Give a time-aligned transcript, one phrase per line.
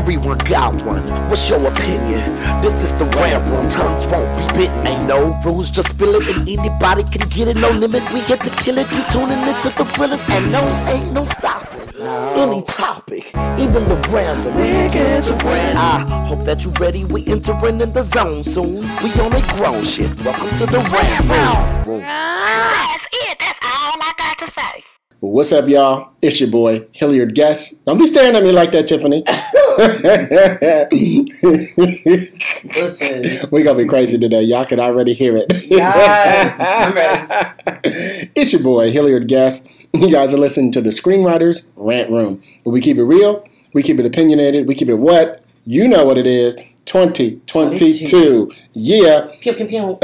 [0.00, 1.02] everyone got one.
[1.28, 2.24] What's your opinion?
[2.62, 3.68] This is the rant room.
[3.68, 4.86] Tongues won't be bitten.
[4.86, 7.56] Ain't no rules, just spill it, and anybody can get it.
[7.58, 8.90] No limit, we here to kill it.
[8.90, 11.86] You tuning into the thrillers, and no, ain't no stopping.
[12.34, 13.26] Any topic,
[13.64, 14.54] even the random.
[14.54, 15.78] To brand.
[15.78, 17.04] I hope that you ready.
[17.04, 18.80] We entering in the zone soon.
[19.02, 20.10] We on a grown shit.
[20.24, 22.00] Welcome to the rant room.
[22.00, 23.38] That's it.
[23.38, 24.89] That's all I got to say.
[25.22, 26.12] What's up, y'all?
[26.22, 27.72] It's your boy, Hilliard Guess.
[27.80, 29.22] Don't be staring at me like that, Tiffany.
[32.74, 33.48] Listen.
[33.50, 34.40] we gonna be crazy today.
[34.40, 35.52] Y'all can already hear it.
[35.66, 38.30] Yes, I'm ready.
[38.34, 39.68] it's your boy, Hilliard Guess.
[39.92, 42.40] You guys are listening to the Screenwriters Rant Room.
[42.64, 45.44] We keep it real, we keep it opinionated, we keep it what?
[45.66, 46.56] You know what it is.
[46.90, 48.50] 2022.
[48.72, 49.28] Yeah.
[49.40, 49.80] Pew, pew, pew.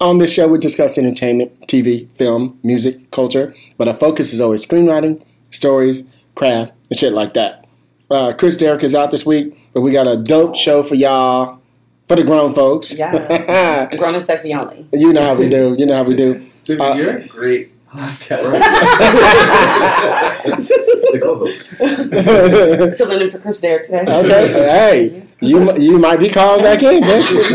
[0.00, 4.64] On this show, we discuss entertainment, TV, film, music, culture, but our focus is always
[4.64, 7.66] screenwriting, stories, craft, and shit like that.
[8.08, 11.58] Uh, Chris Derrick is out this week, but we got a dope show for y'all,
[12.06, 12.96] for the grown folks.
[12.96, 13.90] Yes.
[13.98, 14.86] Grown and sexy only.
[14.92, 15.74] you know how we do.
[15.76, 16.46] You know how we do.
[16.64, 18.42] Dude, Uh, you're great podcast.
[21.12, 21.76] the co-host.
[22.96, 24.04] Filling in for Chris Derrick today.
[24.06, 27.50] Okay, hey, you you might be called back in, bitch.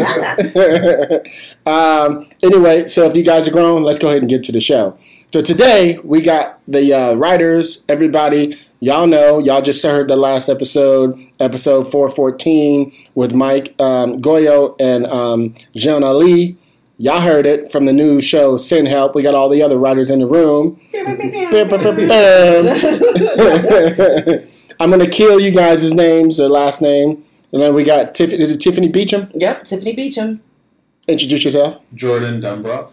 [1.66, 4.60] um, anyway, so if you guys are grown, let's go ahead and get to the
[4.60, 4.98] show.
[5.32, 8.56] So today we got the uh, writers, everybody.
[8.80, 14.76] Y'all know, y'all just heard the last episode, episode four fourteen, with Mike um, Gauyo
[14.80, 16.58] and um, Jean Ali.
[16.98, 19.16] Y'all heard it from the new show Send Help.
[19.16, 20.80] We got all the other writers in the room.
[24.80, 28.42] I'm gonna kill you guys' names, their last name, and then we got Tiffany.
[28.42, 29.30] Is it Tiffany Beecham?
[29.34, 30.42] Yep, Tiffany Beecham.
[31.08, 31.80] Introduce yourself.
[31.94, 32.92] Jordan Dumbroff.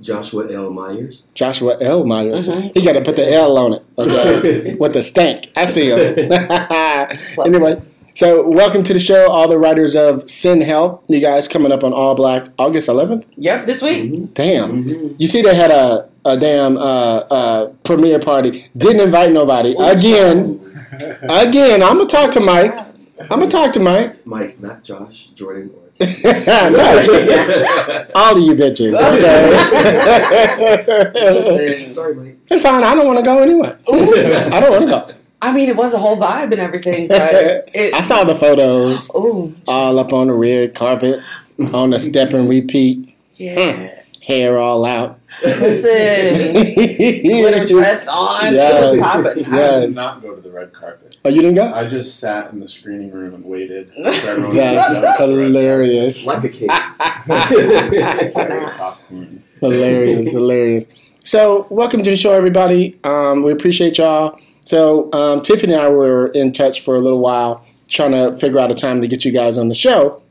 [0.00, 0.70] Joshua L.
[0.70, 1.28] Myers.
[1.34, 2.04] Joshua L.
[2.04, 2.48] Myers.
[2.48, 2.74] Mhm.
[2.74, 3.82] He got to put the L on it.
[3.98, 5.50] Okay, with the stank.
[5.54, 5.98] I see him.
[7.46, 7.80] anyway,
[8.14, 11.04] so welcome to the show, all the writers of Send Help.
[11.08, 13.24] You guys coming up on All Black August 11th.
[13.36, 14.34] Yep, this week.
[14.34, 14.82] Damn.
[15.18, 18.68] You see, they had a a damn uh, uh, premiere party.
[18.76, 20.60] Didn't invite nobody again.
[21.22, 22.72] Again, I'm gonna talk to Mike.
[23.22, 24.24] I'm gonna talk to Mike.
[24.26, 25.88] Mike, not Josh, Jordan, or
[26.70, 28.92] no, all of you bitches.
[28.94, 29.50] Okay.
[31.32, 32.36] Listen, Sorry, Mike.
[32.50, 32.84] it's fine.
[32.84, 33.74] I don't want to go anyway.
[33.88, 35.14] I don't want to go.
[35.42, 37.34] I mean, it was a whole vibe and everything, but
[37.74, 37.92] it.
[37.92, 41.20] I saw the photos Ooh, all up on the red carpet,
[41.74, 43.92] on the step and repeat, yeah.
[44.22, 45.18] hair all out.
[45.42, 46.52] Listen,
[47.22, 48.54] glitter dress on.
[48.54, 48.94] Yes.
[48.94, 49.44] It was popping.
[49.52, 49.76] Yeah.
[49.76, 51.16] I did not go to the red carpet.
[51.24, 51.72] Oh, you didn't go?
[51.72, 53.90] I just sat in the screening room and waited.
[53.92, 56.24] for everyone That's get done with the red hilarious.
[56.24, 56.68] Like a king.
[56.68, 58.32] carpet.
[58.34, 59.42] Carrying popcorn.
[59.58, 60.86] hilarious, hilarious.
[61.24, 62.98] So, welcome to the show, everybody.
[63.02, 64.38] Um, we appreciate y'all.
[64.64, 68.58] So, um, Tiffany and I were in touch for a little while, trying to figure
[68.58, 70.22] out a time to get you guys on the show,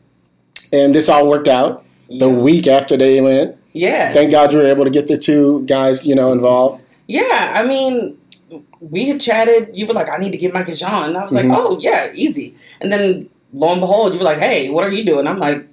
[0.72, 1.84] and this all worked out.
[2.10, 4.12] The week after they went, Yeah.
[4.12, 6.84] thank God you were able to get the two guys, you know, involved.
[7.08, 8.18] Yeah, I mean,
[8.82, 9.70] we had chatted.
[9.74, 11.10] You were like, I need to get and Sean.
[11.10, 11.50] And I was Mhm.
[11.50, 12.54] like, oh, yeah, easy.
[12.82, 15.26] And then lo and behold, you were like, hey, what are you doing?
[15.28, 15.66] I'm like,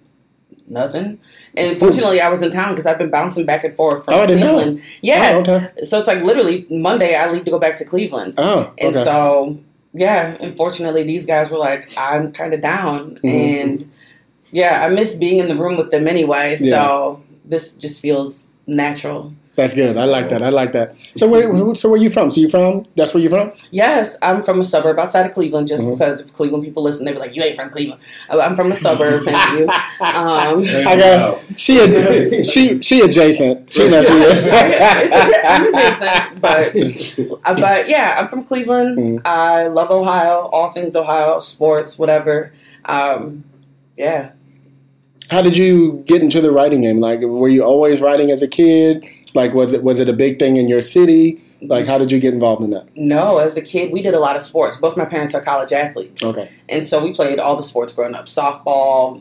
[0.71, 1.19] nothing.
[1.57, 4.21] And fortunately, I was in town because I've been bouncing back and forth from Oh,
[4.23, 4.55] I didn't know.
[4.55, 4.81] Cleveland.
[5.03, 5.33] Yeah.
[5.35, 5.85] Oh, okay.
[5.85, 8.35] So it's like literally Monday, I leave to go back to Cleveland.
[8.39, 9.59] Oh, And so,
[9.93, 13.19] yeah, unfortunately, these guys were like, I'm kind of down.
[13.25, 13.63] Mhm.
[13.63, 13.91] And
[14.51, 16.57] yeah, I miss being in the room with them anyway.
[16.57, 19.33] So this just feels natural.
[19.59, 19.97] That's good.
[19.97, 20.41] I like that.
[20.41, 20.95] I like that.
[21.17, 22.31] So where, so where you from?
[22.31, 22.87] So you from?
[22.95, 23.51] That's where you from?
[23.73, 25.67] Yes, I'm from a suburb outside of Cleveland.
[25.67, 25.99] Just Mhm.
[25.99, 28.71] because if Cleveland people listen, they be like, "You ain't from Cleveland." I- I'm from
[28.71, 29.25] a suburb.
[29.25, 29.69] thank you.
[30.01, 31.41] Um, There I you got go.
[31.57, 33.69] she ad- she she adjacent.
[33.69, 38.97] She knows she it's I'm adjacent, but but yeah, I'm from Cleveland.
[38.99, 39.21] Mhm.
[39.27, 42.53] I love Ohio, all things Ohio, sports, whatever.
[42.85, 43.43] Um,
[43.97, 44.31] yeah,
[45.31, 47.01] How did you get into the writing game?
[47.01, 49.05] Like, were you always writing as a kid?
[49.35, 51.41] Like, was it was it a big thing in your city?
[51.63, 52.89] Like, how did you get involved in that?
[52.97, 54.77] no, as a kid, we did a lot of sports.
[54.79, 56.23] Both my parents are college athletes.
[56.23, 59.21] Okay, And so we played all the sports growing up softball,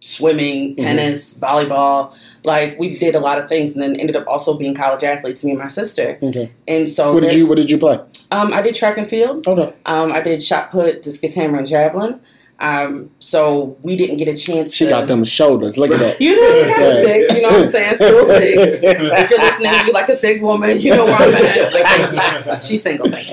[0.00, 0.82] swimming, Mm-hmm.
[0.84, 2.14] tennis, volleyball.
[2.44, 5.44] Like we did a lot of things and then ended up also being college athletes,
[5.44, 6.18] me and my sister.
[6.22, 6.52] okay.
[6.68, 7.98] And so What did you What did you play?
[8.30, 9.46] um, I did track and field.
[9.46, 12.20] Okay, Um, I did shot put, discus hammer, and javelin.
[12.60, 14.90] Um, so we didn't get a chance she to.
[14.90, 15.76] got them shoulders.
[15.76, 16.20] Look at that.
[16.20, 16.86] You know, you got Yeah.
[16.86, 17.96] a thick, you know what I'm saying?
[17.96, 18.80] Still thick.
[18.82, 22.46] If you're listening, you like a thick woman, you know where I'm at.
[22.46, 22.62] Like.
[22.62, 23.28] She's single, thank.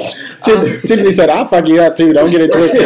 [0.50, 2.14] Um, Tiffany said, "I'll fuck you up too.
[2.14, 2.82] Don't get it twisted."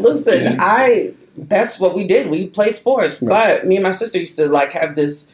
[0.00, 2.28] Listen, I that's what we did.
[2.30, 3.58] We played sports, Right.
[3.58, 5.26] but me and my sister used to like have this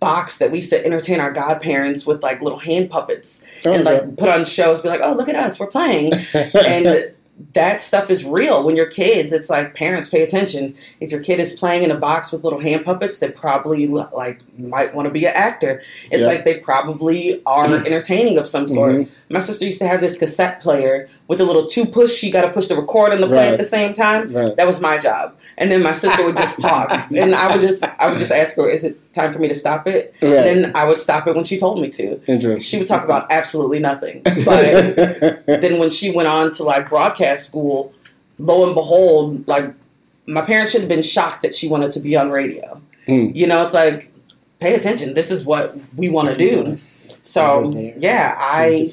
[0.00, 3.86] box that we used to entertain our godparents with like little hand puppets Oh, and
[3.86, 4.00] okay.
[4.06, 6.12] like put on shows, be like, oh, look at us, we're playing.
[6.34, 7.12] and
[7.54, 9.32] that stuff is real when you're kids.
[9.32, 10.74] It's like parents pay attention.
[11.00, 14.40] If your kid is playing in a box with little hand puppets, they probably like
[14.58, 15.82] might want to be an actor.
[16.10, 16.26] It's Yeah.
[16.26, 18.92] like they probably are entertaining of some sort.
[18.94, 19.08] Mhm.
[19.30, 22.22] My sister used to have this cassette player with a little two push.
[22.22, 23.52] You got to push the record and the play Right.
[23.52, 24.32] at the same time.
[24.32, 24.54] Right.
[24.56, 25.32] That was my job.
[25.58, 28.56] And then my sister would just talk, and I would just I would just ask
[28.56, 30.32] her, "Is it time for me to stop it?" Right.
[30.46, 32.20] And then I would stop it when she told me to.
[32.26, 32.58] Interesting.
[32.62, 34.20] She would talk about absolutely nothing.
[34.44, 34.96] But
[35.46, 37.92] then when she went on to like broadcast school,
[38.38, 39.72] lo and behold, like
[40.26, 42.80] my parents should have been shocked that she wanted to be on radio.
[43.06, 43.30] Hmm.
[43.34, 44.12] You know, it's like
[44.60, 45.14] pay attention.
[45.14, 46.76] This is what we want to do.
[47.24, 48.86] So yeah, I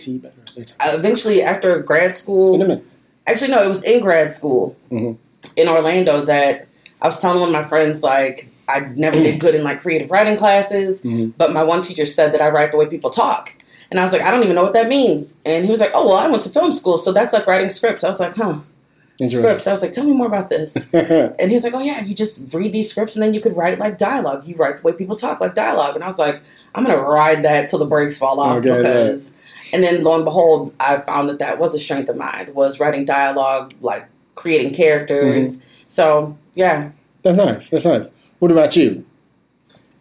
[0.81, 2.85] eventually after grad school Wait a minute.
[3.27, 5.17] actually no it was in grad school Mhm.
[5.55, 6.67] in orlando that
[7.01, 10.09] i was telling one of my friends like i never did good in like creative
[10.11, 11.33] writing classes Mhm.
[11.37, 13.53] but my one teacher said that i write the way people talk
[13.89, 15.91] and i was like i don't even know what that means and he was like
[15.93, 18.35] oh well i went to film school so that's like writing scripts i was like
[18.35, 18.59] huh
[19.25, 22.01] scripts i was like tell me more about this and he was like, "Oh yeah,
[22.01, 24.45] you just read these scripts and then you could write like dialogue.
[24.45, 25.95] You write the way people talk like dialogue.
[25.95, 26.41] And I was like,
[26.73, 29.31] "I'm gonna ride that till the brakes fall off Okay, because."
[29.73, 32.79] And then lo and behold, I found that that was a strength of mine was
[32.79, 35.59] writing dialogue, like creating characters.
[35.59, 35.69] Mm-hmm.
[35.89, 36.91] So yeah,
[37.23, 37.69] That's nice.
[37.69, 38.11] That's nice.
[38.39, 39.05] What about you,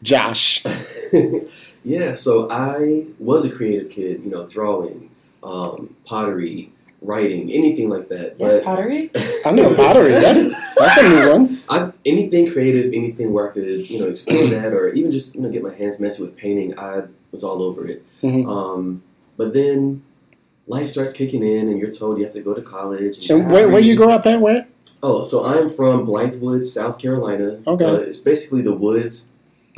[0.02, 0.64] Josh?
[1.88, 5.10] yeah, so I was a creative kid, you know, drawing,
[5.42, 8.36] um, pottery, writing, anything like that.
[8.38, 9.10] yes, But pottery.
[9.46, 10.12] I know pottery.
[10.12, 11.60] That's that's a new one.
[11.68, 15.40] I, anything creative, anything where I could, you know, explore that or even just, you
[15.40, 18.04] know, get my hands messy with painting, I was all over it.
[18.22, 18.46] Mhm.
[18.48, 19.02] Um,
[19.36, 20.02] but then
[20.66, 23.30] life starts kicking in and you're told you have to go to college.
[23.30, 24.40] And where where you grow up at?
[24.40, 24.66] Where?
[25.02, 27.60] Oh, so I'm from Blythewood, South Carolina.
[27.66, 27.84] Okay.
[27.84, 29.28] Uh, it's basically the woods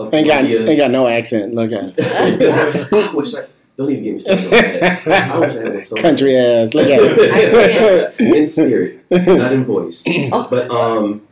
[0.00, 0.68] of Ain't got Columbia.
[0.70, 1.54] ain't got no accent.
[1.54, 5.30] Look at I wish I don't even get me started on that.
[5.32, 6.02] I wish I had one so bad.
[6.02, 6.74] country ass.
[6.74, 8.20] Look at it.
[8.36, 10.04] in spirit, not in voice.
[10.30, 11.22] But um,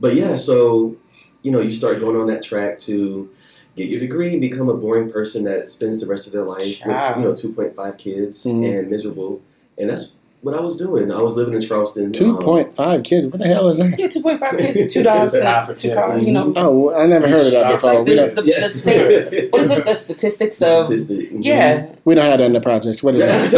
[0.00, 0.36] but yeah.
[0.36, 0.96] So
[1.42, 3.30] you know, you start going on that track to
[3.76, 7.16] get your degree, become a boring person that spends the rest of their life Child.
[7.16, 8.78] with you know two point five kids Mhm.
[8.80, 9.40] and miserable,
[9.78, 11.10] and that's what I was doing.
[11.10, 12.12] I was living in Charleston.
[12.12, 13.26] Two um, point five kids.
[13.28, 13.98] What the hell is that?
[13.98, 15.34] Yeah, two point five kids, two dollars.
[15.42, 15.96] Half a and two kid.
[15.96, 16.22] cars.
[16.22, 17.94] You know, Oh, I never heard of that It's before.
[17.94, 19.50] like We the, don't the, the state.
[19.52, 19.84] What is it?
[19.84, 21.32] The statistics of Statistic.
[21.32, 21.38] Mhm.
[21.44, 21.86] yeah.
[22.04, 23.02] we don't have that in the projects.
[23.02, 23.54] What is that?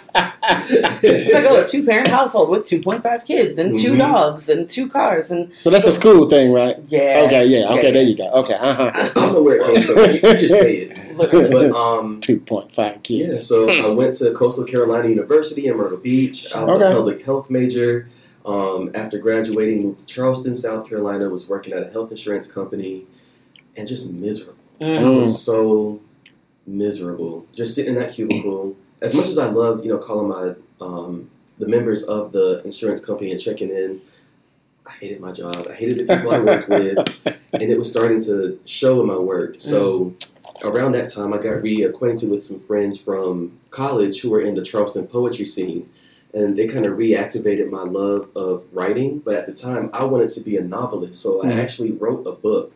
[0.13, 3.97] It's like oh, a two parent household with two point five kids and 2 Mhm.
[3.99, 6.77] dogs and two cars and so that's a school thing, right?
[6.87, 7.23] yeah.
[7.25, 7.69] Okay, yeah.
[7.73, 7.91] Okay, Yeah.
[7.91, 8.29] there you go.
[8.31, 8.91] Okay, uh huh.
[8.93, 9.97] I don't know where it came from.
[9.97, 10.97] You you just say it.
[11.17, 13.29] But um, Two point five kids.
[13.33, 16.53] Yeah, so I went to Coastal Carolina University in Myrtle Beach.
[16.55, 16.91] I was Okay.
[16.91, 18.09] a public health major.
[18.45, 21.29] Um, after graduating, moved to Charleston, South Carolina.
[21.29, 23.05] Was working at a health insurance company,
[23.77, 24.57] and just miserable.
[24.81, 25.19] I Mm.
[25.19, 25.99] was so
[26.65, 27.45] miserable.
[27.55, 28.75] Just sitting in that cubicle.
[29.01, 30.53] As much as I loved, you know, calling my
[30.85, 34.01] um, the members of the insurance company and checking in,
[34.85, 35.67] I hated my job.
[35.69, 39.17] I hated the people I worked with, and it was starting to show in my
[39.17, 39.55] work.
[39.59, 40.13] So
[40.63, 44.63] around that time, I got reacquainted with some friends from college who were in the
[44.63, 45.89] Charleston poetry scene,
[46.33, 49.19] and they kind of reactivated my love of writing.
[49.19, 51.55] But at the time, I wanted to be a novelist, so I Mhm.
[51.55, 52.73] actually wrote a book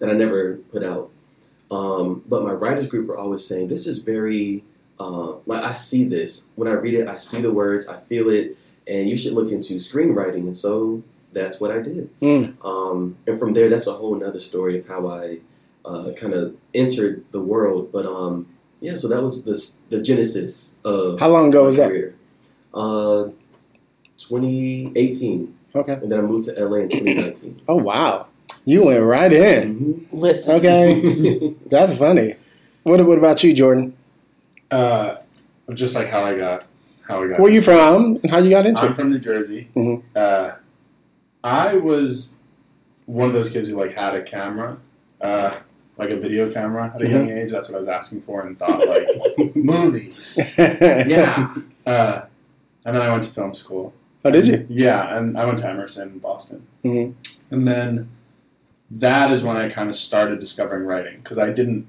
[0.00, 1.10] that I never put out.
[1.70, 4.64] Um, but my writers group were always saying, "This is very
[5.00, 7.08] uh, like I see this when I read it.
[7.08, 11.02] I see the words, I feel it, and you should look into screenwriting." And so
[11.32, 12.08] that's what I did.
[12.20, 12.54] Mm.
[12.64, 15.38] Um, and from there, that's a whole nother story of how I
[15.84, 17.90] uh, kind of entered the world.
[17.92, 18.46] But um,
[18.80, 21.88] yeah, so that was the the genesis of How long ago my was that?
[21.90, 22.14] career.
[22.74, 23.28] Uh,
[24.18, 25.92] 2018, Okay.
[25.94, 27.60] and then I moved to LA in 2019.
[27.68, 28.26] Oh wow,
[28.64, 30.06] you went right in.
[30.12, 32.34] Listen, Okay, that's funny.
[32.82, 33.94] What What about you, Jordan?
[34.70, 35.16] Uh,
[35.74, 36.66] just like how I got,
[37.06, 37.40] how I got.
[37.40, 38.94] Where you from and how you got into I'm it?
[38.94, 39.68] from New Jersey.
[39.74, 40.02] Mhm.
[40.14, 40.52] Uh,
[41.44, 42.36] I was
[43.06, 44.76] one of those kids who like had a camera,
[45.20, 45.56] uh,
[45.96, 47.50] like a video camera at a young age.
[47.50, 49.08] That's what I was asking for, and thought like
[49.56, 50.54] movies.
[50.58, 51.54] Yeah.
[51.86, 52.22] Uh,
[52.84, 53.94] and then I went to film school.
[54.24, 54.66] oh, did you?
[54.68, 56.66] Yeah, and I went to Emerson in Boston.
[56.84, 57.14] Mhm.
[57.50, 58.08] And then
[58.90, 61.86] that is when I kind of started discovering writing because I didn't,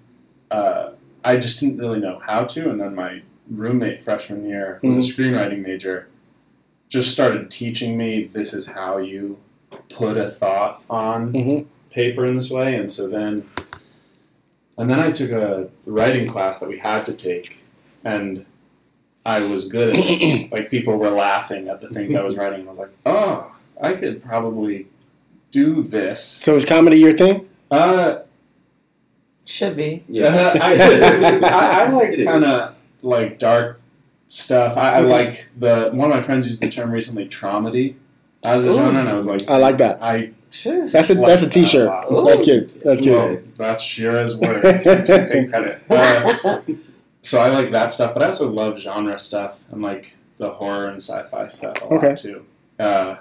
[0.52, 0.92] uh,
[1.24, 2.70] I just didn't really know how to.
[2.70, 6.08] And then my roommate freshman year who was a screenwriting major,
[6.88, 9.38] just started teaching me this is how you
[9.90, 11.66] put a thought on Mhm.
[11.92, 12.76] paper in this way.
[12.76, 13.46] And so then,
[14.78, 17.64] and then I took a writing class that we had to take,
[18.04, 18.46] and
[19.26, 20.52] I was good at it.
[20.52, 22.66] like people were laughing at the things I was writing.
[22.66, 24.88] I was like, oh, I could probably
[25.52, 26.24] do this.
[26.24, 27.48] So is comedy your thing?
[27.72, 28.20] Uh,
[29.50, 30.04] Should be.
[30.08, 30.54] Yeah.
[30.62, 30.76] I,
[31.44, 33.82] I, I like kind of like dark
[34.28, 34.78] stuff.
[34.78, 37.96] I, I like the one of my friends used the term recently, traumedy,
[38.44, 38.76] as a Ooh.
[38.76, 40.04] genre, and I was like, I like that.
[40.04, 41.88] I That's a that's a Like T-shirt.
[41.88, 42.12] that.
[42.12, 42.24] Ooh.
[42.26, 42.84] That's cute.
[42.84, 43.16] That's cute.
[43.16, 44.86] well, that's Shira's words.
[44.86, 45.82] I take credit.
[45.90, 46.62] Uh,
[47.24, 50.88] so I like that stuff, but I also love genre stuff and like the horror
[50.88, 52.46] and sci-fi stuff a lot too.
[52.80, 53.18] Uh,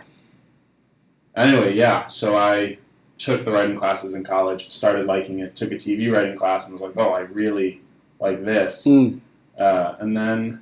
[1.35, 2.07] anyway, yeah.
[2.07, 2.79] So I
[3.19, 6.79] took the writing classes in college, started liking it, took a TV writing class, and
[6.79, 7.81] was like, oh, I really
[8.21, 8.87] like this.
[8.87, 9.21] Mm.
[9.59, 10.61] Uh, and then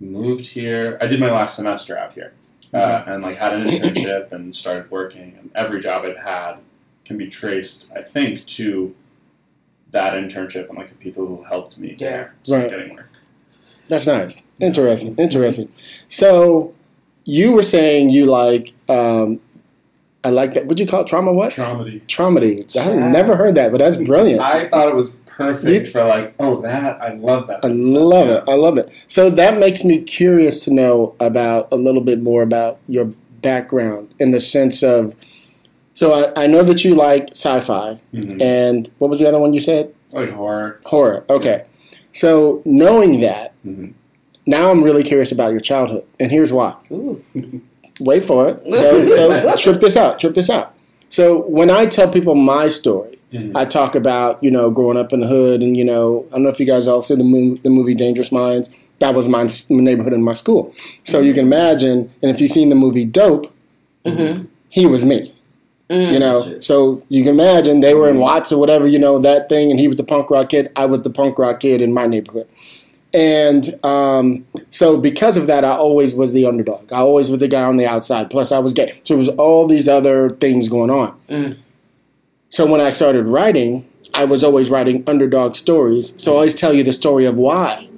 [0.00, 0.98] moved here.
[1.00, 2.32] I did my last semester out here,
[2.74, 5.36] uh, and like had an internship and started working.
[5.38, 6.56] And every job I've had
[7.04, 8.94] can be traced, I think, to
[9.92, 12.10] that internship and like the people who helped me Yeah.
[12.10, 12.70] there start Right.
[12.70, 13.10] getting work.
[13.88, 14.44] That's nice.
[14.60, 15.14] Interesting.
[15.16, 15.68] Interesting.
[16.08, 16.74] So
[17.24, 19.40] you were saying you like um
[20.26, 20.64] I like that.
[20.64, 21.06] What'd you call it?
[21.06, 21.52] Trauma what?
[21.52, 22.02] Traumedy.
[22.08, 22.76] Traumedy.
[22.76, 24.40] I've never heard that, but that's brilliant.
[24.40, 27.58] I thought it was perfect for like, oh, that I love that.
[27.58, 28.02] I kind of stuff.
[28.02, 28.34] love Yeah.
[28.38, 28.44] it.
[28.48, 29.04] I love it.
[29.06, 33.04] So that makes me curious to know about a little bit more about your
[33.40, 35.14] background in the sense of.
[35.92, 38.42] So I, I know that you like sci-fi, Mhm.
[38.42, 39.94] and what was the other one you said?
[40.12, 40.80] Like horror.
[40.86, 41.24] Horror.
[41.30, 41.62] Okay.
[42.10, 43.92] So knowing that, Mhm.
[44.44, 46.74] now I'm really curious about your childhood, and here's why.
[48.00, 48.62] Wait for it.
[48.72, 50.20] So, so trip this out.
[50.20, 50.74] Trip this out.
[51.08, 53.52] So when I tell people my story, Mhm.
[53.56, 56.44] I talk about you know growing up in the hood, and you know I don't
[56.44, 58.70] know if you guys all see the movie, the movie Dangerous Minds.
[59.00, 60.72] That was my neighborhood in my school.
[61.04, 63.52] So you can imagine, and if you've seen the movie Dope,
[64.06, 64.44] Mm-hmm.
[64.68, 65.32] he was me.
[65.90, 69.48] You know, so you can imagine they were in Watts or whatever, you know, that
[69.48, 70.70] thing, and he was the punk rock kid.
[70.74, 72.48] I was the punk rock kid in my neighborhood.
[73.16, 76.92] And um, so because of that, I always was the underdog.
[76.92, 78.28] I always was the guy on the outside.
[78.30, 79.00] Plus, I was gay.
[79.04, 81.18] So it was all these other things going on.
[81.30, 81.56] Mm.
[82.50, 86.12] So when I started writing, I was always writing underdog stories.
[86.18, 87.88] So I always tell you the story of why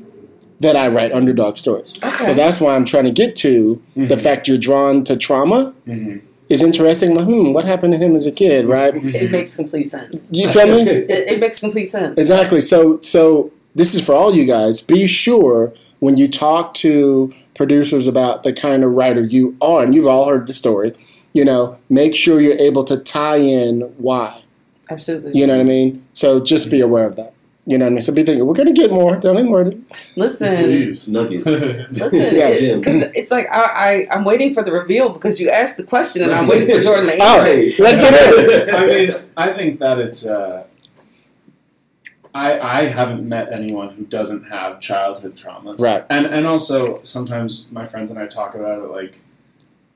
[0.61, 1.99] that I write underdog stories.
[2.03, 2.25] Okay.
[2.25, 4.21] So that's why I'm trying to get to the Mhm.
[4.21, 6.21] fact you're drawn to trauma Mhm.
[6.49, 7.15] is interesting.
[7.15, 8.95] Like, hmm, what happened to him as a kid, right?
[8.95, 10.27] It makes complete sense.
[10.31, 10.83] You feel me?
[10.91, 12.19] It, it makes complete sense.
[12.19, 12.61] Exactly.
[12.61, 14.81] So so this is for all you guys.
[14.83, 19.95] Be sure when you talk to producers about the kind of writer you are, and
[19.95, 20.95] you've all heard the story,
[21.33, 24.43] you know, make sure you're able to tie in why.
[24.91, 25.33] Absolutely.
[25.39, 26.05] You know what I mean?
[26.13, 27.33] So just be aware of that.
[27.67, 28.01] You know what I mean?
[28.03, 29.17] So be thinking, we're gonna get more.
[29.17, 29.71] Don't even worry.
[30.17, 30.57] Listen.
[30.65, 31.07] Please.
[31.07, 31.45] Nuggets.
[31.45, 31.87] Listen,
[32.35, 35.85] Yeah, it- it's like I, I I'm waiting for the reveal because you asked the
[35.85, 37.57] question and I'm waiting for Jordan to All answer.
[37.57, 38.75] right, let's get in.
[38.75, 40.25] I mean, I think that it's.
[40.27, 40.65] Uh,
[42.35, 46.05] I I haven't met anyone who doesn't have childhood traumas, Right.
[46.11, 49.21] And and also sometimes my friends and I talk about it like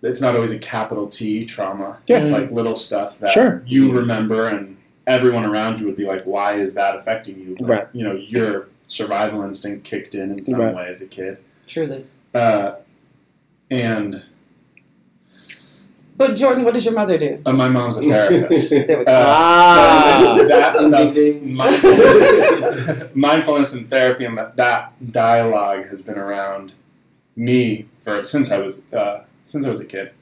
[0.02, 1.98] it's not always a capital T trauma.
[2.08, 2.18] Yeah.
[2.18, 3.62] It's like little stuff that Sure.
[3.66, 7.68] you remember, and everyone around you would be like, "Why is that affecting you?" But,
[7.68, 7.86] Right.
[7.92, 10.74] You know, your survival instinct kicked in in some Right.
[10.74, 12.04] way as a kid, Truly.
[12.34, 12.72] uh,
[13.70, 14.22] and
[16.22, 17.42] But Jordan, what does your mother do?
[17.44, 18.70] uh, my mom's a therapist.
[18.86, 19.10] There we go.
[19.10, 20.34] Uh, Ah.
[20.38, 26.72] so that stuff, mindfulness, mindfulness and therapy, and that, that dialogue has been around
[27.34, 30.12] me for since I was uh, since I was a kid,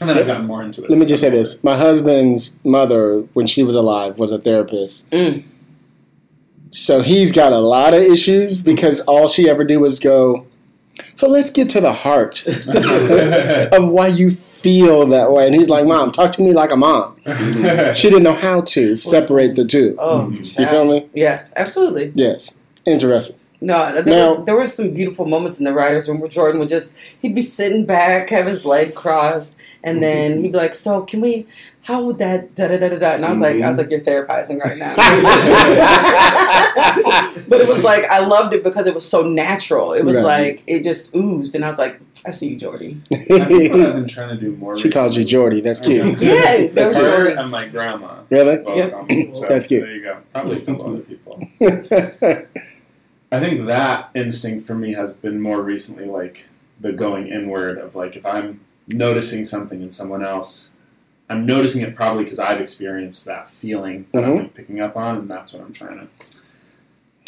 [0.00, 0.90] and then I've gotten more into it.
[0.90, 5.08] Let me just say this: my husband's mother, when she was alive, was a therapist.
[5.12, 5.44] Mm.
[6.70, 10.46] So he's got a lot of issues because all she ever did was go.
[11.14, 12.44] So let's get to the heart
[13.72, 15.46] of why you feel that way.
[15.46, 17.16] And he's like, "Mom, talk to me like a mom."
[17.94, 19.96] She didn't know how to separate the two.
[19.98, 20.60] Oh, mm-hmm.
[20.60, 21.08] You feel me?
[21.14, 22.12] Yes, absolutely.
[22.14, 22.56] Yes.
[22.84, 23.38] Interesting.
[23.60, 26.60] No, there, Now- was, there were some beautiful moments in the writers' room where Jordan
[26.60, 30.02] would just he'd be sitting back, have his leg crossed, and mm-hmm.
[30.02, 31.48] then he'd be like, "So can we?
[31.82, 33.78] How would that da da da da da?" And I was like, "I was mm-hmm.
[33.78, 34.94] like, you're therapizing right now."
[37.48, 39.92] but it was like I loved it because it was so natural.
[39.92, 40.24] It was Right.
[40.24, 43.80] like it just oozed, and I was like, "I see you, Jordy." I think what
[43.86, 44.78] I've been trying to do more.
[44.78, 45.60] she calls you Jordy.
[45.60, 46.18] That's cute.
[46.20, 47.34] Yeah, That's Her Jordy.
[47.40, 48.20] and my grandma.
[48.30, 48.58] Really?
[48.58, 48.76] both
[49.10, 49.32] Yeah.
[49.32, 49.82] so That's cute.
[49.82, 50.18] There you go.
[50.32, 51.42] Probably a couple other people.
[53.30, 56.46] I think that instinct for me has been more recently like
[56.80, 60.70] the going inward of like if I'm noticing something in someone else,
[61.28, 64.38] I'm noticing it probably because I've experienced that feeling that I'm Mhm.
[64.44, 66.08] like picking up on, and that's what I'm trying to.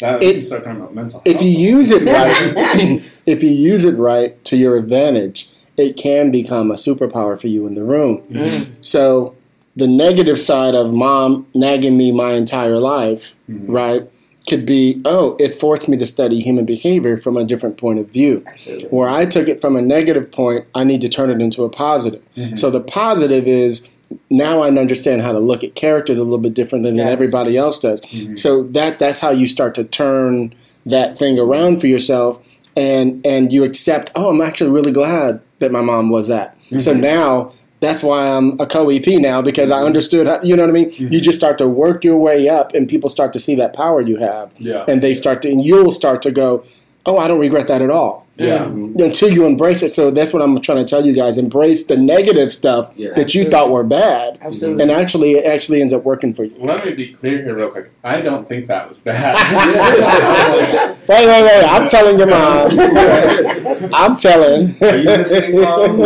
[0.01, 1.43] That, It- start talking about mental if health.
[1.45, 6.69] you use it right, if you use it right to your advantage, it can become
[6.71, 8.21] a superpower for you in the room.
[8.31, 8.67] Mm.
[8.81, 9.35] So
[9.75, 13.65] the negative side of mom nagging me my entire life, Mhm.
[13.69, 14.03] right,
[14.49, 18.07] could be, oh, it forced me to study human behavior from a different point of
[18.09, 18.43] view.
[18.47, 18.89] Absolutely.
[18.89, 21.69] Where I took it from a negative point, I need to turn it into a
[21.69, 22.21] positive.
[22.35, 22.57] Mhm.
[22.57, 23.87] So the positive is
[24.29, 27.13] now I understand how to look at characters a little bit different than, than Yes.
[27.13, 28.01] everybody else does.
[28.01, 28.37] Mhm.
[28.37, 30.53] So that that's how you start to turn
[30.85, 32.39] that thing around for yourself,
[32.75, 34.11] and and you accept.
[34.15, 36.55] Oh, I'm actually really glad that my mom was that.
[36.77, 37.01] So mm-hmm.
[37.01, 37.51] now.
[37.81, 39.87] That's why I'm a co EP now because I mm-hmm.
[39.87, 40.27] understood.
[40.27, 40.91] How, you know what I mean?
[40.91, 41.17] You mm-hmm.
[41.17, 44.17] just start to work your way up, and people start to see that power you
[44.17, 44.85] have, Yeah.
[44.87, 46.63] and they start to, and you'll start to go,
[47.07, 48.65] "Oh, I don't regret that at all." Yeah.
[49.05, 49.89] until you embrace it.
[49.89, 53.13] So that's what I'm trying to tell you guys: embrace the negative stuff Yeah.
[53.15, 54.81] that you thought were bad, Absolutely.
[54.83, 56.55] and actually, it actually ends up working for you.
[56.59, 57.91] Let me be clear here, real quick.
[58.03, 59.35] I don't think that was bad.
[61.07, 61.63] Wait, wait, wait!
[61.65, 62.79] I'm telling your mom.
[63.93, 64.75] I'm telling.
[64.81, 65.97] Are you listening, Mom?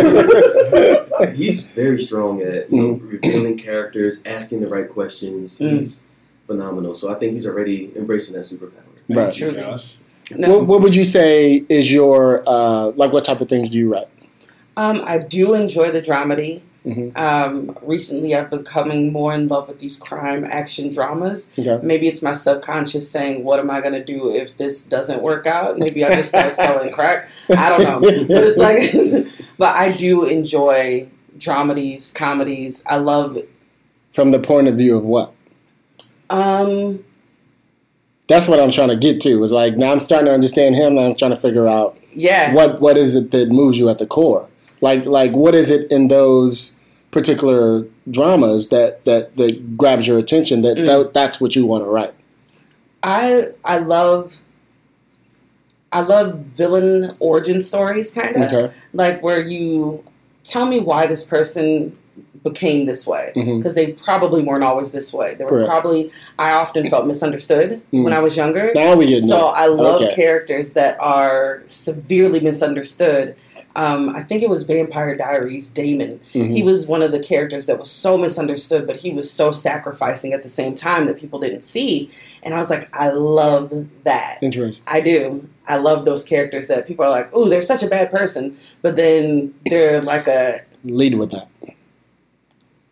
[1.35, 3.11] He's very strong at you know, Mm.
[3.11, 5.59] revealing characters, asking the right questions.
[5.59, 5.77] Mm.
[5.79, 6.07] He's
[6.47, 6.93] phenomenal.
[6.95, 8.83] So I think he's already embracing that superpower.
[9.09, 9.33] Right.
[9.33, 9.59] Truly.
[9.59, 9.97] Gosh.
[10.35, 10.49] No.
[10.57, 13.11] What, what would you say is your uh, like?
[13.13, 14.07] What type of things do you write?
[14.77, 16.61] Um, I do enjoy the dramedy.
[16.85, 17.17] Mhm.
[17.17, 21.51] Um, recently, I've becoming more in love with these crime action dramas.
[21.57, 21.79] Okay.
[21.81, 25.47] Maybe it's my subconscious saying, "What am I going to do if this doesn't work
[25.47, 27.29] out?" Maybe I just start selling crack.
[27.49, 29.27] I don't know, but it's like,
[29.57, 32.83] but I do enjoy dramedies, comedies.
[32.85, 33.37] I love.
[33.37, 33.49] It.
[34.11, 35.33] From the point of view of what?
[36.29, 37.04] Um,
[38.27, 39.43] That's what I'm trying to get to.
[39.43, 40.97] Is like now I'm starting to understand him.
[40.97, 43.97] And I'm trying to figure out yeah, what what is it that moves you at
[43.99, 44.47] the core.
[44.81, 46.75] Like like what is it in those
[47.11, 50.61] particular dramas that that that grabs your attention?
[50.63, 50.85] That, Mm.
[50.87, 52.13] that that's what you want to write.
[53.03, 54.37] I I love.
[55.91, 58.51] I love villain origin stories, kind of.
[58.51, 58.73] Okay.
[58.91, 60.03] like where you
[60.43, 61.97] tell me why this person
[62.43, 65.67] became this way because they probably weren't always this way they were Correct.
[65.69, 69.99] probably i often felt misunderstood when i was younger Now we get so i love
[70.01, 70.13] Okay.
[70.13, 73.35] characters that are severely misunderstood
[73.75, 76.51] um, i think it was vampire diaries damon Mhm.
[76.53, 80.31] he was one of the characters that was so misunderstood but he was so sacrificing
[80.31, 82.11] at the same time that people didn't see
[82.43, 84.83] and i was like i love that Interesting.
[84.87, 85.49] I do.
[85.67, 88.95] I love those characters that people are like, "Oh, they're such a bad person," but
[88.97, 91.47] then they're like a Lead with that.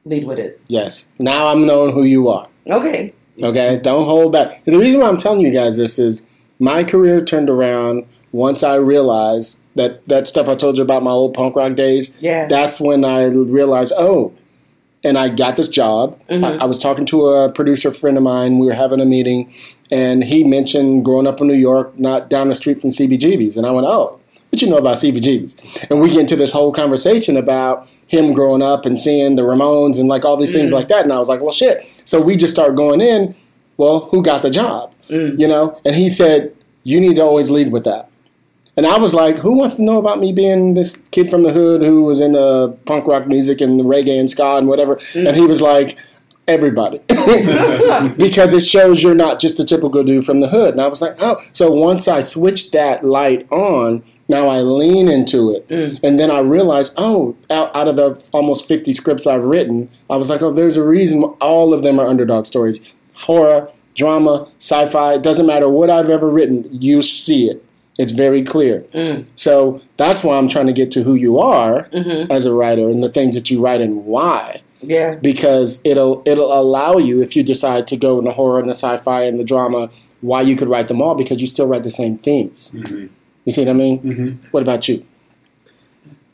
[0.06, 0.60] Lead with it.
[0.68, 1.10] Yes.
[1.20, 2.48] Now I'm knowing who you are.
[2.70, 3.14] Okay.
[3.42, 3.80] Okay.
[3.82, 4.64] Don't hold back.
[4.66, 6.22] The reason why I'm telling you guys this is
[6.60, 11.12] my career turned around once I realized that that stuff I told you about my
[11.12, 12.18] old punk rock days.
[12.22, 12.48] Yeah.
[12.48, 14.34] That's when I realized, oh,
[15.04, 16.20] and I got this job.
[16.30, 16.44] Mhm.
[16.44, 18.60] I, I was talking to a producer friend of mine.
[18.60, 19.52] We were having a meeting,
[19.92, 23.58] and he mentioned growing up in New York, not down the street from CBGB's.
[23.58, 24.20] And I went, oh,
[24.54, 25.88] what you know about CBGB's?
[25.90, 30.00] And we get into this whole conversation about him growing up and seeing the Ramones
[30.00, 30.76] and like all these things Mm.
[30.76, 31.04] like that.
[31.04, 31.82] And I was like, well, shit.
[32.06, 33.34] So we just start going in.
[33.78, 34.94] Well, who got the job?
[35.10, 35.40] Mm.
[35.40, 35.80] You know?
[35.84, 38.12] And he said, you need to always lead with that.
[38.78, 41.52] And I was like, who wants to know about me being this kid from the
[41.54, 45.00] hood who was into punk rock music and reggae and ska and whatever?
[45.16, 45.98] And he was like,
[46.48, 47.00] everybody.
[48.18, 50.74] because it shows you're not just a typical dude from the hood.
[50.74, 51.40] And I was like, oh.
[51.54, 55.66] So once I switched that light on, now I lean into it.
[56.04, 60.16] And then I realized, oh, out, out of the almost 50 scripts I've written, I
[60.16, 62.96] was like, oh, there's a reason all of them are underdog stories.
[63.14, 67.64] Horror, drama, sci fi, it doesn't matter what I've ever written, you see it.
[68.00, 68.86] It's very clear.
[68.94, 69.28] Mm.
[69.36, 72.32] So that's why I'm trying to get to who you are Mhm.
[72.32, 74.62] as a writer and the things that you write and why.
[74.84, 75.16] Yeah.
[75.22, 78.74] Because it'll it'll allow you if you decide to go in the horror and the
[78.74, 79.90] sci-fi and the drama,
[80.22, 82.72] why you could write them all because you still write the same themes.
[82.74, 83.10] Mhm.
[83.46, 84.00] You see what I mean?
[84.00, 84.38] Mhm.
[84.52, 85.04] What about you?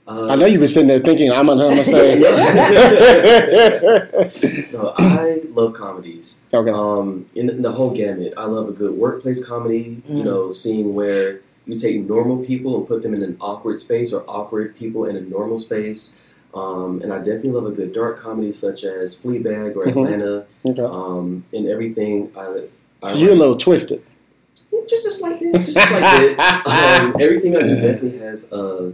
[0.07, 2.19] Uh, I know you've been sitting there thinking I'm gonna, I'm gonna say.
[4.73, 6.43] No, I love comedies.
[6.53, 6.71] okay.
[6.71, 10.01] Um, in the whole gamut, I love a good workplace comedy.
[10.07, 10.25] You Mm.
[10.25, 14.23] know, seeing where you take normal people and put them in an awkward space, or
[14.27, 16.17] awkward people in a normal space.
[16.53, 19.89] Um, and I definitely love a good dark comedy such as Fleabag or Mhm.
[19.89, 20.81] Atlanta, Okay.
[20.81, 22.31] um, and everything.
[22.35, 22.63] I,
[23.03, 24.01] I So you're a little twisted.
[24.87, 26.39] just a slight bit, just a slight bit.
[26.65, 28.93] Um, everything I do definitely has a,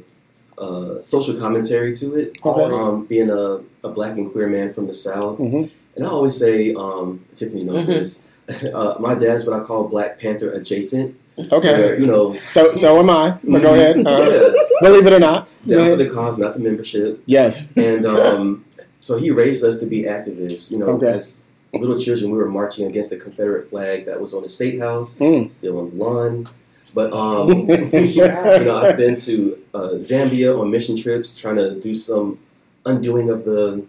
[0.58, 2.38] a social commentary to it.
[2.46, 2.64] Okay.
[2.64, 5.70] Um, being a, a black and queer man from the South, Mhm.
[5.96, 8.00] and I always say, um, Tiffany knows Mhm.
[8.00, 8.24] this.
[8.76, 11.16] Uh, my dad's what I call Black Panther adjacent.
[11.38, 11.78] Okay.
[11.80, 13.38] Where, you know, So so am I.
[13.44, 13.98] But go ahead.
[13.98, 15.50] Uh, yeah, believe it or not.
[15.68, 17.22] Down for the cause, not the membership.
[17.26, 17.70] Yes.
[17.76, 18.64] And um,
[19.02, 20.72] so he raised us to be activists.
[20.72, 21.08] You know, Okay.
[21.08, 21.44] as
[21.74, 25.18] little children, we were marching against the Confederate flag that was on the state house,
[25.20, 25.52] Mm.
[25.52, 26.48] still on the lawn.
[26.94, 31.94] But um, you know, I've been to uh, Zambia on mission trips, trying to do
[31.94, 32.40] some
[32.86, 33.84] undoing of the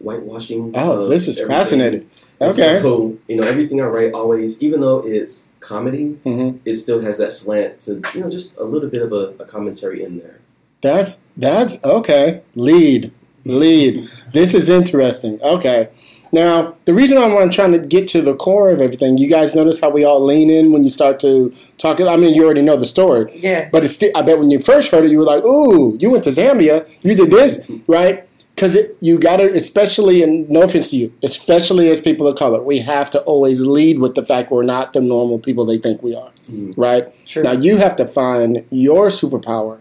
[0.00, 0.72] whitewashing.
[0.74, 1.56] Oh, this is everything.
[1.56, 2.10] fascinating.
[2.40, 2.80] And Okay.
[2.80, 7.18] So you know, everything I write always, even though it's comedy, hmm it still has
[7.18, 10.38] that slant to you know just a little bit of a, a commentary in there.
[10.80, 12.42] That's that's okay.
[12.54, 13.12] Lead.
[13.44, 14.08] Lead.
[14.32, 15.40] This is interesting.
[15.42, 15.88] Okay.
[16.32, 19.80] Now, the reason I'm trying to get to the core of everything, you guys notice
[19.80, 22.00] how we all lean in when you start to talk.
[22.00, 23.68] I mean, you already know the story, Yeah.
[23.72, 26.08] but it's still, I bet when you first heard it, you were like, "Ooh, you
[26.08, 28.28] went to Zambia, you did this, right?"
[28.60, 32.62] Because you got to, especially, and no offense to you, especially as people of color,
[32.62, 36.02] we have to always lead with the fact we're not the normal people they think
[36.02, 36.30] we are,
[36.76, 37.06] right?
[37.24, 37.42] True.
[37.42, 39.78] Now you have to find your superpower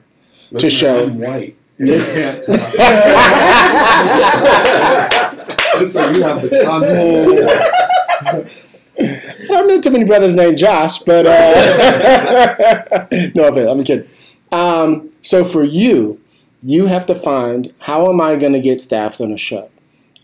[0.51, 1.07] Listen, show.
[1.07, 1.57] I'm white.
[1.77, 2.55] You can't tell.
[5.79, 8.79] Just so you have the context.
[8.97, 14.07] I don't know too many brothers named Josh, but uh, no I'm kidding.
[14.53, 16.21] Um, so for you,
[16.61, 19.69] you have to find how am I going to get staffed on a show?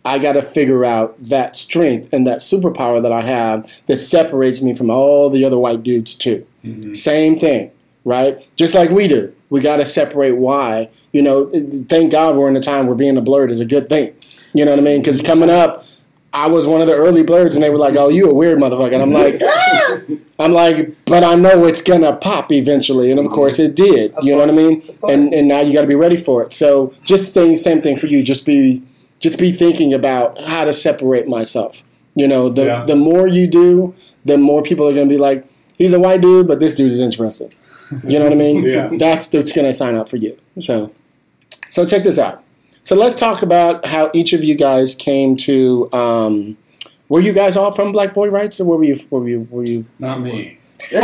[0.03, 4.61] I got to figure out that strength and that superpower that I have that separates
[4.61, 6.45] me from all the other white dudes too.
[6.63, 6.93] Mm-hmm.
[6.93, 7.71] Same thing,
[8.03, 8.47] right?
[8.55, 9.35] Just like we do.
[9.49, 10.89] We got to separate why.
[11.11, 11.49] You know,
[11.87, 14.13] thank God we're in a time where being a blurred is a good thing.
[14.53, 15.01] You know what I mean?
[15.01, 15.85] Because coming up,
[16.35, 18.57] I was one of the early blurs, and they were like, "Oh, you a weird
[18.59, 19.39] motherfucker," and I'm like,
[20.39, 24.13] "I'm like, but I know it's gonna pop eventually," and of course it did.
[24.21, 24.83] You know what I mean?
[25.07, 26.51] And and now you got to be ready for it.
[26.51, 28.21] So just saying, same thing for you.
[28.21, 28.83] Just be
[29.19, 31.83] just be thinking about how to separate myself.
[32.15, 32.83] You know, the Yeah.
[32.85, 33.93] the more you do,
[34.25, 35.45] the more people are gonna be like,
[35.77, 37.51] "He's a white dude, but this dude is interesting."
[38.07, 38.63] You know what I mean?
[38.75, 38.89] Yeah.
[38.97, 40.35] That's that's gonna sign up for you.
[40.59, 40.91] So,
[41.69, 42.41] so check this out.
[42.85, 45.91] So let's talk about how each of you guys came to.
[45.91, 46.55] Um,
[47.09, 48.99] were you guys all from Black Boy Writes, or were you?
[49.09, 49.47] Were you?
[49.49, 49.87] Were you?
[49.97, 50.59] Not me.
[50.91, 51.01] Don't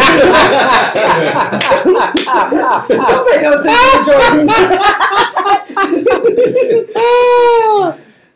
[3.32, 4.48] pay no attention to Jordan.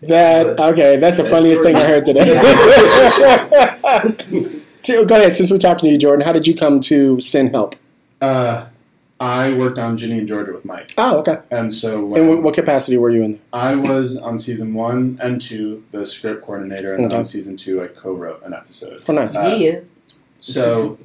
[0.01, 0.97] that okay?
[0.97, 2.41] That's the funniest thing I heard today.
[4.81, 5.33] So, Go ahead.
[5.33, 7.75] Since we're talking to you, Jordan, how did you come to send help?
[8.21, 8.67] Uh,
[9.19, 11.37] I worked on Ginny and Georgia with Mike, Oh, okay.
[11.49, 13.39] and so And when what, what capacity were you in?
[13.53, 17.15] I was on season one and two, the script coordinator, and Okay.
[17.15, 19.01] on season two, I co-wrote an episode.
[19.07, 19.33] Oh, nice.
[19.35, 19.79] Uh, yeah.
[20.41, 20.97] So,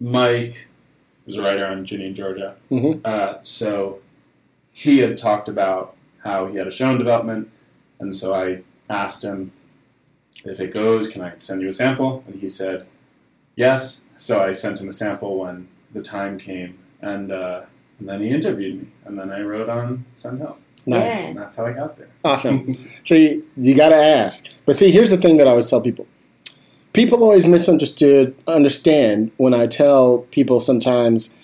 [0.00, 0.68] Mike
[1.24, 2.56] was a writer on Ginny and Georgia.
[2.70, 3.00] Mhm.
[3.04, 4.00] Uh, so,
[4.72, 7.48] he had talked about how he had a show in development,
[7.98, 9.52] and so I asked him
[10.44, 12.22] if it goes, can I send you a sample?
[12.26, 12.84] And he said
[13.56, 14.04] yes.
[14.16, 17.62] So I sent him a sample when the time came, and uh,
[17.98, 21.22] and then he interviewed me, and then I wrote on Send Help, Nice.
[21.22, 21.28] Yeah.
[21.28, 22.08] and that's how I got there.
[22.24, 22.74] Awesome.
[23.04, 24.60] see, you got to ask.
[24.66, 26.06] But see, here's the thing that I always tell people.
[26.92, 31.34] People always misunderstood, understand when I tell people sometimes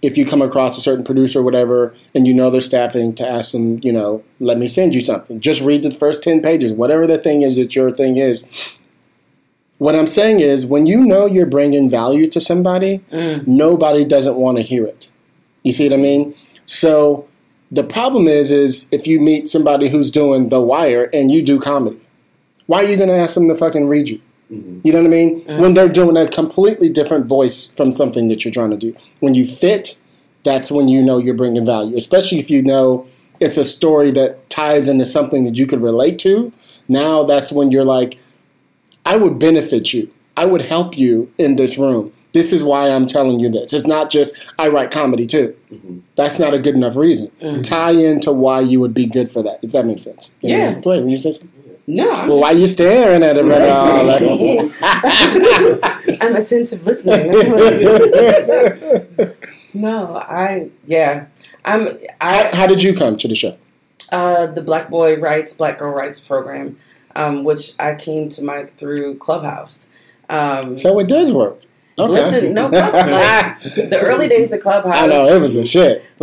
[0.00, 3.28] if you come across a certain producer or whatever and you know they're staffing to
[3.28, 5.38] ask them, you know, let me send you something.
[5.40, 8.78] Just read the first 10 pages, whatever the thing is that your thing is.
[9.78, 13.46] What I'm saying is when you know you're bringing value to somebody, Mm.
[13.46, 15.08] nobody doesn't want to hear it.
[15.62, 16.34] You see what I mean?
[16.66, 17.26] So
[17.70, 21.58] the problem is, is if you meet somebody who's doing The Wire and you do
[21.58, 21.98] comedy,
[22.66, 24.20] why are you going to ask them to fucking read you?
[24.84, 25.44] You know what I mean?
[25.58, 28.94] When they're doing a completely different voice from something that you're trying to do.
[29.20, 29.98] When you fit,
[30.42, 31.96] that's when you know you're bringing value.
[31.96, 33.06] Especially if you know
[33.40, 36.52] it's a story that ties into something that you could relate to.
[36.86, 38.18] Now that's when you're like,
[39.04, 40.10] I would benefit you.
[40.36, 42.12] I would help you in this room.
[42.32, 43.72] This is why I'm telling you this.
[43.74, 45.54] It's not just I write comedy too.
[46.16, 47.30] That's not a good enough reason.
[47.62, 50.34] Tie into why you would be good for that, if that makes sense.
[50.40, 50.56] You?
[50.56, 50.68] Yeah.
[50.70, 51.50] Ahead, will you say something?
[51.86, 53.66] No, I'm, Well, why are you staring at brother?
[53.68, 54.70] Oh,
[56.00, 57.32] like- I'm attentive listening.
[59.74, 61.26] no, I yeah,
[61.64, 63.56] I'm how, I how did you come to the show?
[64.10, 66.78] uh, the Black Boy Writes, Black Girl Writes program,
[67.16, 69.88] um, which I came to Mike through Clubhouse.
[70.28, 71.60] Um, So it does work.
[71.98, 72.10] Okay.
[72.12, 74.96] Listen, no, Club- like, the early days of Clubhouse.
[74.96, 76.02] I know it was a shit.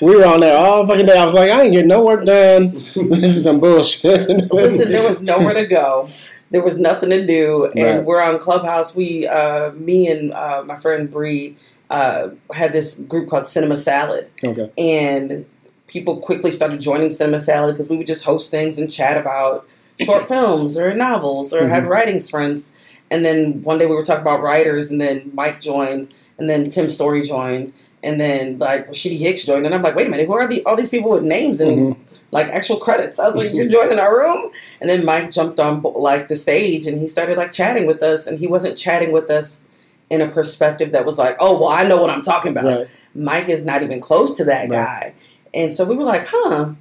[0.00, 1.18] We were on there all fucking day.
[1.18, 2.72] I was like, I ain't getting no work done.
[2.94, 4.28] this is some bullshit.
[4.52, 6.08] listen, there was nowhere to go.
[6.50, 8.04] There was nothing to do, and Right.
[8.04, 8.94] we're on Clubhouse.
[8.96, 11.56] We, uh, me and uh, my friend Bree,
[11.90, 14.70] uh, had this group called Cinema Salad, okay.
[14.78, 15.44] and
[15.88, 19.66] people quickly started joining Cinema Salad because we would just host things and chat about
[20.00, 21.92] short films or novels or had mm-hmm.
[21.92, 22.72] writing sprints.
[23.10, 26.68] And then one day we were talking about writers, and then Mike joined, and then
[26.68, 30.26] Tim Story joined, and then like Rashidi Hicks joined, and I'm like, wait a minute,
[30.26, 32.02] who are the all these people with names and mm-hmm.
[32.32, 33.18] like actual credits?
[33.18, 33.72] I was like, you're mm-hmm.
[33.72, 37.50] joining our room, and then Mike jumped on like the stage, and he started like
[37.50, 39.64] chatting with us, and he wasn't chatting with us
[40.10, 42.64] in a perspective that was like, oh well, I know what I'm talking about.
[42.64, 42.88] Right.
[43.14, 44.70] Mike is not even close to that Right.
[44.70, 45.14] guy.
[45.54, 46.72] And so we were like, huh.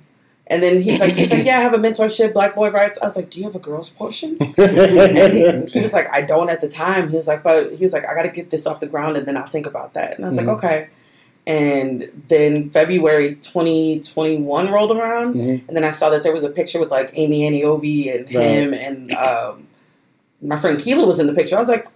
[0.50, 2.98] And then he's like, he's like, yeah, I have a mentorship, Black Boy Writes.
[3.02, 4.38] I was like, do you have a girls portion?
[4.58, 7.10] And he, he was like, I don't at the time.
[7.10, 9.18] He was like, but he was like, I got to get this off the ground
[9.18, 10.16] and then I'll think about that.
[10.16, 10.46] And I was Mhm.
[10.48, 10.88] like, okay.
[11.46, 15.68] And then February 2021 rolled around, Mhm.
[15.68, 18.74] and then I saw that there was a picture with like Amy Aniobi and him,
[18.74, 19.66] and um,
[20.42, 21.56] my friend Keela was in the picture.
[21.56, 21.88] I was like,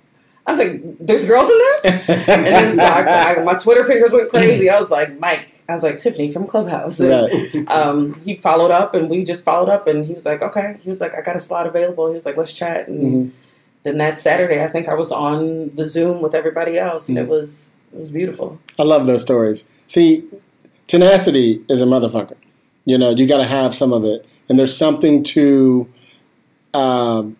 [0.48, 1.86] I was like, "There's girls in this."
[2.30, 4.70] And then so I, I, my Twitter fingers went crazy.
[4.70, 5.51] I was like, Mike.
[5.72, 7.00] I was like Tiffany from Clubhouse.
[7.00, 7.68] And, Right.
[7.70, 10.90] um, he followed up, and we just followed up, and he was like, "Okay." He
[10.90, 13.32] was like, "I got a slot available." He was like, "Let's chat." And Mhm.
[13.84, 17.22] then that Saturday, I think I was on the Zoom with everybody else, and Mhm.
[17.24, 18.58] it was it was beautiful.
[18.80, 19.70] I love those stories.
[19.88, 20.24] See,
[20.88, 22.36] tenacity is a motherfucker.
[22.86, 25.88] You know, you got to have some of it, and there's something to,
[26.74, 27.36] um,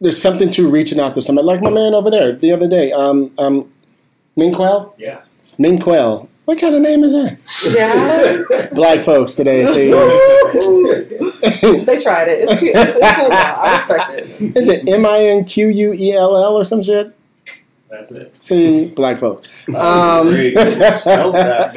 [0.00, 2.90] there's something to reaching out to somebody like my man over there the other day.
[2.92, 3.70] Um, um,
[4.36, 4.92] Minquel.
[4.96, 5.20] Yeah.
[5.58, 6.28] Minquel.
[6.44, 7.38] What kind of name is that?
[7.76, 9.66] Yeah, Black folks today.
[9.66, 9.90] See,
[11.84, 12.44] they tried it.
[12.48, 12.74] It's cute.
[12.74, 13.28] It's, it's cool.
[13.28, 13.54] Now.
[13.60, 14.56] I respect it.
[14.56, 17.14] is it M I N Q U E L L or some shit?
[17.90, 18.42] That's it.
[18.42, 19.68] See, black folks.
[19.68, 20.54] Um, Great.
[20.54, 21.74] That.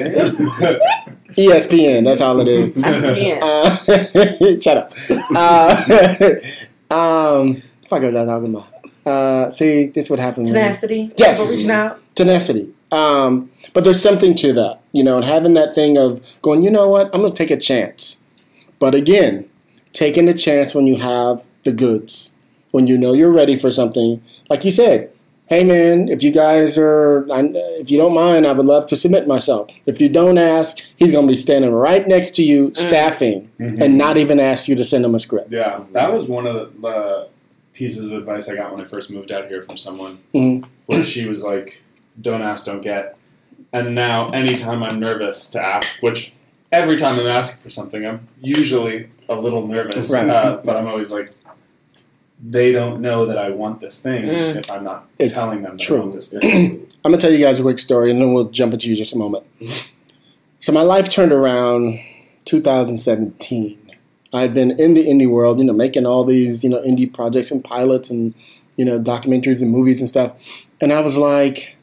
[1.32, 2.04] ESPN.
[2.06, 2.72] That's all it is.
[2.76, 3.40] Yeah.
[3.42, 3.76] Uh,
[4.62, 4.94] shut up.
[5.36, 5.76] Uh,
[6.94, 8.68] um, fuck was I talking about?
[9.06, 10.44] Uh, see, this would happen.
[10.44, 11.12] when- Tenacity.
[11.18, 11.40] Yes.
[11.40, 12.00] People reaching out.
[12.16, 12.74] Tenacity.
[12.92, 16.70] Um, but there's something to that, you know, and having that thing of going, you
[16.70, 18.24] know what, I'm going to take a chance.
[18.80, 19.50] But again,
[19.94, 22.34] taking a chance when you have the goods,
[22.72, 24.22] when you know you're ready for something.
[24.50, 25.12] Like you said,
[25.48, 29.28] hey man, if you guys are, if you don't mind, I would love to submit
[29.28, 29.70] myself.
[29.86, 33.98] If you don't ask, he's going to be standing right next to you, staffing, and
[33.98, 35.52] not even ask you to send him a script.
[35.52, 37.28] Yeah, that was one of the, the
[37.74, 40.66] pieces of advice I got when I first moved out here from someone, Mhm.
[40.88, 41.82] where she was like,
[42.22, 43.18] "Don't ask, don't get."
[43.74, 46.34] And now, anytime I'm nervous to ask, which
[46.72, 50.30] every time I'm asking for something, I'm usually a little nervous, Right.
[50.30, 51.32] uh, but I'm always like,
[52.44, 54.56] they don't know that I want this thing Mm.
[54.58, 55.98] if I'm not It's telling them that true.
[55.98, 56.88] I want this thing.
[57.06, 59.14] I'm gonna tell you guys a quick story, and then we'll jump into you just
[59.14, 59.44] a moment.
[60.60, 62.00] So my life turned around
[62.46, 63.78] 2017.
[64.34, 67.52] I'd been in the indie world, you know, making all these, you know, indie projects
[67.52, 68.34] and pilots and
[68.78, 70.68] you know documentaries and movies and stuff.
[70.80, 71.78] And I was like,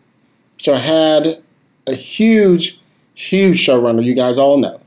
[0.68, 1.42] so I had
[1.86, 2.78] a huge,
[3.14, 4.04] huge showrunner.
[4.04, 4.82] You guys all know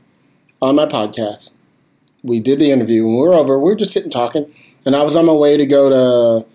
[0.60, 1.54] on my podcast.
[2.22, 3.58] We did the interview, and we were over.
[3.58, 4.48] We were just sitting talking,
[4.86, 6.46] and I was on my way to go to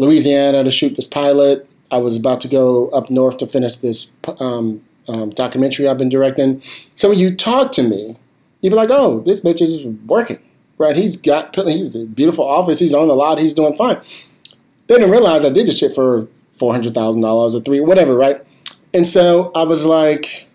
[0.00, 1.68] Louisiana to shoot this pilot.
[1.90, 6.08] I was about to go up north to finish this um, um, documentary I've been
[6.08, 6.60] directing.
[6.94, 8.16] So when you talk to me,
[8.60, 10.38] you'd be like, "Oh, this bitch is working,
[10.78, 10.94] right?
[10.94, 12.78] He's got he's a beautiful office.
[12.78, 13.38] He's on the lot.
[13.38, 14.00] He's doing fine."
[14.86, 16.28] They didn't realize I did this shit for
[16.60, 18.44] four hundred thousand dollars or three, whatever, right?
[18.94, 20.46] And so I was like,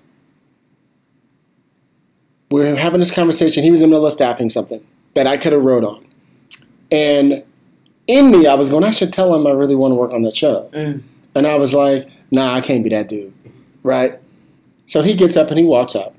[2.52, 3.64] we were having this conversation.
[3.64, 6.06] He was in the middle of staffing something that I could have wrote on,
[6.92, 7.44] and
[8.08, 10.24] in me, I was going, I should tell him I really want to work on
[10.24, 10.70] that show.
[10.74, 11.04] Mm.
[11.36, 13.34] And I was like, nah, I can't be that dude.
[13.82, 14.20] Right?
[14.86, 16.14] So he gets up and he walks up.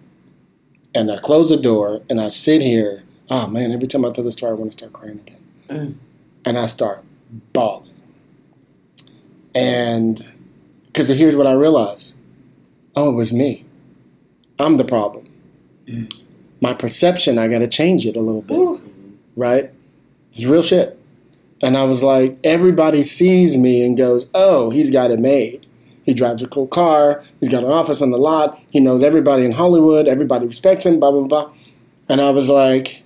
[0.94, 3.02] And I close the door and I sit here.
[3.28, 5.44] Oh man, every time I tell this story, I want to start crying again.
[5.68, 5.94] Mm.
[6.44, 7.04] And I start
[7.52, 7.90] bawling.
[9.54, 10.26] And
[10.94, 12.14] because here's what I realized
[12.96, 13.64] oh, it was me.
[14.60, 15.28] I'm the problem.
[15.86, 16.22] Mm.
[16.60, 18.56] My perception, I got to change it a little bit.
[18.56, 18.80] Ooh.
[19.34, 19.72] Right?
[20.30, 20.96] It's real shit.
[21.60, 25.66] And I was like, everybody sees me and goes, oh, he's got it made.
[26.04, 27.20] He drives a cool car.
[27.40, 28.60] He's got an office on the lot.
[28.70, 30.06] He knows everybody in Hollywood.
[30.06, 31.52] Everybody respects him, blah, blah, blah.
[32.08, 33.02] And I was like,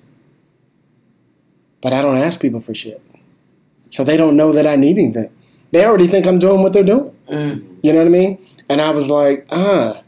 [1.80, 3.00] but I don't ask people for shit.
[3.88, 5.30] So they don't know that I need anything.
[5.70, 7.14] They already think I'm doing what they're doing.
[7.30, 7.76] Mm.
[7.82, 8.38] You know what I mean?
[8.68, 10.02] And I was like, ah,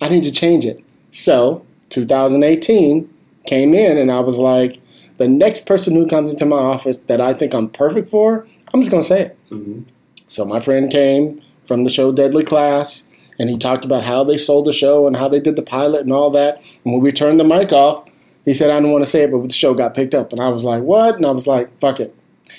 [0.00, 0.82] I need to change it.
[1.10, 3.08] So 2018
[3.46, 4.80] came in and I was like,
[5.16, 8.80] the next person who comes into my office that I think I'm perfect for, I'm
[8.80, 9.38] just going to say it.
[9.50, 9.84] Mhm.
[10.26, 14.38] So my friend came from the show Deadly Class and he talked about how they
[14.38, 16.56] sold the show and how they did the pilot and all that.
[16.84, 18.08] And when we turned the mic off,
[18.44, 20.32] he said, I don't want to say it, but the show got picked up.
[20.32, 21.16] And I was like, what?
[21.16, 22.14] And I was like, fuck it.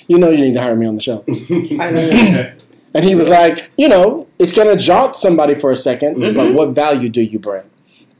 [0.08, 1.24] You know you need to hire me on the show.
[2.94, 6.54] And he was like, you know, it's going to jaunt somebody for a 2nd but
[6.54, 7.64] what value do you bring?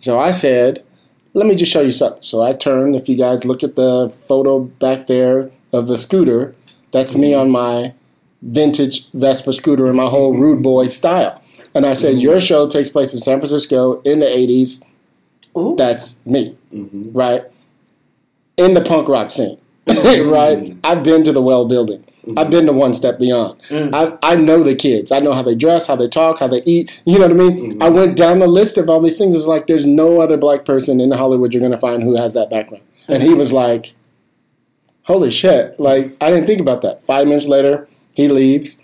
[0.01, 0.85] So I said,
[1.33, 2.23] let me just show you something.
[2.23, 6.55] So I turned, if you guys look at the photo back there of the scooter,
[6.91, 7.95] that's me on my
[8.43, 11.41] vintage Vespa scooter in my whole rude boy style.
[11.75, 14.83] And I said, your show takes place in San Francisco in the 80s.
[15.57, 15.75] ooh.
[15.79, 17.11] That's me, Mhm.
[17.15, 17.45] right?
[18.59, 19.57] In the punk rock scene,
[20.27, 20.77] right?
[20.85, 22.05] I've been to the Well Building.
[22.37, 23.61] I've been to One Step Beyond.
[23.69, 23.95] Mm.
[23.95, 25.13] I, I know the kids.
[25.13, 27.01] I know how they dress, how they talk, how they eat.
[27.07, 27.73] You know what I mean?
[27.75, 27.83] Mhm.
[27.83, 29.37] I went down the list of all these things.
[29.37, 32.35] It's like there's no other black person in Hollywood you're going to find who has
[32.35, 32.83] that background.
[33.07, 33.95] And he was like,
[35.05, 35.79] holy shit.
[35.79, 37.05] Like, I didn't think about that.
[37.07, 38.83] Five minutes later, he leaves.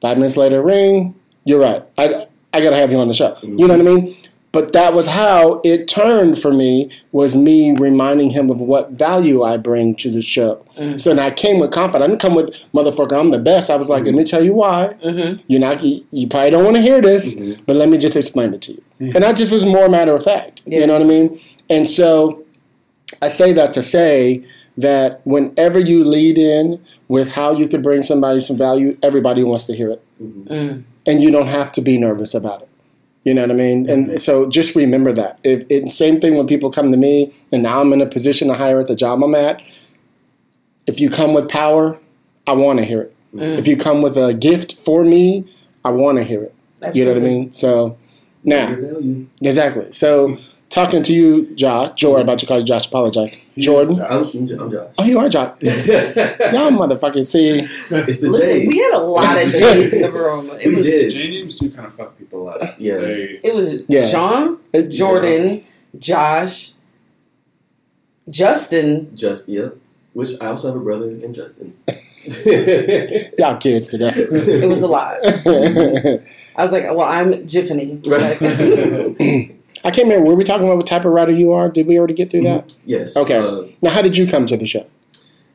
[0.00, 1.14] Five minutes later, ring.
[1.44, 1.82] You're right.
[1.98, 3.36] I, I got to have you on the show.
[3.42, 4.16] You know what I mean?
[4.50, 9.42] But that was how it turned for me was me reminding him of what value
[9.42, 10.64] I bring to the show.
[10.76, 10.96] Mm-hmm.
[10.96, 12.02] So then I came with confidence.
[12.02, 13.18] I didn't come with motherfucker.
[13.18, 13.68] I'm the best.
[13.68, 14.14] I was like, mm-hmm.
[14.14, 14.96] let me tell you why.
[15.04, 15.42] Mm-hmm.
[15.48, 15.84] You're not.
[15.84, 18.82] You, probably don't want to hear this, but let me just explain it to you.
[19.00, 20.62] And that just was more matter of fact.
[20.66, 21.38] You know what I mean?
[21.68, 22.44] And so
[23.20, 24.44] I say that to say
[24.76, 29.64] that whenever you lead in with how you could bring somebody some value, everybody wants
[29.66, 30.04] to hear it.
[30.22, 30.84] Mm.
[31.06, 32.67] And you don't have to be nervous about it.
[33.24, 33.90] You know what I mean?
[33.90, 35.38] And so just remember that.
[35.44, 38.48] If it, same thing when people come to me, and now I'm in a position
[38.48, 39.60] to hire at the job I'm at.
[40.86, 41.98] If you come with power,
[42.46, 43.14] I want to hear it.
[43.34, 45.44] If you come with a gift for me,
[45.84, 46.54] I want to hear it.
[46.94, 47.52] You know what I mean?
[47.52, 47.98] So
[48.44, 48.74] now,
[49.42, 49.92] exactly.
[49.92, 50.38] So
[50.70, 51.96] talking to you, Josh, mm-hmm.
[51.96, 53.36] Jordan, about to call you Josh, apologize.
[53.56, 54.00] Jordan.
[54.00, 54.94] I'm, I'm Josh.
[54.98, 55.56] Oh, you are Josh.
[55.62, 57.58] Y'all motherfuckers see.
[57.90, 58.68] it's the Listen, J's.
[58.68, 60.50] we had a lot of J's in the room.
[60.60, 61.10] It We was did.
[61.12, 62.74] J names do kind of fuck people up.
[62.78, 62.98] Yeah.
[62.98, 64.06] They, it was Yeah.
[64.08, 65.64] Sean, It- Jordan,
[65.98, 66.72] Josh,
[68.28, 69.16] Justin.
[69.16, 69.76] Just yep.
[70.12, 71.76] Which I also have a brother named Justin.
[73.38, 74.10] Y'all kids today.
[74.14, 75.18] It was a lot.
[75.24, 76.20] I
[76.62, 78.00] was like, well, I'm Jiffany.
[79.84, 80.26] I can't remember.
[80.28, 81.68] Were we talking about what type of writer you are?
[81.68, 82.74] Did we already get through that?
[82.84, 83.16] yes.
[83.16, 83.36] Okay.
[83.36, 84.86] Uh, Now, how did you come to the show?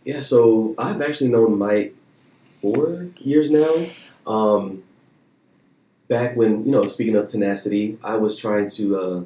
[0.06, 1.96] Yeah, so I've actually known Mike
[2.62, 3.74] four years now.
[4.26, 4.84] Um,
[6.08, 9.24] back when, you know, speaking of tenacity, I was trying to uh,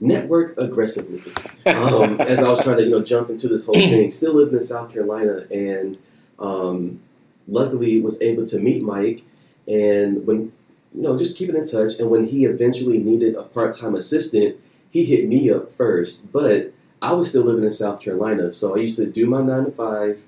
[0.00, 1.22] network aggressively.
[1.66, 4.10] Um, as I was trying to, you know, jump into this whole thing.
[4.10, 5.98] Still living in South Carolina and
[6.38, 7.00] um,
[7.48, 9.22] luckily was able to meet Mike.
[9.66, 10.52] And when,
[10.94, 11.98] you know, just keeping in touch.
[11.98, 14.56] And when he eventually needed a part time assistant,
[14.88, 16.32] he hit me up first.
[16.32, 19.66] But I was still living in South Carolina, so I used to do my nine
[19.66, 20.22] to five,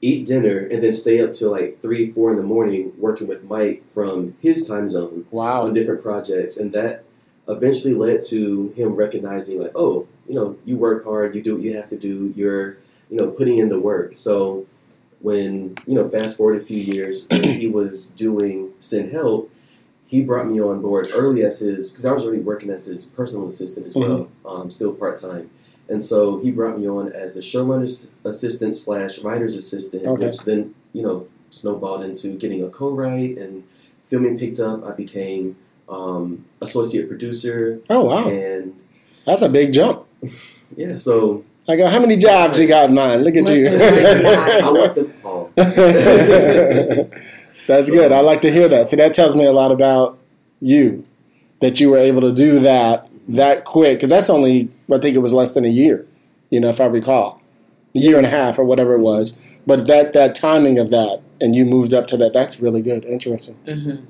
[0.00, 3.44] eat dinner, and then stay up till like three, four in the morning working with
[3.44, 5.70] Mike from his time zone on Wow.
[5.70, 7.04] different projects, and that
[7.46, 11.62] eventually led to him recognizing like, oh, you know, you work hard, you do what
[11.62, 12.76] you have to do, you're,
[13.10, 14.16] you know, putting in the work.
[14.16, 14.66] So
[15.20, 19.50] when you know, fast forward a few years, he was doing Send Help.
[20.08, 23.04] He brought me on board early as his because I was already working as his
[23.04, 25.50] personal assistant as well, um, still part time.
[25.90, 30.26] And so he brought me on as the showrunner's assistant slash writer's assistant, Okay.
[30.26, 33.64] which then, you know, snowballed into getting a co-write and
[34.08, 34.84] filming picked up.
[34.84, 35.56] I became
[35.88, 38.28] um, associate producer Oh, wow.
[38.28, 38.74] and
[39.26, 40.06] That's a big jump.
[40.76, 43.24] yeah, so I go, how many jobs you got in mind?
[43.24, 45.50] Look at Listen, I- I want them all.
[47.68, 47.74] you.
[47.74, 48.12] That's good.
[48.12, 48.88] I like to hear that.
[48.88, 50.18] So that tells me a lot about
[50.60, 51.04] you,
[51.60, 53.98] that you were able to do that that quick.
[53.98, 56.06] Because that's only, I think it was less than a year,
[56.50, 57.40] you know, if I recall,
[57.94, 59.38] a year and a half or whatever it was.
[59.66, 62.32] But that that timing of that, and you moved up to that.
[62.32, 63.04] That's really good.
[63.04, 63.56] Interesting.
[63.66, 64.02] Mhm.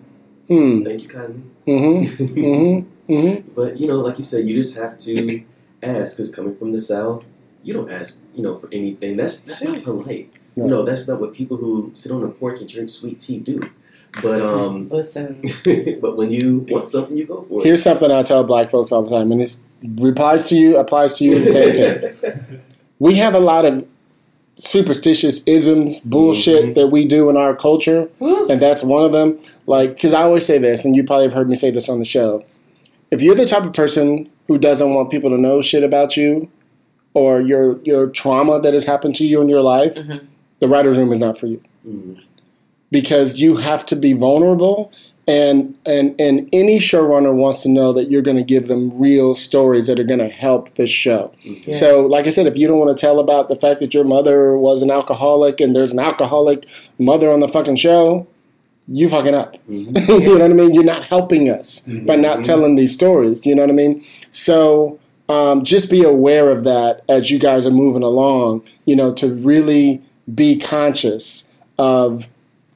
[0.49, 0.83] Hmm.
[0.85, 1.42] Thank you kindly.
[1.66, 2.25] Mm-hmm.
[2.25, 3.12] Mm-hmm.
[3.12, 3.49] Mm-hmm.
[3.55, 5.42] But you know, like you said, you just have to
[5.83, 7.25] ask because coming from the south,
[7.62, 9.16] you don't ask, you know, for anything.
[9.16, 10.31] That's that's not polite.
[10.59, 10.64] No.
[10.64, 13.38] You know, that's not what people who sit on the porch and drink sweet tea
[13.38, 13.61] do.
[14.23, 15.42] But um, Listen,
[16.01, 17.64] but when you want something, you go for it.
[17.66, 19.62] Here's something I tell black folks all the time, and this
[20.03, 21.73] applies to you, applies to you the same
[22.21, 22.62] thing.
[23.01, 23.87] We have a lot of
[24.57, 26.75] superstitious isms, bullshit Mhm.
[26.75, 28.49] that we do in our culture, Woo.
[28.49, 29.38] and that's one of them.
[29.68, 32.01] Like, because I always say this, and you probably have heard me say this on
[32.01, 32.44] the show.
[33.12, 36.49] If you're the type of person who doesn't want people to know shit about you,
[37.14, 40.23] or your your trauma that has happened to you in your life, Mhm.
[40.61, 42.18] The writers' room is not for you Mm.
[42.90, 44.90] because you have to be vulnerable
[45.27, 49.35] and and and any showrunner wants to know that you're going to give them real
[49.35, 51.31] stories that are going to help the show.
[51.42, 51.75] Yeah.
[51.75, 54.05] So, like I said, if you don't want to tell about the fact that your
[54.05, 56.66] mother was an alcoholic and there's an alcoholic
[56.99, 58.27] mother on the fucking show,
[58.87, 59.57] you fucking up.
[59.68, 60.09] Mhm.
[60.23, 60.73] you know what I mean?
[60.73, 63.40] You're not helping us by not telling these stories.
[63.40, 64.03] Do you know what I mean?
[64.31, 68.62] So um, just be aware of that as you guys are moving along.
[68.87, 70.03] You know, to really
[70.35, 72.27] be conscious of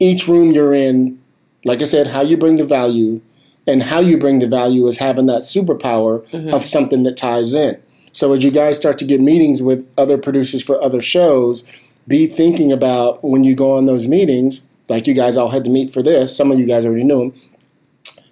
[0.01, 1.21] each room you're in.
[1.65, 3.21] Like I said, how you bring the value,
[3.67, 6.53] and how you bring the value is having that superpower mm-hmm.
[6.53, 7.81] of something that ties in.
[8.12, 11.71] So as you guys start to get meetings with other producers for other shows,
[12.07, 15.71] be thinking about when you go on those meetings, like you guys all had to
[15.71, 16.37] meet for this.
[16.37, 17.40] Some of you guys already knew them.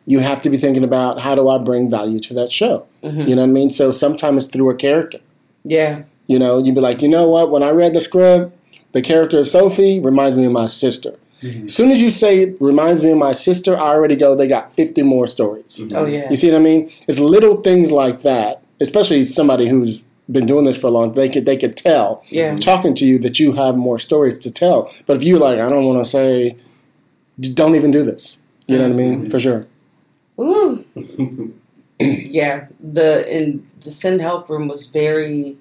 [0.06, 2.86] You have to be thinking about how do I bring value to that show.
[3.02, 3.20] Mm-hmm.
[3.20, 3.70] You know what I mean?
[3.70, 5.20] So sometimes it's through a character.
[5.64, 7.50] yeah, You know, you'd be like, you know what?
[7.50, 8.56] When I read the script,
[8.92, 11.16] the character of Sophie reminds me of my sister.
[11.42, 11.66] Mm-hmm.
[11.66, 14.46] As soon as you say it reminds me of my sister, I already go, they
[14.46, 15.78] got 50 more stories.
[15.78, 15.96] Mm-hmm.
[15.96, 16.90] oh yeah, You see what I mean?
[17.08, 21.28] It's little things like that, especially somebody who's been doing this for a long they
[21.28, 22.54] could they could tell yeah.
[22.54, 24.92] talking to you that you have more stories to tell.
[25.06, 26.56] But if you like, I don't want to say,
[27.40, 28.40] don't even do this.
[28.66, 29.20] You know what I mean?
[29.22, 29.30] Mm-hmm.
[29.30, 29.66] For sure.
[30.38, 30.84] Ooh.
[32.00, 35.56] yeah, the in the Send Help room was very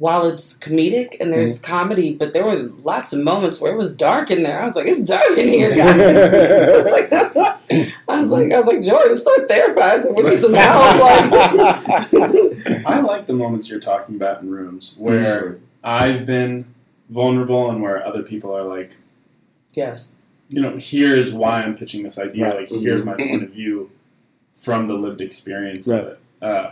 [0.00, 1.70] while it's comedic and there's Mm-hmm.
[1.72, 4.60] comedy, but there were lots of moments where it was dark in there.
[4.62, 6.00] I was like, it's dark in here, guys.
[6.00, 7.12] I was like,
[8.08, 10.16] I was like, I was like, Jordan, start therapizing.
[10.16, 12.10] We need some help.
[12.12, 16.66] Like, I like the moments you're talking about in rooms where I've been
[17.10, 18.96] vulnerable and where other people are like,
[19.74, 20.14] yes,
[20.48, 22.44] you know, here's why I'm pitching this idea.
[22.48, 22.70] Right.
[22.70, 23.90] Like, here's my point of view
[24.54, 26.00] from the lived experience Right.
[26.00, 26.18] of it.
[26.42, 26.70] Uh,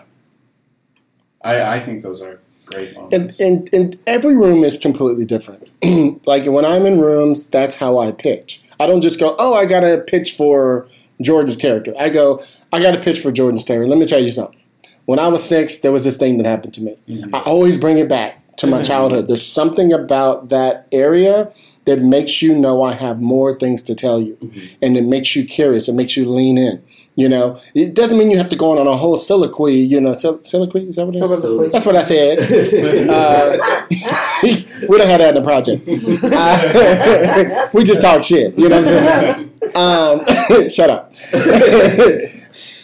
[1.43, 2.41] I, I think those are
[2.71, 3.41] great And, moments.
[3.41, 5.69] and and every room is completely different.
[6.27, 8.63] like when I'm in rooms, that's how I pitch.
[8.81, 10.87] I don't just go, oh, I got a pitch for
[11.21, 11.93] Jordan's character.
[11.99, 12.41] I go,
[12.73, 13.89] I got a pitch for Jordan's character.
[13.89, 14.61] Let me tell you something.
[15.07, 16.97] When I was six, there was this thing that happened to me.
[17.09, 17.31] Mhm.
[17.35, 19.27] I always bring it back to my childhood.
[19.29, 21.51] There's something about that area
[21.87, 24.37] that makes you know I have more things to tell you,
[24.83, 25.89] and it makes you curious.
[25.89, 26.83] It makes you lean in.
[27.19, 29.75] You know, it doesn't mean you have to go on, on a whole soliloquy.
[29.75, 31.41] You know, sol- soliloquy is that what it is?
[31.43, 31.69] soliloquy.
[31.73, 32.39] That's what I said.
[33.09, 33.57] Uh,
[34.89, 35.83] we don't have that in the project.
[36.23, 38.57] Uh, we just talk shit.
[38.57, 40.65] You know what I'm saying?
[40.65, 41.13] Um, shut up.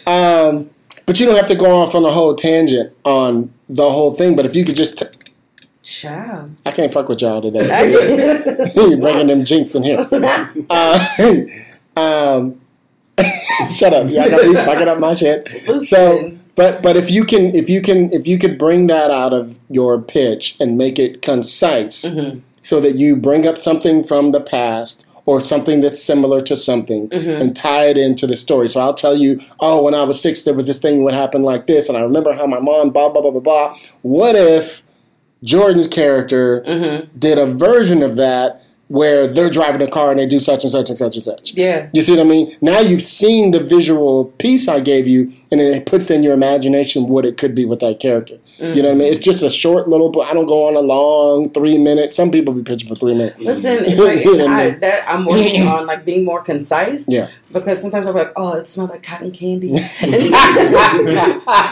[0.05, 0.69] um,
[1.05, 4.35] but you don't have to go off on a whole tangent on the whole thing.
[4.35, 5.05] But if you could just, t-
[5.83, 6.51] Child.
[6.65, 7.63] I can't fuck with y'all today.
[8.75, 10.07] You're bringing them jinx in here.
[10.69, 10.99] Uh,
[11.95, 12.59] um,
[13.71, 14.09] shut up.
[14.11, 15.47] Y'all got me fucking up my shit.
[15.83, 19.33] So, but but if you can if you can if you could bring that out
[19.33, 22.41] of your pitch and make it concise, Mhm.
[22.61, 27.09] so that you bring up something from the past or something that's similar to something
[27.09, 27.41] Mhm.
[27.41, 28.69] and tie it into the story.
[28.69, 31.45] So I'll tell you, oh, when I was six, there was this thing what happened
[31.45, 33.75] like this, and I remember how my mom blah blah blah blah blah.
[34.01, 34.83] What if
[35.43, 37.07] Jordan's character Mhm.
[37.17, 40.71] did a version of that where they're driving a car and they do such and
[40.71, 41.53] such and such and such?
[41.53, 41.89] Yeah.
[41.93, 42.55] You see what I mean?
[42.61, 47.07] Now you've seen the visual piece I gave you, and it puts in your imagination
[47.07, 48.37] what it could be with that character.
[48.57, 49.11] You know what I mean?
[49.11, 50.21] It's just a short little.
[50.21, 52.15] I don't go on a long three minutes.
[52.15, 53.39] Some people be pitching for three minutes.
[53.39, 57.07] Listen, it's like it's, I, that I'm working on like being more concise.
[57.09, 57.29] Yeah.
[57.51, 59.69] Because sometimes I'm like, oh, it smells like cotton candy.
[59.69, 59.75] I'm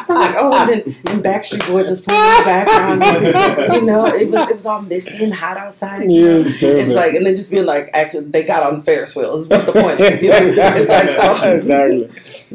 [0.07, 3.74] like, oh, and then and Backstreet Boys was playing in the background.
[3.74, 6.03] you know, it was it was all misty and hot outside.
[6.09, 6.38] you know?
[6.38, 6.86] Yeah, stupid.
[6.86, 9.43] It's like, and then just being like, actually, they got on Ferris wheels.
[9.43, 10.21] is what the point is.
[10.21, 10.38] You know?
[10.76, 11.53] It's like so.
[11.55, 12.09] exactly.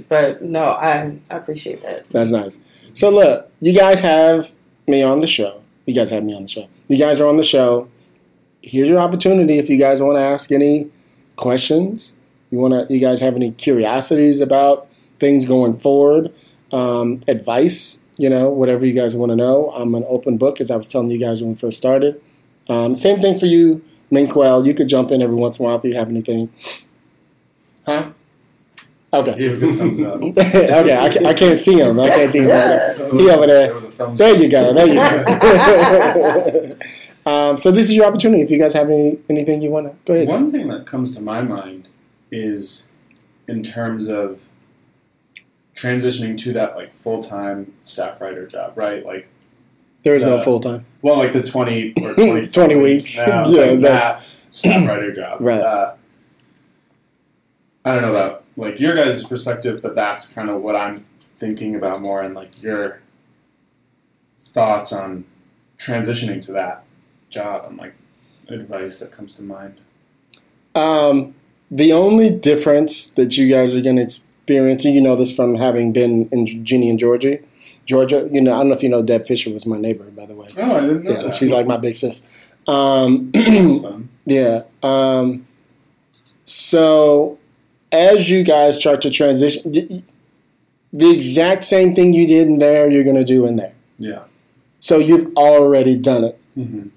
[0.09, 2.09] But no, I I appreciate that.
[2.11, 2.61] That's nice.
[2.93, 4.53] So look, you guys have
[4.87, 5.61] me on the show.
[5.87, 6.69] You guys have me on the show.
[6.87, 7.89] You guys are on the show.
[8.63, 10.91] Here's your opportunity if you guys want to ask any
[11.37, 12.15] questions.
[12.51, 12.93] You want to.
[12.93, 14.89] You guys have any curiosities about
[15.19, 16.33] things going forward?
[16.73, 18.05] Um, advice.
[18.17, 19.71] You know, whatever you guys want to know.
[19.71, 22.21] I'm an open book, as I was telling you guys when we first started.
[22.69, 24.67] Um, same thing for you, Minquel.
[24.67, 26.51] You could jump in every once in a while if you have anything.
[27.87, 28.11] Huh?
[29.13, 29.39] Okay.
[29.39, 30.21] Give a good thumbs up.
[30.23, 31.99] okay, I, ca- I can't see him.
[31.99, 33.19] I can't see him.
[33.19, 33.67] He over there.
[33.69, 34.75] There was a thumbs There you go.
[34.75, 36.77] There you go.
[37.31, 38.43] um, so this is your opportunity.
[38.43, 40.29] If you guys have any anything you want to go ahead.
[40.29, 41.89] One thing that comes to my mind
[42.31, 42.91] is
[43.47, 44.45] in terms of
[45.75, 49.05] transitioning to that like full time staff writer job, right?
[49.05, 49.29] Like,
[50.03, 50.85] There is no Uh, full time.
[51.03, 53.17] well, like the twenty or 20, 20 weeks.
[53.19, 53.81] now, Yeah, like exactly.
[53.81, 55.61] that staff writer job, Right.
[55.63, 55.95] Uh,
[57.85, 61.05] I don't know about like your guys' perspective, but that's kind of what I'm
[61.37, 63.01] thinking about more, and like your
[64.41, 65.25] thoughts on
[65.79, 66.83] transitioning to that
[67.31, 67.95] job and like
[68.49, 69.81] advice that comes to mind.
[70.75, 71.35] Um,
[71.71, 75.57] the only difference that you guys are going to experience, and you know this from
[75.57, 77.39] having been in Ginny and Georgia,
[77.85, 78.29] Georgia.
[78.33, 80.35] You know, I don't know if you know Deb Fisher was my neighbor, by the
[80.35, 80.47] way.
[80.57, 81.35] Oh, I didn't know Yeah, that.
[81.35, 82.53] she's like my big sis.
[82.67, 83.33] Um.
[84.29, 84.65] Yeah.
[84.83, 85.47] Um,
[86.45, 87.39] so,
[87.91, 89.73] as you guys start to transition,
[90.93, 93.73] the exact same thing you did in there, you're going to do in there.
[93.99, 94.25] Yeah.
[94.81, 96.39] So you've already done it.
[96.59, 96.89] Mm-hmm.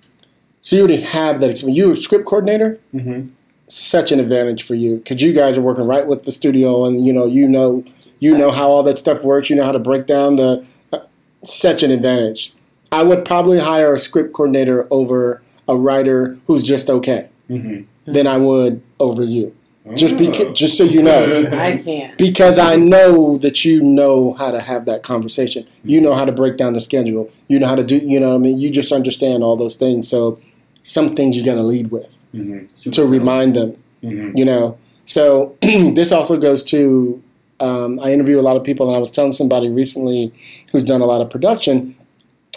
[0.61, 1.77] So you already have that experience.
[1.77, 2.79] You're a script coordinator.
[2.93, 3.29] Mm-hmm.
[3.73, 7.05] Such an advantage for you because you guys are working right with the studio, and
[7.05, 7.85] you know you know
[8.19, 9.49] you know how all that stuff works.
[9.49, 10.67] You know how to break down the.
[10.91, 10.99] Uh,
[11.45, 12.53] such an advantage.
[12.91, 18.11] I would probably hire a script coordinator over a writer who's just okay Mm-hmm.
[18.11, 19.55] than I would over you.
[19.95, 20.17] Just Oh.
[20.19, 22.17] because, just so you know, I can't.
[22.17, 25.65] because I know that you know how to have that conversation.
[25.83, 27.29] You know how to break down the schedule.
[27.47, 27.97] You know how to do.
[27.97, 30.07] You know, what I mean, you just understand all those things.
[30.09, 30.39] So,
[30.81, 32.91] some things you got to lead with Mm-hmm.
[32.91, 33.77] to remind them.
[34.03, 34.37] Mm-hmm.
[34.37, 37.21] You know, so this also goes to.
[37.59, 40.33] Um, I interview a lot of people, and I was telling somebody recently
[40.71, 41.95] who's done a lot of production,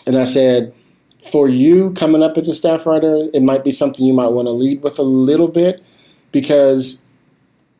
[0.06, 0.72] and I said,
[1.30, 4.46] for you coming up as a staff writer, it might be something you might want
[4.46, 5.84] to lead with a little bit
[6.32, 7.02] because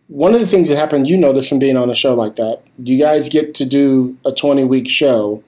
[0.09, 2.37] one of the things that happened, you know this from being on a show like
[2.37, 2.61] that.
[2.79, 5.43] You guys get to do a 20 week show.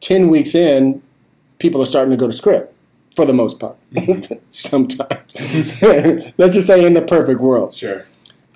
[0.00, 1.02] 10 weeks in,
[1.58, 2.73] people are starting to go to script
[3.14, 3.76] for the most part.
[3.92, 4.34] Mm-hmm.
[4.50, 6.32] Sometimes.
[6.38, 7.74] Let's just say in the perfect world.
[7.74, 8.04] Sure.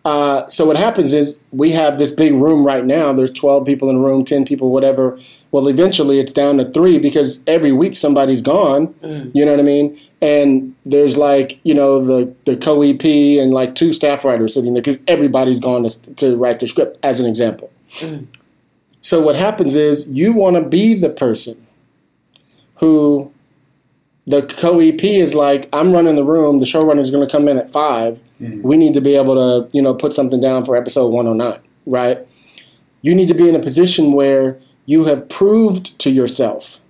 [0.05, 3.13] Uh, so what happens is we have this big room right now.
[3.13, 5.19] There's 12 people in the room, 10 people, whatever.
[5.51, 8.95] Well, eventually it's down to three because every week somebody's gone.
[9.03, 9.31] Mm.
[9.35, 9.99] You know what I mean?
[10.23, 14.73] And there's like you know the the co EP and like two staff writers sitting
[14.73, 16.99] there because everybody's gone to, to write the script.
[17.03, 17.71] As an example.
[17.99, 18.29] Mm.
[19.01, 21.67] So what happens is you want to be the person
[22.77, 23.33] who
[24.29, 26.59] the co EP is like, I'm running the room.
[26.59, 28.63] The showrunner is going to come in at 5 mm-hmm.
[28.63, 32.27] We need to be able to, you know, put something down for episode 109, right?
[33.01, 36.81] You need to be in a position where you have proved to yourself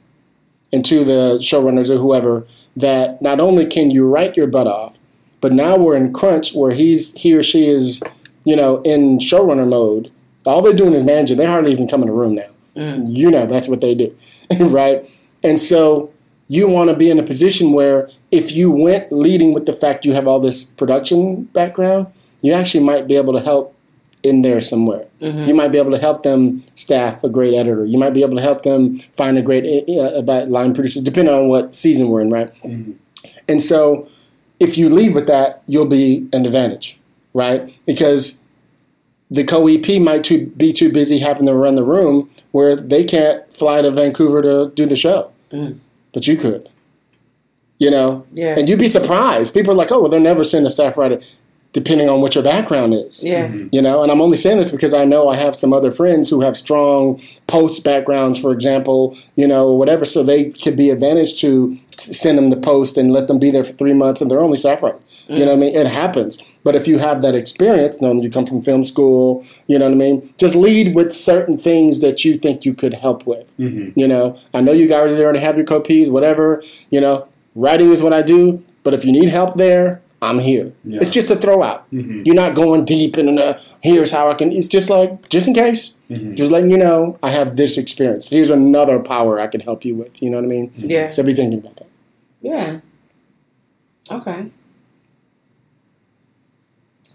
[0.72, 2.44] and to the showrunners or whoever
[2.76, 4.98] that not only can you write your butt off,
[5.40, 8.02] but now we're in crunch where he's he or she is,
[8.44, 10.10] you know, in showrunner mode.
[10.44, 11.36] All they're doing is managing.
[11.36, 12.48] They hardly even come in the room now.
[12.74, 13.04] Mm.
[13.08, 14.16] You know, that's what they do,
[14.60, 15.08] right?
[15.44, 16.12] And so
[16.48, 20.04] you want to be in a position where if you went leading with the fact
[20.04, 22.06] you have all this production background,
[22.40, 23.74] you actually might be able to help
[24.22, 25.06] in there somewhere.
[25.20, 25.48] Mm-hmm.
[25.48, 27.84] You might be able to help them staff a great editor.
[27.84, 31.48] You might be able to help them find a great uh, line producer, depending on
[31.48, 32.52] what season we're in, right?
[32.62, 32.92] Mm-hmm.
[33.48, 34.08] And so
[34.60, 36.98] if you lead with that, you'll be an advantage,
[37.32, 37.78] right?
[37.86, 38.44] Because
[39.30, 43.52] the co-EP might too, be too busy having to run the room where they can't
[43.52, 45.78] fly to Vancouver to do the show, mm.
[46.18, 46.68] But you could.
[47.78, 48.56] You know, Yeah.
[48.58, 49.54] and you'd be surprised.
[49.54, 51.20] People are like, "Oh, well, they'll never send a staff writer,"
[51.72, 53.22] depending on what your background is.
[53.22, 53.46] Yeah.
[53.46, 53.68] Mm-hmm.
[53.70, 56.28] You know, and I'm only saying this because I know I have some other friends
[56.28, 60.04] who have strong post backgrounds, for example, you know, whatever.
[60.04, 63.62] So they could be advantaged to send them the post and let them be there
[63.62, 64.98] for three months and they're only staff writer.
[65.28, 65.74] You know what I mean?
[65.76, 66.38] It happens.
[66.64, 69.92] But if you have that experience, knowing you come from film school, you know what
[69.92, 70.32] I mean?
[70.38, 73.52] Just lead with certain things that you think you could help with.
[73.58, 76.62] You know, I know you guys already have your copies, whatever.
[76.90, 78.64] You know, writing is what I do.
[78.84, 80.72] But if you need help there, I'm here.
[80.82, 81.00] Yeah.
[81.00, 81.84] It's just a throw out.
[81.90, 84.50] You're not going deep in uh, here's how I can.
[84.50, 85.94] It's just like just in case,
[86.34, 88.30] just letting you know I have this experience.
[88.30, 90.22] Here's another power I can help you with.
[90.22, 90.72] You know what I mean?
[90.74, 91.10] Yeah.
[91.10, 91.88] So be thinking about that.
[92.40, 92.80] Yeah.
[94.10, 94.50] Okay.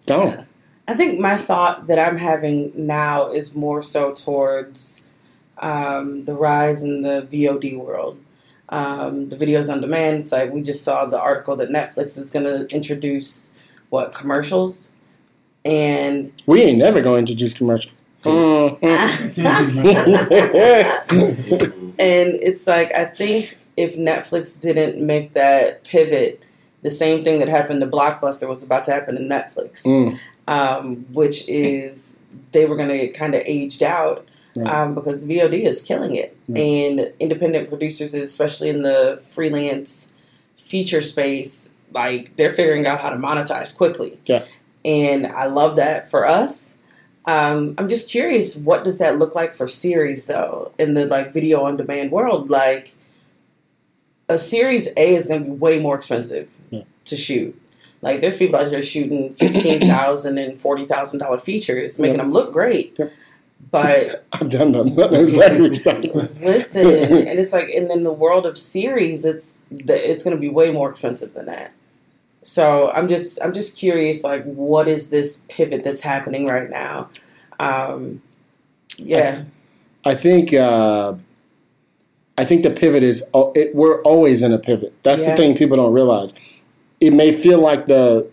[0.04, 0.45] Don't.
[0.88, 5.04] I think my thought that I'm having now is more so towards
[5.58, 8.20] um, the rise in the VOD world.
[8.70, 10.22] Um, the videos on demand.
[10.22, 13.51] It's like we just saw the article that Netflix is going to introduce
[13.89, 14.91] what commercials,
[15.64, 17.93] and We ain't never going to introduce commercials.
[18.24, 19.45] Mm-hmm.
[21.99, 26.43] and it's like I think if Netflix didn't make that pivot,
[26.84, 29.84] the same thing that happened to Blockbuster was about to happen to Netflix.
[29.84, 30.20] Mm.
[30.48, 32.18] um, which is
[32.52, 34.72] they were going to get kind of aged out Right.
[34.72, 40.14] um, because VOD is killing it, and independent producers, especially in the freelance
[40.60, 44.20] feature space, like they're figuring out how to monetize quickly.
[44.28, 44.46] Yeah.
[44.86, 46.74] and I love that for us.
[47.26, 51.34] Um, I'm just curious, what does that look like for series though in the like
[51.34, 52.52] video on demand world?
[52.52, 52.94] Like
[54.30, 56.48] a series A is going to be way more expensive.
[57.06, 57.60] To shoot.
[58.01, 62.24] Like there's people out here shooting fifteen thousand and forty thousand dollar features, making Yeah.
[62.24, 62.97] them look great.
[62.99, 63.12] Yep.
[63.72, 64.88] But I've done that.
[64.88, 66.36] I know exactly what you're talking about.
[66.41, 70.39] listen, and it's like, and in the world of series, it's the- it's going to
[70.41, 71.72] be way more expensive than that.
[72.43, 77.10] So I'm just I'm just curious, like, what is this pivot that's happening right now?
[77.58, 78.22] Um,
[78.97, 79.43] yeah,
[80.04, 81.14] I think uh,
[82.38, 83.24] I think the pivot is
[83.56, 84.93] it, we're always in a pivot.
[85.04, 85.32] That's Yeah.
[85.32, 86.34] the thing people don't realize.
[87.08, 88.28] It may feel like the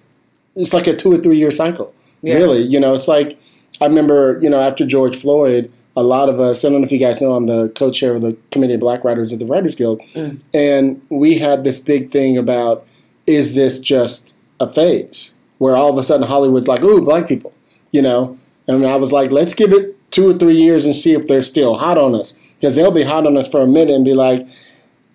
[0.57, 1.93] it's like a two or three year cycle.
[2.23, 2.35] Yeah.
[2.35, 3.39] Really, you know, it's like
[3.81, 6.65] I remember, you know, after George Floyd, a lot of us.
[6.65, 9.03] I don't know if you guys know, I'm the co-chair of the Committee of Black
[9.05, 10.41] Writers at the Writers Guild, Mm.
[10.53, 12.87] and we had this big thing about
[13.27, 17.53] is this just a phase where all of a sudden Hollywood's like, ooh, black people,
[17.93, 18.37] you know?
[18.67, 21.43] And I was like, let's give it two or three years and see if they're
[21.43, 22.33] still hot on us.
[22.57, 24.47] Because they'll be hot on us for a minute and be like,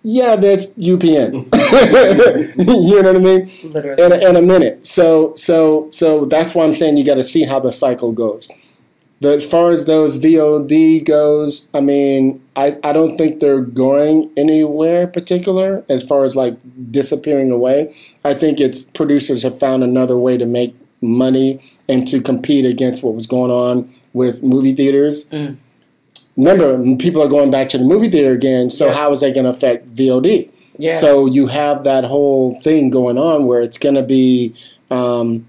[0.06, 1.32] yeah, that's UPN.
[2.58, 3.50] you know what I mean?
[3.64, 4.02] literally.
[4.02, 4.86] In a, in a minute.
[4.86, 8.48] So so so that's why I'm saying you got to see how the cycle goes.
[9.18, 14.30] The, as far as those VOD goes, I mean, I, I don't think they're going
[14.36, 16.56] anywhere particular as far as like
[16.90, 17.94] disappearing away.
[18.24, 23.02] I think it's producers have found another way to make money and to compete against
[23.02, 25.30] what was going on with movie theaters.
[25.30, 25.56] Mm.
[26.36, 28.70] Remember, people are going back to the movie theater again.
[28.70, 28.94] So Yeah.
[28.94, 30.50] how is that going to affect VOD?
[30.78, 34.52] yeah, So you have that whole thing going on where it's going to be,
[34.90, 35.46] um,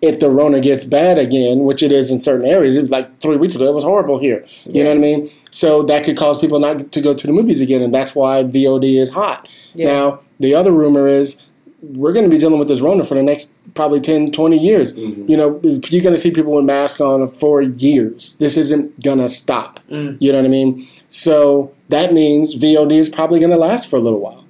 [0.00, 3.18] if the Rona gets bad again, which it is in certain areas, it was like
[3.20, 4.44] three weeks ago, it was horrible here.
[4.66, 5.28] You know what I mean?
[5.50, 8.44] So that could cause people not to go to the movies again, and that's why
[8.44, 9.48] VOD is hot.
[9.74, 9.86] Yeah.
[9.86, 11.42] Now, the other rumor is
[11.82, 14.96] we're going to be dealing with this Rona for the next probably 10, 20 years.
[14.96, 18.36] You know, you're going to see people with masks on for years.
[18.38, 19.73] This isn't going to stop.
[19.88, 20.86] You know what I mean?
[21.08, 24.44] So that means VOD is probably going to last for a little while,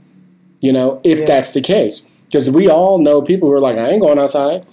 [0.61, 1.25] you know, if Yeah.
[1.27, 2.09] that's the case.
[2.27, 4.65] Because we all know people who are like, I ain't going outside.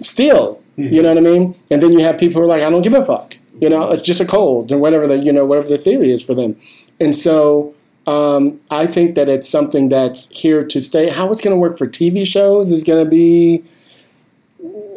[0.00, 1.54] Still, you know what I mean?
[1.70, 3.36] And then you have people who are like, I don't give a fuck.
[3.60, 6.22] You know, it's just a cold or whatever the you know whatever the theory is
[6.22, 6.56] for them.
[6.98, 7.74] And so
[8.06, 11.10] um, I think that it's something that's here to stay.
[11.10, 13.62] How it's going to work for TV shows is going to be.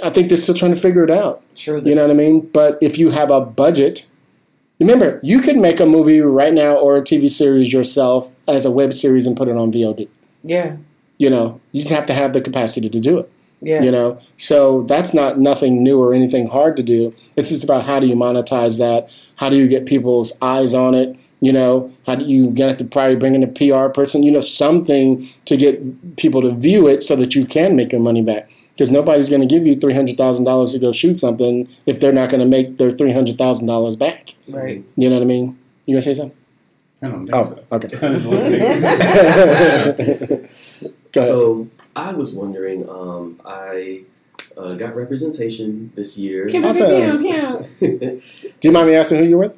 [0.03, 1.41] I think they're still trying to figure it out.
[1.55, 1.81] True.
[1.83, 2.41] You know what I mean?
[2.41, 4.09] But if you have a budget,
[4.79, 8.71] remember you could make a movie right now or a TV series yourself as a
[8.71, 10.07] web series and put it on VOD.
[10.43, 10.77] Yeah.
[11.17, 13.31] You know, you just have to have the capacity to do it.
[13.61, 13.81] Yeah.
[13.81, 14.19] you know?
[14.37, 17.15] So that's not nothing new or anything hard to do.
[17.35, 19.09] It's just about how do you monetize that?
[19.37, 21.17] How do you get people's eyes on it?
[21.39, 21.91] You know?
[22.05, 24.23] How do you get to probably bring in a pr person?
[24.23, 28.01] You know something to get people to view it so that you can make your
[28.01, 32.11] money back because nobody's going to give you $300000 to go shoot something if they're
[32.13, 34.83] not going to make their $300000 back Right.
[34.95, 36.37] you know what i mean you going to say something
[37.03, 37.63] I don't think oh so.
[37.73, 38.59] okay I was listening.
[41.11, 42.89] go ahead So I was wondering.
[42.89, 44.03] Um, I
[44.57, 46.49] uh, got representation this year.
[46.63, 47.21] Awesome.
[47.79, 48.21] do
[48.61, 49.53] you mind me asking who you're with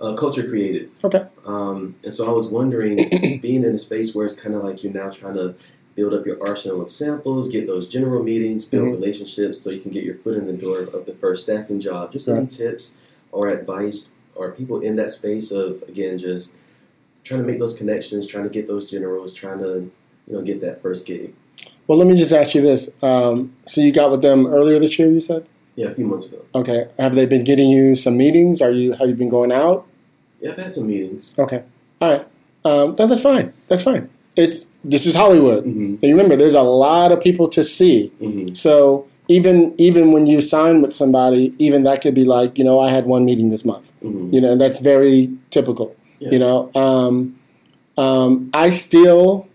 [0.00, 0.90] uh, Culture Creative.
[1.04, 2.96] okay Um, and so I was wondering,
[3.42, 5.54] being in a space where it's kind of like you're now trying to
[6.00, 8.92] build up your arsenal of samples, get those general meetings, build Mhm.
[8.92, 12.10] relationships, so you can get your foot in the door of the first staffing job.
[12.10, 12.96] Just any tips
[13.32, 16.56] or advice, or people in that space of again just
[17.22, 19.90] trying to make those connections, trying to get those generals, trying to
[20.26, 21.34] you know get that first gig.
[21.86, 22.90] Well, let me just ask you this.
[23.02, 25.44] Um, so you got with them earlier this year, you said?
[25.76, 26.38] Yeah, a few months ago.
[26.54, 26.86] Okay.
[26.98, 28.62] Have they been getting you some meetings?
[28.62, 29.86] Are you have you been going out?
[30.40, 31.36] Yeah, I've had some meetings.
[31.38, 31.62] Okay.
[32.00, 32.26] All right.
[32.64, 33.52] Um, no, that's fine.
[33.68, 34.08] That's fine.
[34.36, 35.64] It's this is Hollywood.
[35.64, 38.08] hmm And remember, there's a lot of people to see.
[38.20, 42.64] hmm So even even when you sign with somebody, even that could be like, you
[42.64, 43.92] know, I had one meeting this month.
[44.02, 45.94] hmm You know, and that's very typical.
[46.20, 46.30] Yeah.
[46.32, 47.36] You know, um,
[47.96, 49.46] um, I still,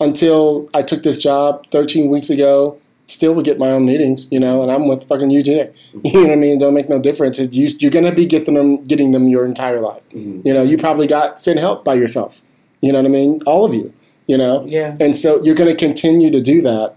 [0.00, 4.28] until I took this job 13 weeks ago, still would get my own meetings.
[4.30, 5.72] You know, and I'm with fucking UJ.
[6.04, 6.58] You know what I mean?
[6.58, 7.38] Don't make no difference.
[7.38, 10.02] It's, you, you're gonna be getting them, getting them your entire life.
[10.12, 12.42] hmm You know, you probably got Send Help by yourself.
[12.80, 13.40] You know what I mean?
[13.46, 13.92] All of you.
[14.26, 14.96] You know, Yeah.
[15.00, 16.94] and so you're going to continue to do that.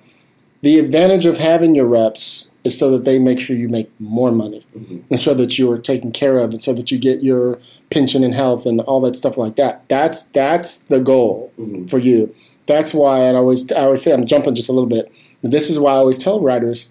[0.61, 4.32] The advantage of having your reps is so that they make sure you make more
[4.32, 5.03] money Mhm.
[5.09, 7.59] and so that you're taken care of and so that you get your
[7.89, 9.84] pension and health and all that stuff like that.
[9.88, 11.89] That's that's the goal Mhm.
[11.89, 12.34] for you.
[12.65, 15.11] That's why I always I always say I'm jumping just a little bit.
[15.43, 16.89] This is why I always tell writers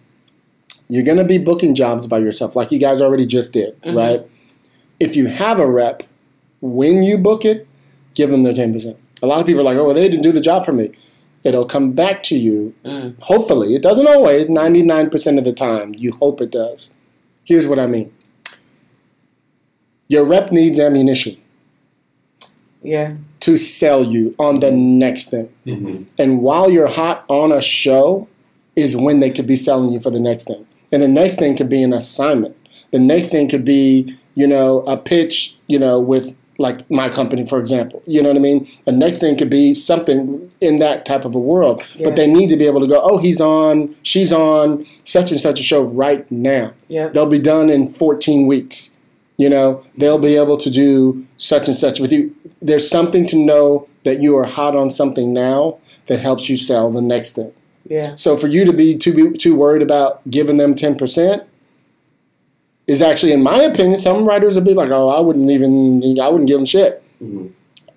[0.89, 3.97] you're going to be booking jobs by yourself like you guys already just did, Mhm.
[3.97, 4.23] right?
[5.01, 6.05] If you have a rep,
[6.61, 7.67] when you book it,
[8.15, 8.97] give them their 10%.
[9.23, 10.91] A lot of people are like, "Oh, well, they didn't do the job for me."
[11.45, 13.21] It'll come back to you Mm.
[13.23, 14.49] Hopefully, it doesn't always.
[14.49, 16.95] Ninety-nine percent of the time, you hope it does.
[17.45, 18.11] Here's what I mean:
[20.09, 21.37] your rep needs ammunition
[22.83, 23.15] Yeah.
[23.41, 28.29] to sell you on the next thing, hmm and while you're hot on a show,
[28.75, 30.67] is when they could be selling you for the next thing.
[30.93, 32.55] And the next thing could be an assignment.
[32.93, 37.47] The next thing could be, you know, a pitch, you know, with like my company,
[37.47, 38.03] for example.
[38.07, 38.69] You know what I mean?
[38.85, 41.83] The next thing could be something in that type of a world.
[41.97, 42.07] Yeah.
[42.09, 45.41] But they need to be able to go, oh, he's on, she's on such and
[45.41, 46.73] such a show right now.
[46.89, 47.13] Yep.
[47.13, 48.97] They'll be done in 14 weeks.
[49.37, 52.35] You know, they'll be able to do such and such with you.
[52.61, 56.91] There's something to know that you are hot on something now that helps you sell
[56.91, 57.53] the next thing.
[57.85, 58.15] Yeah.
[58.17, 61.45] So for you to be too be too worried about giving them ten percent
[62.87, 66.29] is actually, in my opinion, some writers would be like, "Oh, I wouldn't even, I
[66.29, 67.49] wouldn't give them shit." hmm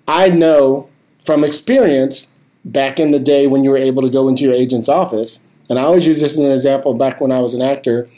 [0.08, 0.88] I know
[1.24, 2.32] from experience
[2.64, 5.78] back in the day when you were able to go into your agent's office, and
[5.78, 6.94] I always use this as an example.
[6.94, 8.08] Back when I was an actor,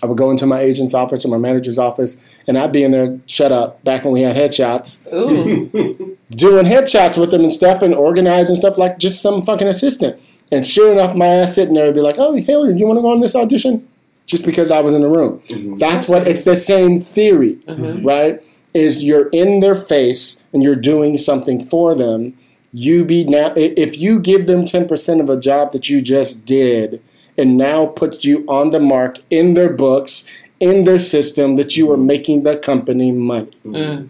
[0.00, 2.92] I would go into my agent's office or my manager's office, and I'd be in
[2.92, 3.82] there, shut up.
[3.82, 5.02] Back when we had headshots,
[6.30, 10.20] doing headshots with them and stuff and organizing stuff like just some fucking assistant.
[10.52, 13.02] And sure enough, my ass sitting there would be like, "Oh, do you want to
[13.02, 13.88] go on this audition?"
[14.28, 15.40] Just because I was in the room.
[15.48, 15.78] Mhm.
[15.80, 18.04] That's what it's the same theory, Mhm.
[18.04, 18.40] right?
[18.74, 22.34] Is you're in their face and you're doing something for them.
[22.72, 26.44] You be now if you give them ten percent of a job that you just
[26.44, 27.00] did,
[27.38, 30.24] and now puts you on the mark in their books,
[30.60, 34.08] in their system that you are making the company money Mm.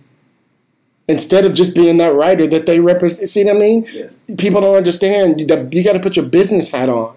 [1.06, 3.28] instead of just being that writer that they represent.
[3.28, 3.86] See what I mean?
[3.94, 4.06] Yeah.
[4.36, 5.40] People don't understand.
[5.40, 7.12] You, you got to put your business hat on,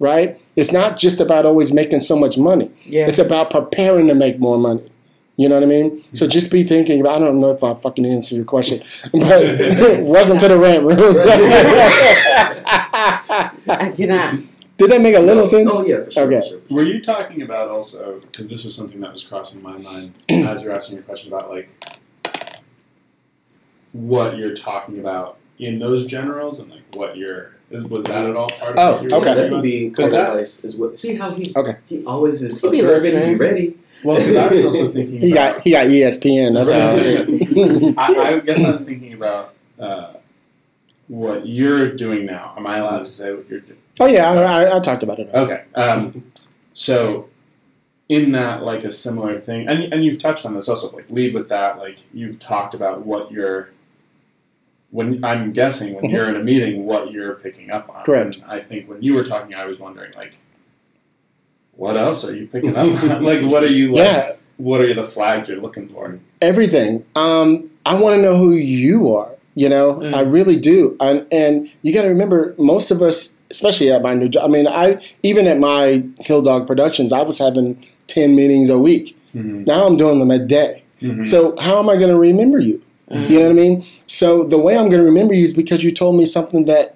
[0.00, 0.38] right?
[0.58, 2.72] It's not just about always making so much money.
[2.82, 3.06] Yeah.
[3.06, 4.90] It's about preparing to make more money.
[5.36, 6.02] You know what I mean?
[6.14, 8.80] So just be thinking about, I don't know if I fucking answer your question,
[9.12, 9.20] but
[10.02, 10.98] welcome to the rant room.
[13.68, 14.34] I cannot.
[14.78, 15.70] Did that make a little oh, sense?
[15.72, 16.24] Oh yeah, for sure.
[16.24, 16.40] Okay.
[16.40, 19.62] For sure, for Were you talking about also because this was something that was crossing
[19.62, 21.70] my mind as you're asking your question about like
[23.92, 28.34] what you're talking about in those generals and like what you're is was that at
[28.36, 29.24] all part of Oh, what you were okay.
[29.24, 29.62] that talking could about?
[29.62, 30.94] be 'Cause that- advice as well.
[30.94, 31.76] See how he Okay.
[31.88, 33.38] he always is He be observing and be listening.
[33.38, 33.74] ready.
[34.04, 36.54] well because I was also thinking He got he got ESPN.
[36.54, 37.94] That's how I was thinking.
[37.98, 40.14] I, I guess I was thinking about uh,
[41.08, 42.54] what you're doing now.
[42.56, 43.78] Am I allowed to say what you're doing?
[44.00, 45.28] Oh yeah, I, I, I talked about it.
[45.34, 45.62] Okay.
[45.74, 46.24] Um,
[46.74, 47.28] so,
[48.08, 51.34] in that, like a similar thing, and, and you've touched on this also, like lead
[51.34, 51.78] with that.
[51.78, 53.70] Like you've talked about what you're.
[54.90, 58.04] When I'm guessing when you're in a meeting, what you're picking up on.
[58.04, 58.36] Correct.
[58.36, 60.38] And I think when you were talking, I was wondering like,
[61.76, 63.22] what else are you picking up on?
[63.22, 63.92] like, what are you?
[63.94, 66.18] Like, Yeah, What are the flags you're looking for?
[66.40, 67.04] everything.
[67.14, 69.32] Um, I want to know who you are.
[69.54, 70.14] You know, Mm.
[70.14, 70.96] I really do.
[71.00, 74.44] And, and you got to remember, most of us, especially at my new job.
[74.44, 78.78] I mean, I even at my Hill Dog Productions, I was having ten meetings a
[78.78, 79.18] week.
[79.34, 79.64] Mm-hmm.
[79.64, 80.84] Now I'm doing them a day.
[81.24, 82.82] So how am I going to remember you?
[83.10, 83.84] You know what I mean?
[84.06, 86.94] So the way I'm going to remember you is because you told me something that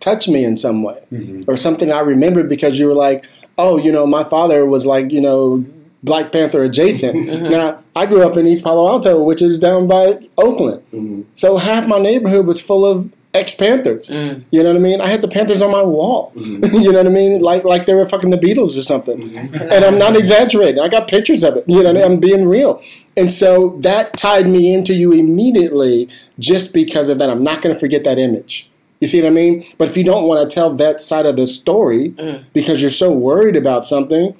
[0.00, 1.42] touched me in some way, Mm-hmm.
[1.50, 3.24] or something I remembered because you were like,
[3.58, 5.64] "Oh, you know, my father was like, you know,
[6.02, 7.16] Black Panther adjacent."
[7.50, 11.24] Now I grew up in East Palo Alto, which is down by Oakland, Mhm.
[11.34, 14.08] so half my neighborhood was full of ex Panthers.
[14.08, 14.44] Mm.
[14.50, 15.00] You know what I mean?
[15.00, 16.32] I had the Panthers on my wall.
[16.36, 17.42] you know what I mean?
[17.42, 19.20] Like like they were fucking the Beatles or something.
[19.36, 20.80] And I'm not exaggerating.
[20.80, 21.64] I got pictures of it.
[21.66, 22.80] You know, I'm being real.
[23.16, 26.08] And so that tied me into you immediately
[26.38, 27.28] just because of that.
[27.28, 28.70] I'm not going to forget that image.
[29.00, 29.64] You see what I mean?
[29.76, 32.44] But if you don't want to tell that side of the story Mm.
[32.54, 34.34] because you're so worried about something,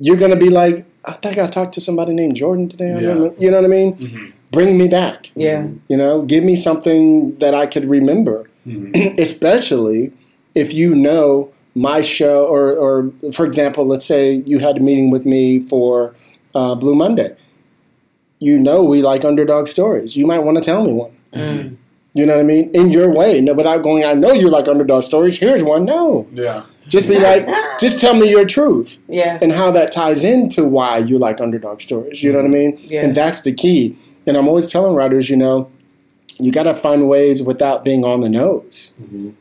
[0.00, 2.92] you're going to be like, I think I talked to somebody named Jordan today.
[2.92, 3.06] I Yeah.
[3.08, 3.34] don't know.
[3.38, 3.94] You know what I mean?
[3.96, 4.32] Mhm.
[4.52, 5.30] Bring me back.
[5.34, 5.66] Yeah.
[5.88, 9.18] You know, give me something that I could remember, Mhm.
[9.26, 10.12] especially
[10.54, 15.10] if you know my show, or, or for example, let's say you had a meeting
[15.10, 16.14] with me for
[16.54, 17.34] uh, Blue Monday.
[18.40, 20.16] You know, we like underdog stories.
[20.16, 21.12] You might want to tell me one.
[21.32, 21.76] Mm.
[22.14, 22.70] You know what I mean?
[22.74, 24.04] In your way, no, without going.
[24.04, 25.38] I know you like underdog stories.
[25.38, 25.86] Here's one.
[25.86, 26.64] No, Yeah.
[26.88, 27.48] just be like,
[27.80, 29.38] just tell me your truth Yeah.
[29.40, 32.22] and how that ties into why you like underdog stories.
[32.22, 32.78] You know what I mean?
[32.82, 33.04] Yeah.
[33.04, 33.96] And that's the key.
[34.26, 35.70] And I'm always telling writers, you know,
[36.38, 38.92] you got to find ways without being on the nose.
[39.02, 39.32] Mhm.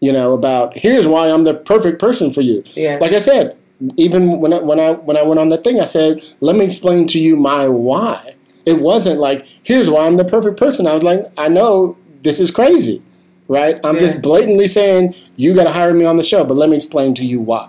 [0.00, 2.62] You know, about here's why I'm the perfect person for you.
[2.74, 2.98] Yeah.
[3.00, 3.56] Like I said,
[3.96, 6.64] even when I, when I when I went on the thing, I said, let me
[6.64, 8.34] explain to you my why.
[8.64, 10.86] It wasn't like here's why I'm the perfect person.
[10.86, 13.02] I was like, I know this is crazy,
[13.48, 13.80] right?
[13.82, 14.00] I'm Yeah.
[14.00, 17.14] just blatantly saying you got to hire me on the show, but let me explain
[17.14, 17.68] to you why.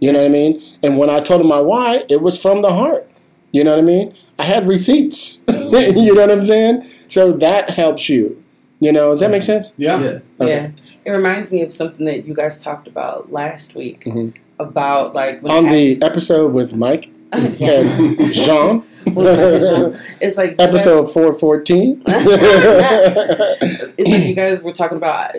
[0.00, 0.62] You know what I mean?
[0.82, 3.09] And when I told him my why, it was from the heart.
[3.52, 4.14] You know what I mean?
[4.38, 5.44] I had receipts.
[5.48, 6.84] you know what I'm saying?
[7.08, 8.42] So that helps you.
[8.80, 9.74] You know, does that make sense?
[9.76, 10.00] Yeah.
[10.00, 10.06] Yeah.
[10.40, 10.48] Okay.
[10.48, 10.70] Yeah.
[11.04, 14.34] It reminds me of something that you guys talked about last week Mhm.
[14.58, 17.10] about like when On it the episode with Mike
[17.58, 17.80] Yeah.
[17.80, 22.02] and Jean, it's like you guys- episode 414.
[22.06, 25.36] it's like you guys were talking about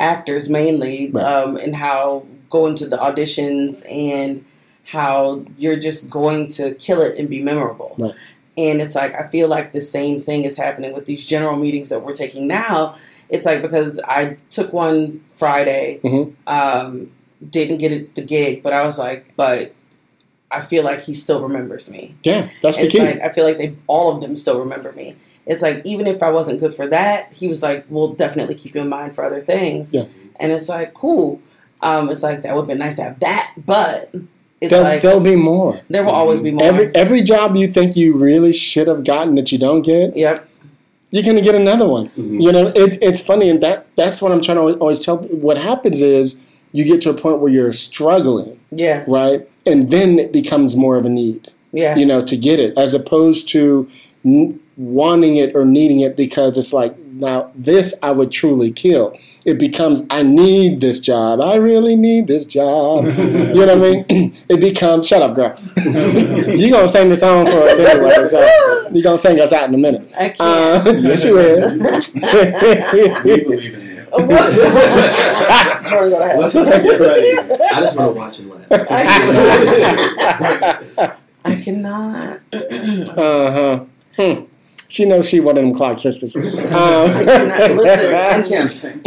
[0.00, 1.24] actors mainly, Right.
[1.24, 4.44] um, and how going to the auditions and
[4.92, 7.94] how you're just going to kill it and be memorable.
[7.96, 8.14] Right.
[8.58, 11.88] And it's like I feel like the same thing is happening with these general meetings
[11.88, 12.96] that we're taking now.
[13.30, 16.34] It's like because I took one Friday, Mhm.
[16.46, 17.10] um,
[17.48, 19.72] didn't get it, the gig, but I was like, but
[20.50, 22.14] I feel like he still remembers me.
[22.22, 23.00] yeah, that's the It's key.
[23.00, 25.16] like I feel like they all of them still remember me.
[25.46, 28.74] It's like even if I wasn't good for that, he was like, "We'll definitely keep
[28.74, 30.04] you in mind for other things." Yeah.
[30.38, 31.40] And it's like cool.
[31.80, 34.12] Um, it's like that would have been nice to have that, but
[34.70, 35.80] There'll, like there'll be more.
[35.90, 36.62] there will always be more.
[36.64, 40.48] Every every job you think you really should have gotten that you don't get, yep.
[41.10, 42.08] you're gonna get another one.
[42.16, 42.40] Mhm.
[42.42, 45.18] You know, it's it's funny, and that that's what I'm trying to always- always tell.
[45.18, 49.04] What happens is you get to a point where you're struggling, Yeah.
[49.06, 51.48] right, and then it becomes more of a need.
[51.74, 51.96] Yeah.
[51.96, 53.86] you know, to get it, as opposed to
[54.26, 59.16] n- wanting it or needing it because it's like, now this I would truly kill.
[59.44, 61.40] It becomes, I need this job.
[61.40, 63.06] I really need this job.
[63.18, 64.32] you know what I mean?
[64.48, 65.54] It becomes, shut up, girl.
[65.76, 68.40] You're going to sing the song for us anyway, so
[68.92, 70.12] you're going to sing us out in a minute.
[70.18, 70.40] I can't.
[70.40, 71.70] Uh, yes, you will.
[73.24, 73.92] We believe in you.
[74.12, 76.40] Jordan, go to hell.
[76.40, 76.68] Listen.
[76.68, 78.68] I just want to watch and laugh.
[81.44, 82.40] I cannot.
[82.52, 83.84] uh-huh.
[84.16, 84.44] Hmm.
[84.92, 86.36] She knows she one of them clock sisters.
[86.36, 88.38] Um, I.
[88.38, 89.00] I can't sing.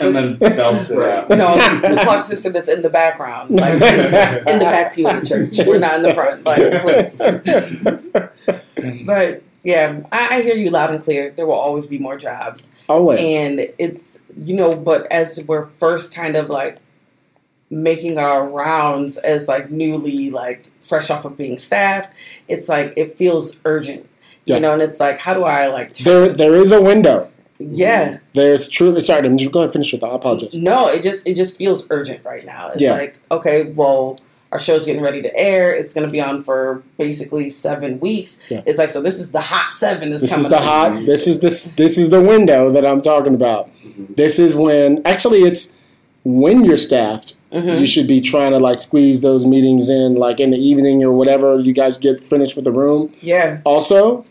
[0.00, 1.28] and then belts it out.
[1.28, 5.26] No, the clock system that's in the background, like in the back pew of the
[5.26, 5.64] church.
[5.64, 6.82] We're not in the front, like
[8.74, 9.06] please.
[9.06, 11.30] But yeah, I, I hear you loud and clear.
[11.30, 13.20] There will always be more jobs, Always.
[13.20, 16.78] and it's you know, but as we're first kind of like
[17.70, 22.12] making our rounds as like newly like fresh off of being staffed,
[22.48, 24.07] it's like it feels urgent,
[24.48, 24.56] Yeah.
[24.56, 27.28] you know, and it's like how do I like there, there is a window.
[27.58, 28.18] yeah.
[28.34, 29.02] There's truly.
[29.02, 30.08] Sorry, I'm just going to finish with that.
[30.08, 30.54] I apologize.
[30.54, 32.68] No, it just it just feels urgent right now.
[32.68, 32.92] It's Yeah.
[32.92, 34.20] like, okay, well,
[34.52, 35.74] our show's getting ready to air.
[35.74, 38.40] It's going to be on for basically seven weeks.
[38.48, 38.62] Yeah.
[38.64, 39.02] It's like so.
[39.02, 40.12] This is the hot seven.
[40.12, 40.62] Is This is the up.
[40.64, 41.04] hot.
[41.06, 41.72] This is this.
[41.72, 43.68] This is the window that I'm talking about.
[43.84, 44.16] Mhm.
[44.16, 45.76] This is when actually it's
[46.24, 47.34] when you're staffed.
[47.52, 47.80] Mhm.
[47.80, 51.12] You should be trying to like squeeze those meetings in like in the evening or
[51.12, 51.58] whatever.
[51.58, 53.10] You guys get finished with the room.
[53.22, 54.24] Yeah, Also,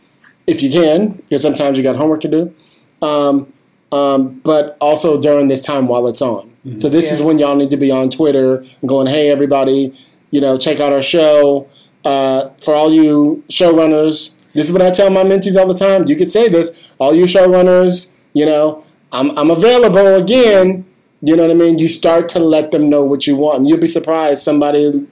[0.47, 2.55] if you can, because sometimes you got homework to do.
[3.01, 3.53] Um,
[3.91, 6.51] um, but also during this time while it's on.
[6.79, 9.93] So this is when y'all need to be on Twitter and going, "Hey, everybody,
[10.31, 11.67] you know, check out our show."
[12.03, 16.07] Uh, for all you showrunners, this is what I tell my mentees all the time.
[16.07, 20.85] You could say this, all you showrunners, you know, I'm I'm available again.
[21.21, 21.79] You know what I mean?
[21.79, 24.43] You start to let them know what you want, and you'll be surprised.
[24.43, 25.07] Somebody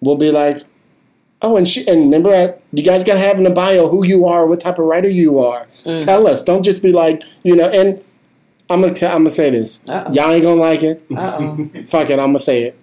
[0.00, 0.58] will be like,
[1.42, 4.26] "Oh, and she and remember, I, you guys gotta have in the bio who you
[4.26, 5.66] are, what type of writer you are.
[5.84, 6.04] Mm.
[6.04, 6.42] Tell us.
[6.42, 8.02] Don't just be like, you know." And
[8.68, 9.82] I'm gonna I'm gonna say this.
[9.88, 10.12] Uh-oh.
[10.12, 11.02] Y'all ain't gonna like it.
[11.14, 12.18] Uh oh, Fuck it.
[12.18, 12.80] I'm gonna say it.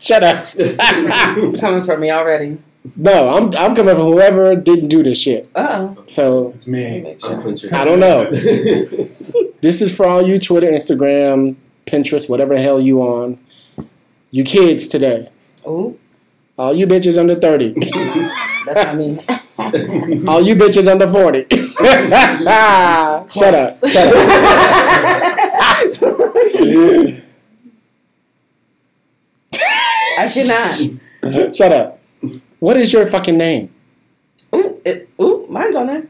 [0.00, 0.46] Shut up.
[1.60, 2.58] coming for me already.
[2.96, 5.50] no, I'm I'm coming from whoever didn't do this shit.
[5.54, 7.16] Uh So It's me.
[7.22, 7.32] oh.
[7.34, 7.72] I'm clenching.
[7.74, 8.30] I don't know.
[9.60, 11.56] this is for all you Twitter, Instagram,
[11.86, 13.38] Pinterest, whatever the hell you on.
[14.30, 15.30] You kids today.
[15.66, 15.98] Ooh,
[16.58, 17.74] All you bitches under 30.
[18.66, 19.18] that's not me.
[20.26, 21.46] all you bitches under 40.
[23.32, 23.78] Shut up.
[23.88, 24.14] Shut up.
[30.18, 31.54] I should not.
[31.54, 32.00] Shut up.
[32.58, 33.72] What is your fucking name?
[34.52, 36.08] Ooh, it, ooh, mine's on there.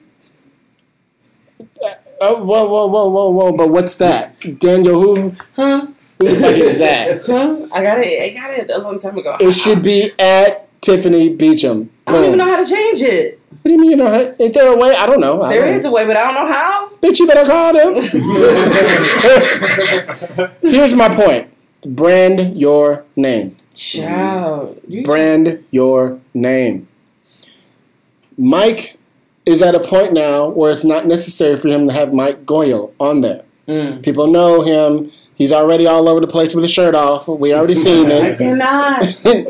[2.20, 3.52] Oh, whoa, whoa, whoa, whoa, whoa.
[3.52, 4.40] But what's that?
[4.58, 5.88] Daniel, who, Huh?
[6.20, 7.26] Who the fuck is that?
[7.26, 7.66] Huh?
[7.72, 8.22] I got it.
[8.22, 9.36] I got it a long time ago.
[9.40, 11.90] It should be at Tiffany Beecham.
[12.06, 13.40] I don't even know how to change it.
[13.50, 14.08] What do you mean you know?
[14.08, 14.94] how- Ain't there a way?
[14.94, 15.42] I don't know.
[15.42, 16.88] I There don't is a way, but I don't know how.
[17.02, 17.94] Bitch, you better call them.
[20.62, 21.48] Here's my point.
[21.84, 23.56] Brand your name.
[23.74, 26.88] Child, you Brand your name.
[28.36, 28.96] Mike
[29.46, 32.92] is at a point now where it's not necessary for him to have Mike Gauyo
[32.98, 33.44] on there.
[33.68, 34.02] Mm.
[34.02, 35.10] People know him.
[35.38, 37.28] He's already all over the place with his shirt off.
[37.28, 38.24] We already seen it.
[38.24, 38.38] I it.
[38.38, 39.02] cannot.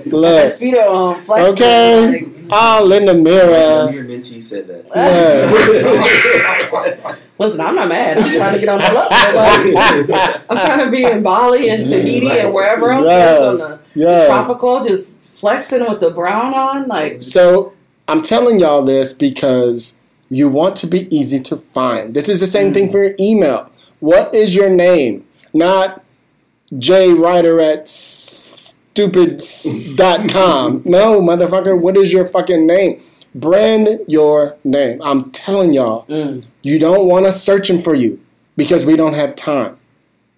[0.05, 1.55] Look, Speedo on flexing.
[1.55, 2.21] Okay.
[2.21, 3.91] Like, all in the mirror.
[3.91, 4.85] your mentees said that.
[7.39, 8.19] listen, I'm not mad.
[8.19, 10.05] I'm trying to get on the level.
[10.11, 13.41] Like, I'm trying to be in Bali and Tahiti and wherever else Yes.
[13.41, 16.87] on the, the tropical, just flexing with the brown on.
[16.87, 17.73] Like, So
[18.07, 22.13] I'm telling y'all this because you want to be easy to find.
[22.13, 22.93] This is the same thing mm.
[22.93, 23.71] for your email.
[24.01, 25.25] What is your name?
[25.59, 26.03] Not
[26.77, 30.83] J Ryder at stupid.com.
[30.85, 33.01] No, motherfucker, what is your fucking name?
[33.35, 35.01] Brand your name.
[35.03, 36.45] I'm telling y'all, mm.
[36.63, 38.21] you don't want us searching for you
[38.57, 39.79] because we don't have time.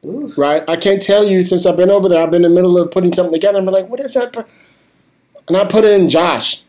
[0.05, 0.37] Oof.
[0.37, 0.69] Right?
[0.69, 2.23] I can't tell you since I've been over there.
[2.23, 3.59] I've been in the middle of putting something together.
[3.59, 4.33] I'm like, what is that?
[4.33, 4.47] per-"
[5.49, 6.65] And I put in Josh.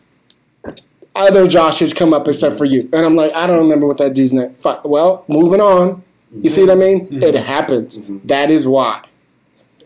[1.13, 2.89] Other Joshes come up except for you.
[2.93, 4.53] And I'm like, I don't remember what that dude's name.
[4.53, 4.85] Fuck.
[4.85, 6.03] Well, moving on.
[6.33, 7.07] You see what I mean?
[7.21, 7.97] It happens.
[7.97, 8.21] Mhm.
[8.25, 9.01] That is why.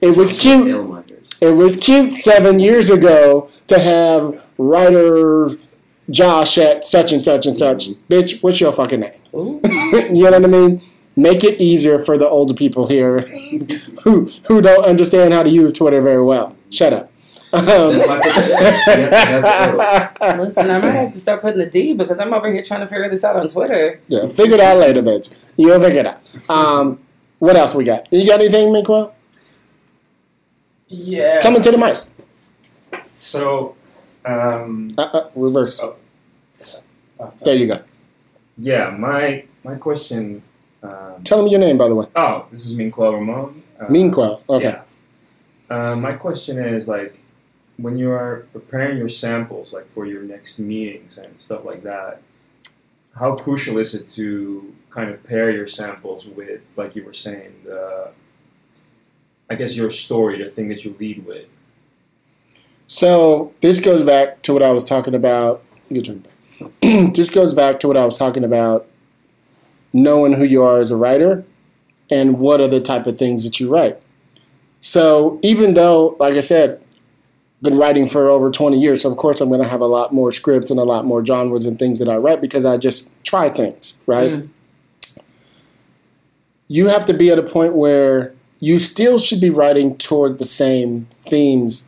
[0.01, 0.67] It was cute.
[1.41, 5.57] It was cute seven years ago to have writer
[6.11, 7.89] Josh at such and such and such.
[8.09, 9.11] Bitch, what's your fucking name?
[10.13, 10.81] You know what I mean?
[11.15, 13.21] Make it easier for the older people here
[14.03, 16.55] who who don't understand how to use Twitter very well.
[16.69, 17.11] Shut up.
[17.53, 20.37] Um, That's why I put the- you have to have the L.
[20.43, 22.87] Listen, I might have to start putting the D because I'm over here trying to
[22.87, 23.99] figure this out on Twitter.
[24.07, 25.29] yeah, figure it out later, bitch.
[25.55, 26.19] You'll figure it out.
[26.49, 26.99] Um,
[27.39, 28.11] what else we got?
[28.11, 29.11] You got anything, Minquel?
[30.87, 31.39] Yeah.
[31.41, 31.97] Coming to the mic.
[33.17, 33.75] So,
[34.25, 35.79] um, Uh, uh, reverse.
[35.81, 35.95] oh,
[36.61, 36.85] sorry.
[37.19, 37.79] Oh, There you go.
[38.57, 40.41] Yeah, my my question.
[40.83, 42.05] Um, Tell them your name, by the way.
[42.15, 43.63] oh, this is Minquel Ramon.
[43.79, 44.41] Uh, Minquel.
[44.49, 44.75] Okay.
[44.77, 44.81] Yeah.
[45.91, 47.19] Uh, my question is like,
[47.77, 52.21] when you are preparing your samples, like for your next meetings and stuff like that,
[53.15, 57.53] how crucial is it to kind of pair your samples with, like you were saying,
[57.63, 58.11] the,
[59.49, 61.47] I guess your story, the thing that you lead with.
[62.87, 65.63] So this goes back to what I was talking about.
[66.81, 68.87] This goes back to what I was talking about.
[69.91, 71.45] Knowing who you are as a writer,
[72.09, 73.97] and what are the type of things that you write.
[74.81, 76.81] So even though, like I said,
[77.61, 80.13] been writing for over 20 years, so of course I'm going to have a lot
[80.13, 83.11] more scripts and a lot more genres and things that I write because I just
[83.23, 84.31] try things, right?
[84.31, 84.49] Mm.
[86.67, 90.45] You have to be at a point where you still should be writing toward the
[90.45, 91.87] same themes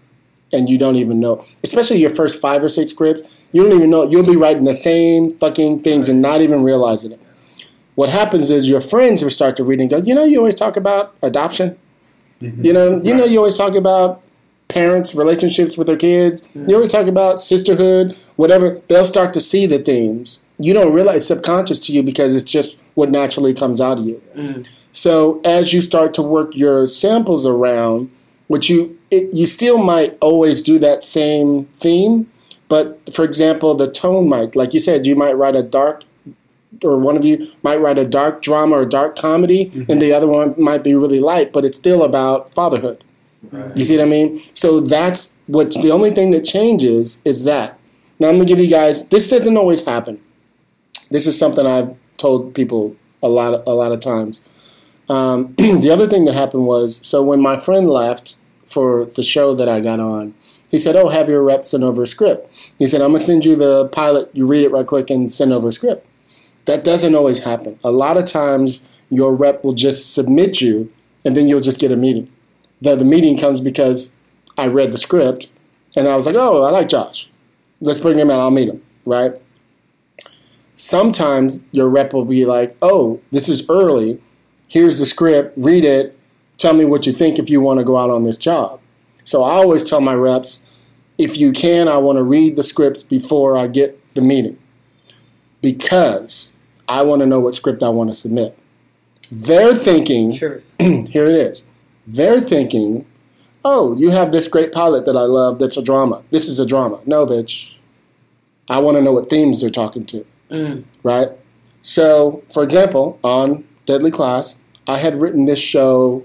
[0.54, 1.44] and you don't even know.
[1.64, 4.04] Especially your first five or six scripts, you don't even know.
[4.04, 7.22] You'll be writing the same fucking things and not even realizing it.
[7.96, 10.56] What happens is your friends will start to read and go, you know, you always
[10.56, 11.78] talk about adoption.
[12.40, 14.22] You know, you know, you always talk about
[14.78, 16.48] parents' relationships with their kids.
[16.54, 18.82] You always talk about sisterhood, whatever.
[18.88, 20.44] They'll start to see the themes.
[20.60, 24.06] You don't realize it's subconscious to you because it's just what naturally comes out of
[24.06, 24.22] you.
[24.36, 24.68] Mm.
[24.92, 28.12] So as you start to work your samples around,
[28.48, 32.30] which you it, you still might always do that same theme,
[32.68, 36.04] but for example, the tone might, like you said, you might write a dark,
[36.84, 40.28] or one of you might write a dark drama or dark comedy, and the other
[40.28, 43.04] one might be really light, but it's still about fatherhood.
[43.76, 44.42] You see what I mean?
[44.54, 47.80] So that's what the only thing that changes is that.
[48.20, 49.10] Now I'm gonna give you guys.
[49.10, 50.20] This doesn't always happen.
[51.12, 54.42] This is something I've told people a lot, a lot of times.
[55.08, 59.56] Um, the other thing that happened was, so when my friend left for the show
[59.56, 60.34] that I got on,
[60.70, 63.46] he said, "Oh, have your rep send over a script." He said, "I'm gonna send
[63.46, 64.30] you the pilot.
[64.34, 66.06] You read it right quick and send over a script."
[66.66, 67.80] That doesn't always happen.
[67.84, 70.92] A lot of times, your rep will just submit you,
[71.24, 72.30] and then you'll just get a meeting.
[72.82, 74.16] The, the meeting comes because
[74.58, 75.50] I read the script,
[75.96, 77.30] and I was like, "Oh, I like Josh.
[77.82, 78.40] Let's bring him in.
[78.40, 79.34] I'll meet him." Right.
[80.76, 84.22] Sometimes your rep will be like, "Oh, this is early.
[84.68, 85.58] Here's the script.
[85.58, 86.18] Read it.
[86.58, 88.80] Tell me what you think if you want to go out on this job."
[89.24, 90.66] So I always tell my reps,
[91.18, 94.58] if you can, I want to read the script before I get the meeting
[95.62, 96.54] because
[96.88, 98.58] I want to know what script I want to submit.
[99.32, 100.76] They're thinking, Truth.
[100.80, 101.67] here it is.
[102.08, 103.06] They're thinking,
[103.66, 106.24] oh, you have this great pilot that I love that's a drama.
[106.32, 107.00] This is a drama.
[107.06, 107.72] No, bitch.
[108.70, 110.84] I want to know what themes they're talking to, Mm.
[111.04, 111.30] right?
[111.82, 116.24] So, for example, on Deadly Class, I had written this show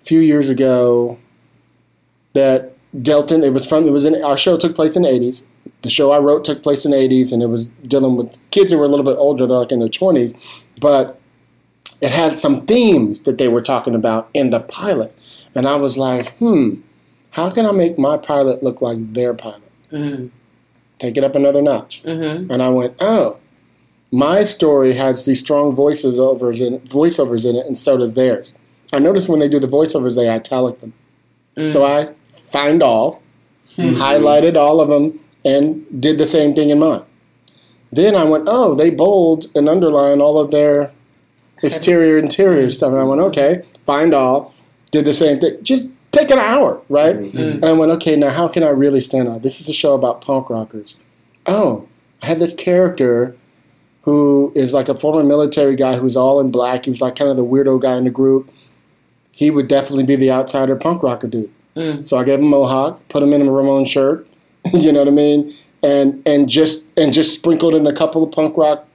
[0.00, 1.18] a few years ago
[2.34, 5.08] that dealt in, it was from, it was in, our show took place in the
[5.08, 5.44] 80s.
[5.82, 8.72] The show I wrote took place in the 80s, and it was dealing with kids
[8.72, 11.20] who were a little bit older, they're like in their 20s, but
[12.00, 15.14] it had some themes that they were talking about in the pilot.
[15.54, 16.80] And I was like, hmm,
[17.30, 19.70] how can I make my pilot look like their pilot?
[19.92, 20.30] Mm.
[20.98, 22.02] Take it up another notch.
[22.02, 22.50] Mm-hmm.
[22.50, 23.38] And I went, oh,
[24.10, 28.54] my story has these strong voices overs in voiceovers in it, and so does theirs.
[28.92, 30.94] I noticed when they do the voiceovers, they italic them.
[31.56, 31.70] Mm.
[31.70, 32.14] So I
[32.50, 33.22] find all,
[33.76, 37.02] highlighted all of them, and did the same thing in mine.
[37.92, 40.92] Then I went, oh, they bold and underline all of their
[41.62, 42.92] exterior interior stuff.
[42.92, 44.54] And I went, okay, find all,
[44.90, 45.62] did the same thing.
[45.62, 47.16] Just pick an hour, right?
[47.16, 49.42] And I went, okay, now how can I really stand out?
[49.42, 50.96] This is a show about punk rockers.
[51.46, 51.88] Oh,
[52.22, 53.36] I had this character
[54.02, 56.86] who is like a former military guy who's all in black.
[56.86, 58.50] He was like kind of the weirdo guy in the group.
[59.30, 61.52] He would definitely be the outsider punk rocker dude.
[61.76, 62.08] Mm.
[62.08, 64.26] So I gave him a mohawk, put him in a Ramones shirt,
[64.72, 65.52] you know what I mean,
[65.82, 68.87] and and just and just sprinkled in a couple of punk rock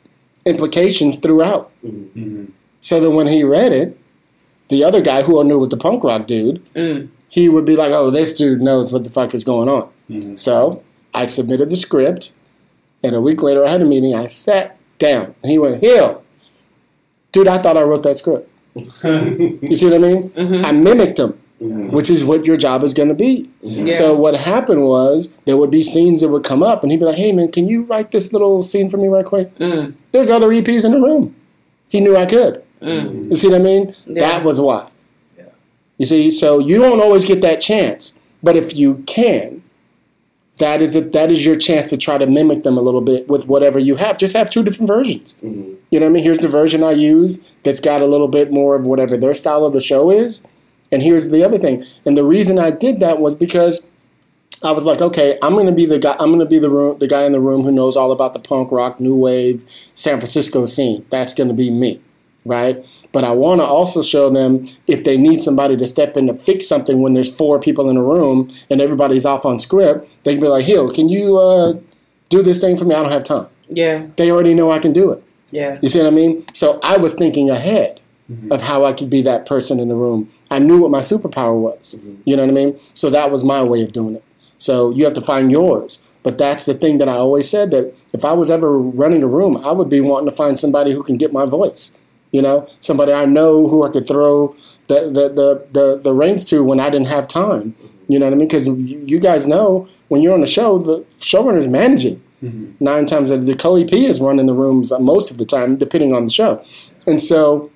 [0.46, 1.72] implications throughout.
[1.86, 2.48] Mhm.
[2.82, 3.98] So that when he read it,
[4.70, 7.08] the other guy who I knew was the punk rock dude, Mm.
[7.30, 10.38] he would be like, "Oh, this dude knows what the fuck is going on." Mhm.
[10.38, 10.82] So
[11.14, 12.32] I submitted the script,
[13.04, 14.14] and a week later I had a meeting.
[14.16, 16.22] I sat down, and he went, "Hill,
[17.32, 18.50] dude, I thought I wrote that script."
[19.70, 20.30] You see what I mean?
[20.36, 20.66] Mhm.
[20.66, 21.92] I mimicked him, Mhm.
[21.92, 23.50] which is what your job is going to be.
[23.62, 23.96] Yeah.
[23.96, 27.06] So what happened was there would be scenes that would come up, and he'd be
[27.06, 29.94] like, "Hey man, can you write this little scene for me right quick?" Mm.
[30.12, 31.36] There's other EPs in the room.
[31.90, 32.62] He knew I could.
[32.82, 33.30] Mm.
[33.30, 33.96] You see what I mean?
[34.06, 34.22] Yeah.
[34.28, 34.88] That was why.
[35.38, 35.46] Yeah.
[35.98, 39.62] You see, so you don't always get that chance, but if you can,
[40.58, 43.28] that is a, that is your chance to try to mimic them a little bit
[43.28, 44.18] with whatever you have.
[44.18, 45.36] Just have two different versions.
[45.44, 45.76] Mhm.
[45.92, 46.24] You know what I mean?
[46.24, 49.66] Here's the version I use that's got a little bit more of whatever their style
[49.66, 50.44] of the show is,
[50.94, 51.84] and here's the other thing.
[52.06, 53.86] And the reason I did that was because
[54.64, 56.16] I was like, okay, I'm gonna be the guy.
[56.20, 58.40] I'm gonna be the room, the guy in the room who knows all about the
[58.40, 59.66] punk rock, new wave,
[59.96, 61.06] San Francisco scene.
[61.10, 62.00] That's gonna be me,
[62.46, 62.86] right?
[63.12, 66.36] But I want to also show them if they need somebody to step in to
[66.36, 70.08] fix something when there's four people in a room and everybody's off on script.
[70.24, 71.74] They can be like, "Hill, can you uh,
[72.30, 72.94] do this thing for me?
[72.94, 74.06] I don't have time." Yeah.
[74.16, 75.24] They already know I can do it.
[75.50, 75.80] Yeah.
[75.82, 76.46] You see what I mean?
[76.54, 78.00] So I was thinking ahead
[78.52, 80.30] of how I could be that person in the room.
[80.50, 81.96] I knew what my superpower was.
[81.96, 82.22] Mm-hmm.
[82.26, 82.80] You know what I mean?
[82.94, 84.24] So that was my way of doing it.
[84.58, 86.04] So you have to find yours.
[86.24, 89.28] But that's the thing that I always said that if I was ever running a
[89.28, 91.98] room, I would be wanting to find somebody who can get my voice.
[92.32, 94.56] You know, somebody I know who I could throw
[94.88, 97.74] the the the the, the reins to when I didn't have time.
[97.74, 97.88] Mm-hmm.
[98.08, 98.48] You know what I mean?
[98.48, 102.22] Because you, guys know when you're on the show, the showrunner is managing.
[102.44, 102.84] Mm-hmm.
[102.84, 106.12] Nine times out of the co-EP is running the rooms most of the time, depending
[106.12, 106.62] on the show,
[107.08, 107.72] and so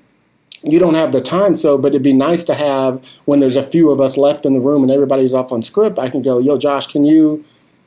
[0.63, 1.55] you don't have the time.
[1.55, 4.53] So, but it'd be nice to have when there's a few of us left in
[4.53, 5.99] the room and everybody's off on script.
[5.99, 7.43] I can go, yo, Josh, can you,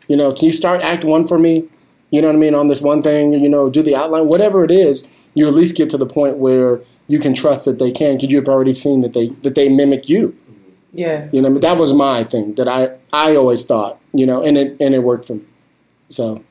[0.08, 1.68] you know, can you start Act One for me?
[2.10, 3.32] You know what I mean on this one thing.
[3.32, 5.08] You know, do the outline, whatever it is.
[5.34, 8.32] You at least get to the point where you can trust that they can because
[8.32, 10.36] you've already seen that they that they mimic you.
[10.92, 11.28] Yeah.
[11.32, 14.00] You know, that was my thing that I I always thought.
[14.12, 15.42] You know, and it and it worked for me.
[16.08, 16.42] So,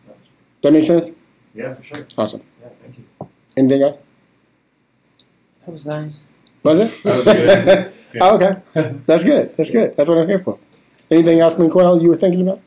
[0.62, 1.12] that makes sense.
[1.54, 2.06] Yeah, for sure.
[2.18, 2.44] Awesome.
[2.62, 3.28] Yeah, thank you.
[3.58, 3.98] Anything else?
[5.70, 6.32] That was nice.
[6.64, 7.04] Was it?
[7.04, 7.26] That was
[7.66, 7.94] good.
[8.12, 8.22] Yeah.
[8.24, 9.00] Oh, okay.
[9.06, 9.56] That's good.
[9.56, 9.96] That's good.
[9.96, 10.58] That's what I'm here for.
[11.12, 12.60] Anything else, Minquel, you were thinking about?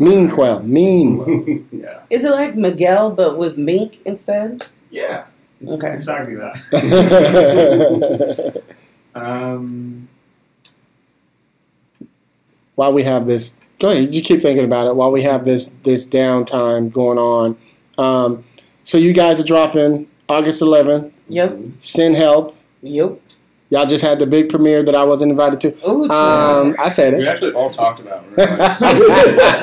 [0.00, 0.60] Mean Quell.
[0.64, 1.68] Mean.
[1.70, 2.00] Yeah.
[2.10, 4.66] Is it like Miguel but with mink instead?
[4.90, 5.26] Yeah.
[5.60, 5.94] It's Okay.
[5.94, 6.56] exactly that.
[9.14, 10.08] Um,
[12.74, 14.12] while we have this, go ahead.
[14.16, 14.96] You keep thinking about it.
[14.96, 17.56] While we have this this downtime going on,
[17.98, 18.42] um,
[18.82, 21.12] so you guys are dropping August 11th.
[21.28, 21.58] Yep.
[21.80, 22.56] Send help.
[22.82, 23.20] Yep.
[23.70, 25.88] Y'all just had the big premiere that I wasn't invited to.
[25.90, 27.18] Ooh, Um, I said it.
[27.18, 28.30] We actually all talked about it.
[28.30, 28.78] We were like,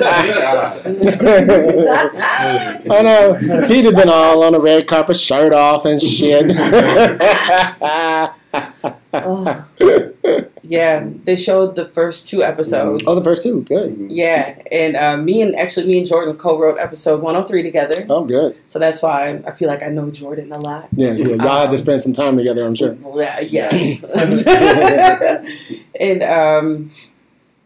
[0.05, 0.86] Thank God.
[2.91, 3.34] I know.
[3.68, 6.55] He'd have been all on a red carpet, shirt off and shit.
[9.18, 9.66] Oh.
[10.64, 13.04] Yeah, they showed the first two episodes.
[13.08, 13.62] oh, the first two.
[13.64, 14.08] Good.
[14.10, 17.96] Yeah, and uh, me and actually me and Jordan co-wrote episode 103 together.
[18.10, 18.58] Oh, good.
[18.68, 20.90] So that's why I feel like I know Jordan a lot.
[20.94, 21.36] Yeah, yeah.
[21.36, 22.98] Y'all had to spend some time together, I'm sure.
[23.16, 24.04] Yeah, yes.
[26.00, 26.92] and um,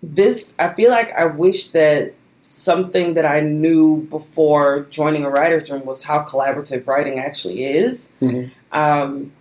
[0.03, 5.70] this, I feel like I wish that something that I knew before joining a writer's
[5.70, 8.12] room was how collaborative writing actually is.
[8.22, 8.51] Mhm.
[8.72, 9.32] Um,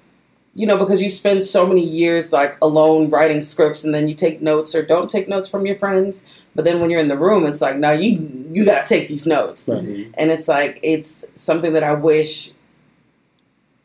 [0.58, 4.14] you know, because you spend so many years like alone writing scripts, and then you
[4.14, 6.24] take notes or don't take notes from your friends.
[6.56, 8.10] But then when you're in the room, it's like, no, you
[8.50, 10.08] you gotta take these notes Right.
[10.14, 12.50] and it's like it's something that I wish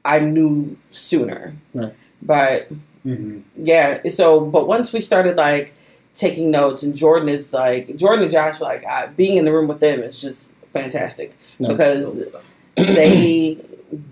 [0.04, 1.54] I knew sooner.
[1.76, 1.94] Right.
[2.24, 2.68] But
[3.06, 3.42] Mhm.
[3.56, 5.76] yeah, so but once we started like
[6.16, 9.68] taking notes, and Jordan is like Jordan and Josh, like I, being in the room
[9.68, 11.72] with them is just fantastic Nice.
[11.72, 12.36] because
[12.76, 13.58] they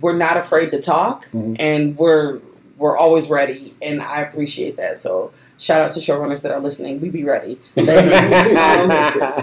[0.02, 1.56] were not afraid to talk, Mhm.
[1.60, 2.40] and we're
[2.82, 4.98] we're always ready, and I appreciate that.
[4.98, 7.00] So shout out to showrunners that are listening.
[7.00, 7.60] We be ready.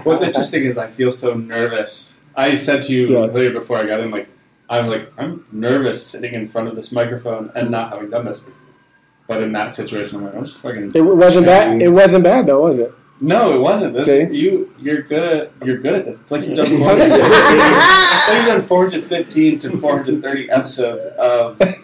[0.03, 2.21] What's interesting is I feel so nervous.
[2.35, 3.25] I said to you Yeah.
[3.27, 4.27] earlier before I got in, like,
[4.69, 8.51] I'm like, I'm nervous sitting in front of this microphone and not having done this.
[9.27, 10.91] But in that situation, I'm like, I'm just fucking.
[10.93, 11.81] It wasn't bad.
[11.81, 12.93] It wasn't bad though, was it?
[13.21, 13.95] No, it wasn't.
[13.95, 14.27] This See?
[14.33, 15.47] you you're good.
[15.47, 16.21] At, you're good at this.
[16.21, 21.77] It's like you've done 415, it's like you've done 415 to 430 episodes of of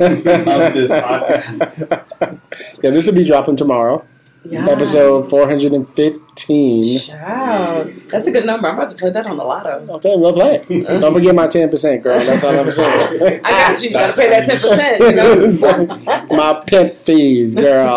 [0.73, 1.99] this podcast.
[2.83, 4.05] yeah, this will be dropping tomorrow.
[4.45, 4.65] yeah.
[4.69, 6.99] Episode 415.
[7.09, 8.67] Wow, that's a good number.
[8.67, 9.85] I'm about to play that on the lotto.
[9.95, 10.85] Okay, we'll play it.
[10.85, 10.99] Uh-huh.
[10.99, 12.19] Don't forget my 10%, girl.
[12.19, 13.41] That's all I'm saying.
[13.43, 13.89] I got you.
[13.89, 14.99] You gotta pay that ten percent.
[15.01, 16.37] You know?
[16.37, 17.95] my pimp fees, girl.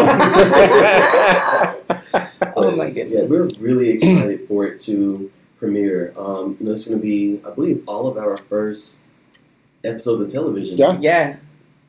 [2.56, 3.20] oh my goodness!
[3.20, 6.12] Yeah, we're really excited for it to premiere.
[6.16, 9.04] Um, you know, it's going to be, I believe, all of our first
[9.84, 10.76] episodes of television.
[10.78, 10.98] Yeah.
[11.00, 11.28] Yeah.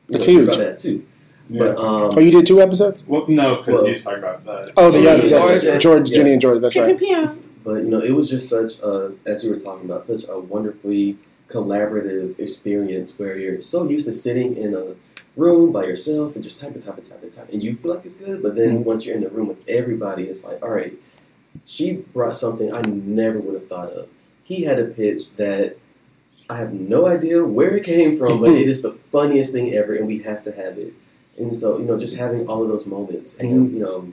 [0.08, 0.48] You It's know, huge.
[0.48, 1.06] About that too.
[1.48, 1.58] Yeah.
[1.60, 3.04] But um, oh, you did two episodes?
[3.06, 4.72] Well, no, because Well- he's talking about the.
[4.76, 5.28] Oh, the other.
[5.28, 5.60] Georgia.
[5.60, 6.16] George, George Yeah.
[6.16, 6.60] Jenny, and George.
[6.60, 6.98] That's right.
[6.98, 7.38] pew, pew.
[7.64, 10.38] but you know, it was just such a, as you were talking about, such a
[10.38, 14.94] wonderfully collaborative experience where you're so used to sitting in a
[15.40, 17.48] room by yourself and just typing, typing, typing, typing, and type.
[17.48, 17.54] it.
[17.54, 18.42] And you feel like it's good.
[18.42, 18.84] But then Mhm.
[18.84, 20.94] once you're in the room with everybody, it's like, all right,
[21.64, 24.08] she brought something I never would have thought of.
[24.42, 25.76] He had a pitch that
[26.48, 29.94] I have no idea where it came from, but it is the funniest thing ever,
[29.94, 30.92] and we have to have it.
[31.38, 34.12] And so, you know, just having all of those moments, and you know,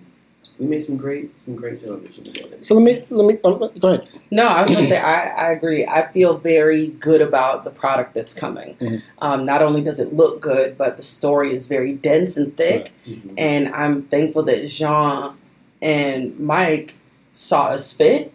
[0.59, 2.57] we made some great, some great television together.
[2.61, 4.09] So let me, let me, um, go ahead.
[4.31, 5.85] No, I was gonna say I, I agree.
[5.85, 8.75] I feel very good about the product that's coming.
[8.79, 9.01] Mhm.
[9.19, 12.91] Um, not only does it look good, but the story is very dense and thick.
[13.07, 13.33] Mhm.
[13.37, 15.33] And I'm thankful that Jean
[15.81, 16.95] and Mike
[17.31, 18.33] saw us fit.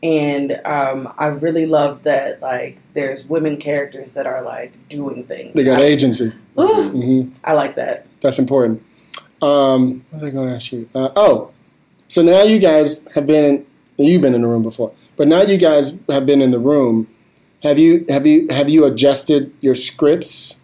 [0.00, 5.54] And um, I really love that like there's women characters that are like doing things.
[5.54, 6.32] They got I, agency.
[6.58, 8.06] Ooh, hmm I like that.
[8.20, 8.82] That's important.
[9.40, 10.88] Um, what was I going to ask you?
[10.94, 11.52] Uh, oh,
[12.08, 15.42] so now you guys have been in, you've been in the room before, but now
[15.42, 17.08] you guys have been in the room.
[17.62, 20.60] Have you have you have you adjusted your scripts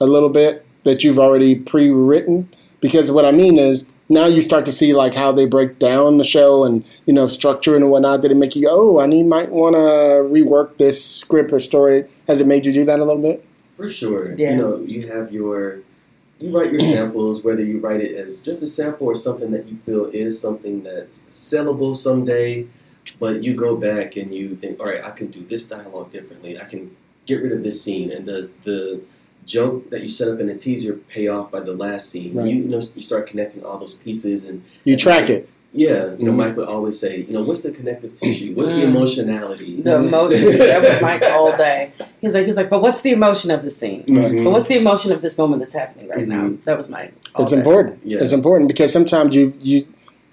[0.00, 2.48] a little bit that you've already pre-written?
[2.80, 6.18] Because what I mean is now you start to see like how they break down
[6.18, 8.20] the show and you know structure and whatnot.
[8.20, 11.60] Did it make you go, oh, I need might want to rework this script or
[11.60, 12.04] story?
[12.28, 13.44] Has it made you do that a little bit?
[13.76, 14.34] For sure.
[14.36, 14.50] Yeah.
[14.50, 15.80] You know, you have your
[16.42, 19.68] you write your samples, whether you write it as just a sample or something that
[19.68, 22.66] you feel is something that's sellable someday,
[23.20, 26.60] but you go back and you think, all right, I can do this dialogue differently.
[26.60, 26.96] I can
[27.26, 28.10] get rid of this scene.
[28.10, 29.02] And does the
[29.46, 32.34] joke that you set up in a teaser pay off by the last scene?
[32.34, 32.48] Right.
[32.48, 35.48] You, you know, you start connecting all those pieces and You track it.
[35.74, 36.36] Yeah, you know, Mhm.
[36.36, 38.52] Mike would always say, you know, what's the connective tissue?
[38.54, 38.94] What's the Mm.
[38.94, 39.80] emotionality?
[39.82, 40.58] The emotion.
[40.58, 41.92] that was Mike all day.
[42.20, 44.04] He's like, he's like, but what's the emotion of the scene?
[44.06, 44.44] Mhm.
[44.44, 46.42] But what's the emotion of this moment that's happening right now?
[46.44, 46.64] Mhm.
[46.64, 47.12] That was Mike.
[47.34, 47.58] all It's day.
[47.58, 47.98] important.
[48.04, 48.18] Yeah.
[48.22, 49.84] It's important because sometimes you you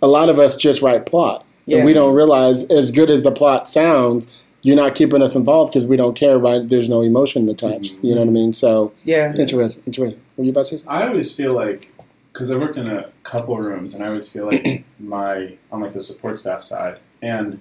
[0.02, 1.46] a lot of us just write plot.
[1.66, 1.78] Yeah.
[1.78, 4.28] And we don't realize as good as the plot sounds,
[4.64, 7.96] you're not keeping us involved because we don't care about there's no emotion attached.
[8.02, 8.52] You know what I mean?
[8.54, 9.34] So Yeah.
[9.38, 10.20] interesting, interesting.
[10.36, 10.90] Were you about to say something?
[10.92, 11.92] I always feel like
[12.40, 15.92] because I worked in a couple rooms, and I always feel like my on like
[15.92, 17.60] the support staff side, and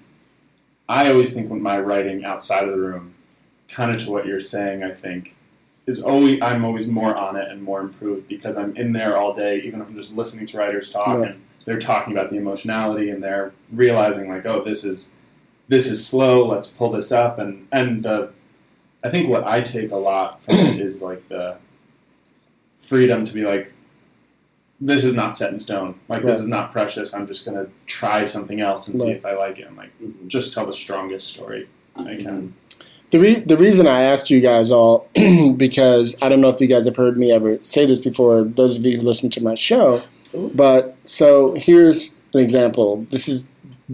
[0.89, 3.15] I always think when my writing outside of the room,
[3.69, 5.35] kind of to what you're saying, I think
[5.89, 9.35] is always I'm always more on it and more improved because I'm in there all
[9.35, 11.33] day, even if I'm just listening to writers talk Right.
[11.33, 15.17] and they're talking about the emotionality and they're realizing like, oh, this is
[15.67, 16.47] this is slow.
[16.47, 18.29] Let's pull this up and and uh,
[19.03, 21.59] I think what I take a lot from it is like the
[22.79, 23.73] freedom to be like,
[24.81, 25.95] this is not set in stone.
[26.09, 26.27] Like Right.
[26.27, 27.13] this is not precious.
[27.15, 29.67] I'm just gonna try something else and see if I like it.
[29.69, 30.29] And like Mhm.
[30.29, 32.55] just tell the strongest story I can.
[33.11, 35.09] The, re- the reason I asked you guys all,
[35.57, 38.77] because I don't know if you guys have heard me ever say this before, those
[38.79, 40.03] of you who listen to my show,
[40.55, 43.07] but so here's an example.
[43.11, 43.49] This is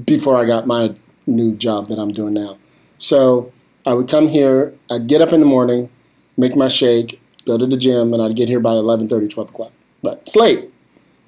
[0.04, 0.94] before I got my
[1.26, 2.58] new job that I'm doing now.
[2.98, 3.52] So
[3.86, 5.88] I would come here, I'd get up in the morning,
[6.36, 9.72] make my shake, go to the gym, and I'd get here by 11.30, 12 o'clock.
[10.02, 10.70] But it's late.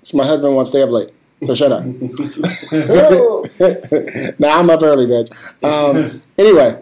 [0.07, 1.11] So my husband wants to stay up late.
[1.43, 1.85] So shut up.
[4.39, 5.29] now I'm up early, bitch.
[5.65, 6.81] Um, anyway,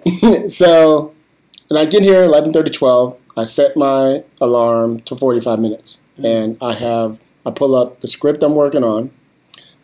[0.49, 1.15] so
[1.71, 3.17] and I get here 11:30, 12.
[3.35, 8.43] I set my alarm to 45 minutes, and I have I pull up the script
[8.43, 9.11] I'm working on,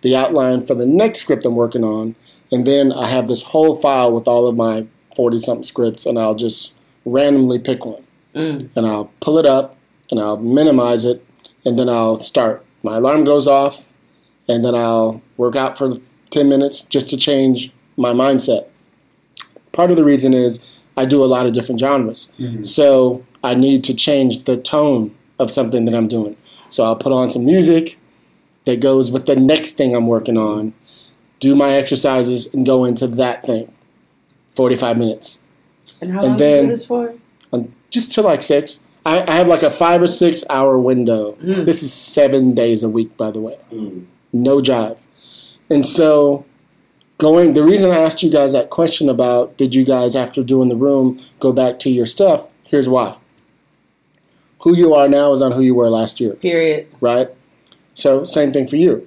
[0.03, 2.15] the outline for the next script I'm working on,
[2.53, 4.87] and then I have this whole file with all of my
[5.17, 6.75] 40 something scripts, and I'll just
[7.07, 8.05] randomly pick one,
[8.35, 8.69] Mm.
[8.77, 9.77] and I'll pull it up,
[10.11, 11.25] and I'll minimize it,
[11.65, 12.67] and then I'll start.
[12.83, 13.89] My alarm goes off,
[14.49, 15.93] and then I'll work out for
[16.31, 18.67] 10 minutes just to change my mindset.
[19.73, 22.33] Part of the reason is I do a lot of different genres.
[22.63, 26.37] So I need to change the tone of something that I'm doing.
[26.71, 27.99] So I'll put on some music
[28.65, 30.75] that goes with the next thing I'm working on,
[31.39, 33.73] do my exercises, and go into that thing.
[34.55, 35.41] 45 minutes.
[36.01, 37.15] And how And long then- do this for?
[37.53, 38.83] Um, Just till like six.
[39.05, 41.33] I, I have like a five or six hour window.
[41.43, 41.65] Mm.
[41.65, 44.07] This is seven days a week, by the way Mm.
[44.33, 44.99] no jive.
[45.71, 46.45] And so
[47.19, 50.69] going the reason I asked you guys that question about did you guys after doing
[50.69, 53.17] the room go back to your stuff, here's why.
[54.61, 56.89] Who you are now is not who you were last year, Period.
[57.01, 57.29] right?
[57.95, 59.07] So same thing for you.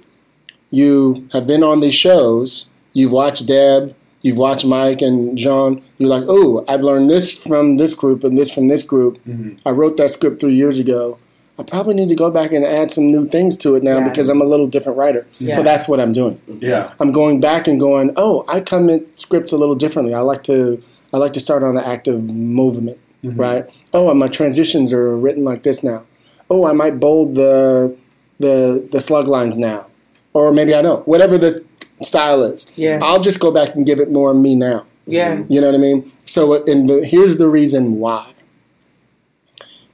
[0.72, 6.10] You have been on these shows, you've watched Deb, you've watched Mike and John, you're
[6.10, 9.20] like, oh, I've learned this from this group and this from this group.
[9.28, 9.58] Mhm.
[9.66, 11.18] I wrote that script three years ago.
[11.60, 14.10] I probably need to go back and add some new things to it now Yes.
[14.10, 15.28] because I'm a little different writer.
[15.38, 15.54] Yeah.
[15.56, 16.40] So that's what I'm doing.
[16.60, 16.90] Yeah.
[17.00, 20.16] I'm going back and going, oh, I come at scripts a little differently.
[20.16, 20.80] I like to
[21.14, 23.38] I like to start on the active movement, Mhm.
[23.38, 23.66] right?
[23.94, 26.02] Oh, and my transitions are written like this now.
[26.50, 27.94] Oh, I might bold the
[28.40, 29.86] the the slug lines now,
[30.34, 31.08] or maybe I don't.
[31.08, 31.62] Whatever the
[32.02, 33.00] style is, Yeah.
[33.02, 34.86] I'll just go back and give it more of me now.
[35.06, 35.44] Yeah.
[35.50, 36.12] You know what I mean?
[36.26, 38.34] So, and the, here's the reason why.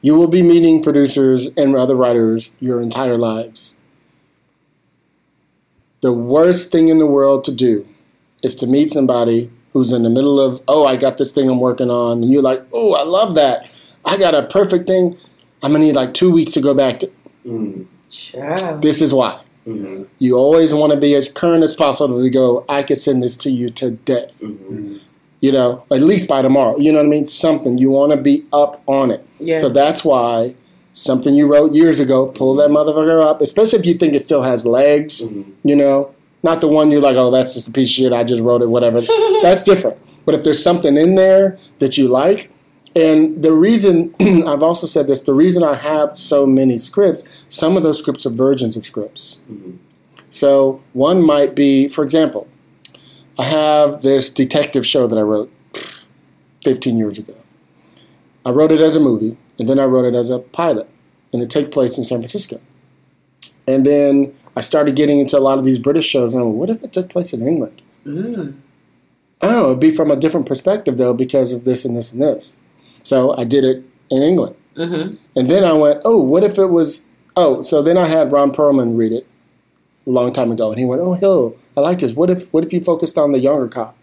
[0.02, 3.76] You will be meeting producers and other writers your entire lives.
[6.02, 7.86] The worst thing in the world to do
[8.42, 11.60] is to meet somebody who's in the middle of, oh, I got this thing I'm
[11.60, 13.70] working on, and you're like, oh, I love that.
[14.06, 15.18] I got a perfect thing.
[15.62, 17.12] I'm gonna need like two weeks to go back to.
[17.46, 17.86] Mm.
[18.82, 19.42] This is why.
[19.70, 20.06] Mhm.
[20.20, 23.36] You always want to be as current as possible to go, I could send this
[23.38, 24.28] to you today.
[24.42, 25.00] Mhm.
[25.42, 26.78] you know, at least by tomorrow.
[26.78, 27.26] You know what I mean?
[27.28, 27.78] Something.
[27.78, 29.24] You want to be up on it.
[29.40, 29.58] Yeah.
[29.60, 30.54] So that's why
[30.92, 34.42] something you wrote years ago, pull that motherfucker up, especially if you think it still
[34.44, 35.46] has legs, Mhm.
[35.64, 36.10] you know?
[36.44, 38.12] Not the one you're like, oh, that's just a piece of shit.
[38.12, 39.00] I just wrote it, whatever.
[39.42, 39.96] that's different.
[40.26, 42.50] But if there's something in there that you like,
[42.96, 47.78] and the reason, I've also said this, the reason I have so many scripts, some
[47.78, 49.42] of those scripts are versions of scripts.
[49.52, 49.78] Mhm.
[50.30, 52.48] So one might be, for example,
[53.38, 55.52] I have this detective show that I wrote
[56.64, 57.36] 15 years ago.
[58.46, 60.88] I wrote it as a movie, and then I wrote it as a pilot,
[61.34, 62.60] and it takes place in San Francisco.
[63.68, 66.58] And then I started getting into a lot of these British shows, and I'm like,
[66.58, 67.82] what if it took place in England?
[68.06, 68.56] Mm.
[69.42, 72.58] Oh, it'd be from a different perspective, though, because of this and this and this.
[73.04, 74.56] So I did it in England.
[74.76, 75.16] Mm-hmm.
[75.36, 77.08] And then I went, oh, what if it was
[77.42, 79.26] Oh, so then I had Ron Perlman read it
[80.06, 82.14] a long time ago, and he went, "Oh, Hill, I like this.
[82.14, 83.96] What if what if you focused on the younger cop,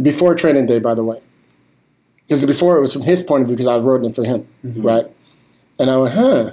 [0.00, 1.22] before training day, by the way,
[2.26, 4.24] because before it was from his point of view because I was writing it for
[4.24, 4.82] him, mm-hmm.
[4.82, 5.06] right?
[5.78, 6.52] And I went, huh.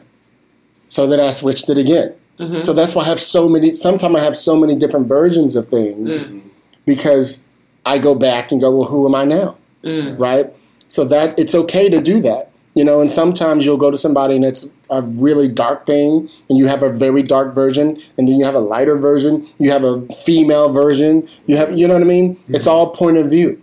[0.88, 2.14] So then I switched it again.
[2.40, 2.62] Mm-hmm.
[2.62, 3.74] So that's why I have so many.
[3.74, 6.42] Sometimes I have so many different versions of things mm.
[6.86, 7.46] because
[7.86, 10.18] I go back and go, well, who am I now, mm.
[10.18, 10.54] right?
[10.96, 13.02] So that it's okay to do that, you know.
[13.02, 16.84] And sometimes you'll go to somebody and it's a really dark thing, and you have
[16.84, 19.46] a very dark version, and then you have a lighter version.
[19.60, 21.28] You have a female version.
[21.48, 22.38] You have, you know what I mean?
[22.38, 22.56] Mm-hmm.
[22.56, 23.62] It's all point of view.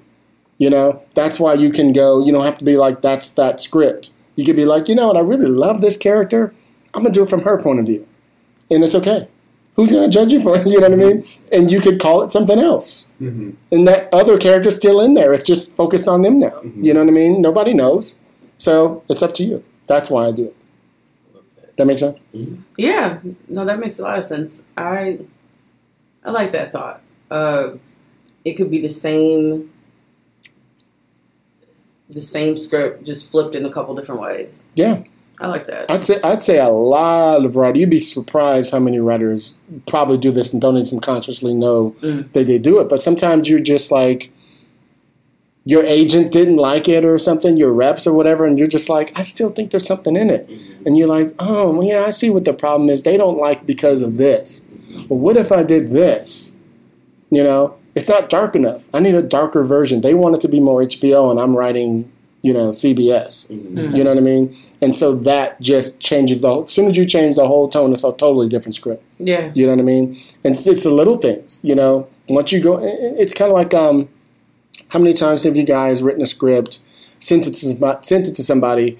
[0.58, 2.22] You know, that's why you can go.
[2.22, 4.10] You don't have to be like that's that script.
[4.36, 5.16] You could be like, you know what?
[5.16, 6.52] I really love this character.
[6.92, 8.06] I'm gonna do it from her point of view,
[8.70, 9.28] and it's okay.
[9.74, 10.66] Who's gonna judge you for it?
[10.72, 11.24] You know what I mean?
[11.50, 13.54] And you could call it something else, Mhm.
[13.70, 15.32] and that other character's still in there.
[15.32, 16.60] It's just focused on them now.
[16.80, 17.40] You know what I mean?
[17.40, 18.18] Nobody knows,
[18.58, 19.64] so it's up to you.
[19.86, 20.56] That's why I do it.
[21.76, 22.18] That makes sense.
[22.76, 23.18] Yeah,
[23.48, 24.60] no, that makes a lot of sense.
[24.76, 25.20] I
[26.24, 27.00] I like that thought.
[27.30, 27.70] Uh,
[28.44, 29.70] it could be the same
[32.10, 34.66] the same script just flipped in a couple different ways.
[34.74, 35.02] Yeah.
[35.42, 35.90] I like that.
[35.90, 37.80] I'd say I'd say a lot of writers.
[37.80, 42.32] You'd be surprised how many writers probably do this and don't even consciously know Mm.
[42.32, 42.88] that they do it.
[42.88, 44.30] But sometimes you're just like
[45.64, 49.16] your agent didn't like it or something, your reps or whatever, and you're just like,
[49.16, 50.50] I still think there's something in it.
[50.84, 53.04] And you're like, oh, well, yeah, I see what the problem is.
[53.04, 54.64] They don't like because of this.
[55.08, 56.56] Well, what if I did this?
[57.30, 58.88] You know, it's not dark enough.
[58.92, 60.00] I need a darker version.
[60.02, 62.10] They want it to be more HBO, and I'm writing,
[62.42, 63.48] you know, CBS.
[63.48, 64.56] You know what I mean?
[64.80, 66.64] And so that just changes the whole.
[66.64, 69.02] As soon as you change the whole tone, it's a totally different script.
[69.18, 69.52] yeah.
[69.54, 70.16] You know what I mean?
[70.42, 72.08] And it's, it's the little things, you know.
[72.28, 74.08] Once you go, it's kind of like um,
[74.88, 76.80] how many times have you guys written a script,
[77.20, 78.98] sent it to somebody, sent it to somebody,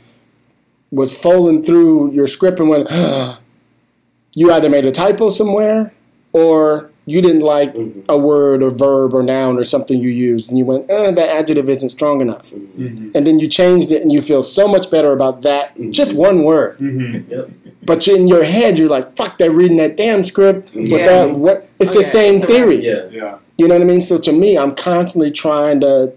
[0.93, 2.89] was folding through your script and went,
[4.35, 5.93] you either made a typo somewhere
[6.33, 8.01] or you didn't like mm-hmm.
[8.09, 11.29] a word or verb or noun or something you used, and you went, eh, that
[11.29, 13.11] adjective isn't strong enough, mm-hmm.
[13.15, 15.91] and then you changed it, and you feel so much better about that, mm-hmm.
[15.91, 16.77] just one word.
[16.81, 17.51] Yep.
[17.85, 21.07] But in your head, you're like, "Fuck, they're reading that damn script with Yeah.
[21.07, 21.71] that." What?
[21.81, 22.85] It's Oh, the yeah, same it's a theory.
[22.85, 23.07] Yeah.
[23.11, 23.39] Yeah.
[23.59, 24.01] You know what I mean?
[24.01, 26.13] So to me, I'm constantly trying to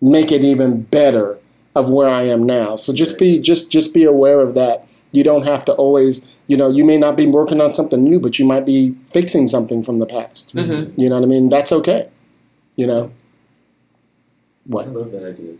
[0.00, 1.38] make it even better
[1.74, 2.76] of where I am now.
[2.76, 4.86] So just be just just be aware of that.
[5.12, 8.18] You don't have to always, you know, you may not be working on something new,
[8.18, 10.54] but you might be fixing something from the past.
[10.56, 10.92] Mhm.
[10.96, 11.48] You know what I mean?
[11.48, 12.08] That's okay.
[12.76, 13.10] You know.
[14.66, 14.86] What?
[14.86, 15.52] I love that idea.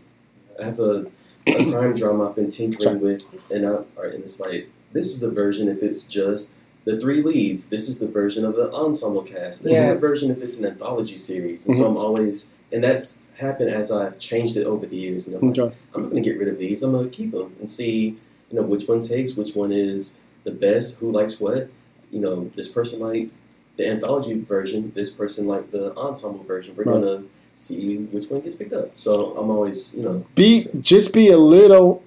[0.61, 1.05] I have a,
[1.47, 2.97] a crime drama I've been tinkering Sorry.
[2.97, 6.53] with, and I, and it's like this is the version if it's just
[6.85, 7.69] the three leads.
[7.69, 9.63] This is the version of the ensemble cast.
[9.63, 9.87] This Yeah.
[9.89, 11.65] is the version if it's an anthology series.
[11.65, 11.91] And so Mm-hmm.
[11.91, 15.27] I'm always, and that's happened as I've changed it over the years.
[15.27, 15.75] And I'm like, Okay.
[15.93, 16.81] I'm not going to get rid of these.
[16.83, 18.17] I'm going to keep them and see,
[18.51, 21.69] you know, which one takes, which one is the best, who likes what.
[22.11, 23.33] You know, this person liked
[23.77, 24.91] the anthology version.
[24.95, 26.75] This person liked the ensemble version.
[26.75, 27.01] We're Right.
[27.01, 28.91] going to see which one gets picked up.
[28.95, 32.01] So I'm always, you know, be just be a little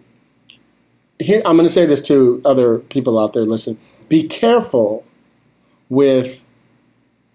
[1.19, 3.79] here i'm going to say this to other people out there listen
[4.09, 5.05] be careful
[5.89, 6.45] with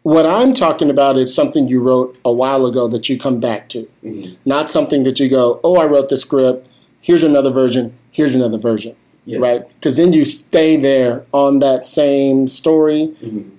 [0.04, 3.70] what i'm talking about is something you wrote a while ago that you come back
[3.70, 4.36] to Mhm.
[4.46, 6.68] not something that you go oh i wrote the script
[7.00, 8.94] here's another version here's another version
[9.28, 9.38] yeah.
[9.40, 13.52] right because then you stay there on that same story Mhm.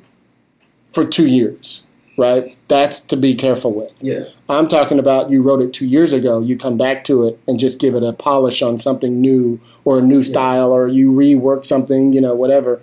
[0.90, 1.84] for two years
[2.16, 4.24] right that's to be careful with Yeah.
[4.48, 6.40] I'm talking about you wrote it two years ago.
[6.40, 9.98] You come back to it and just give it a polish on something new or
[9.98, 12.80] a new style, or you rework something, you know, whatever.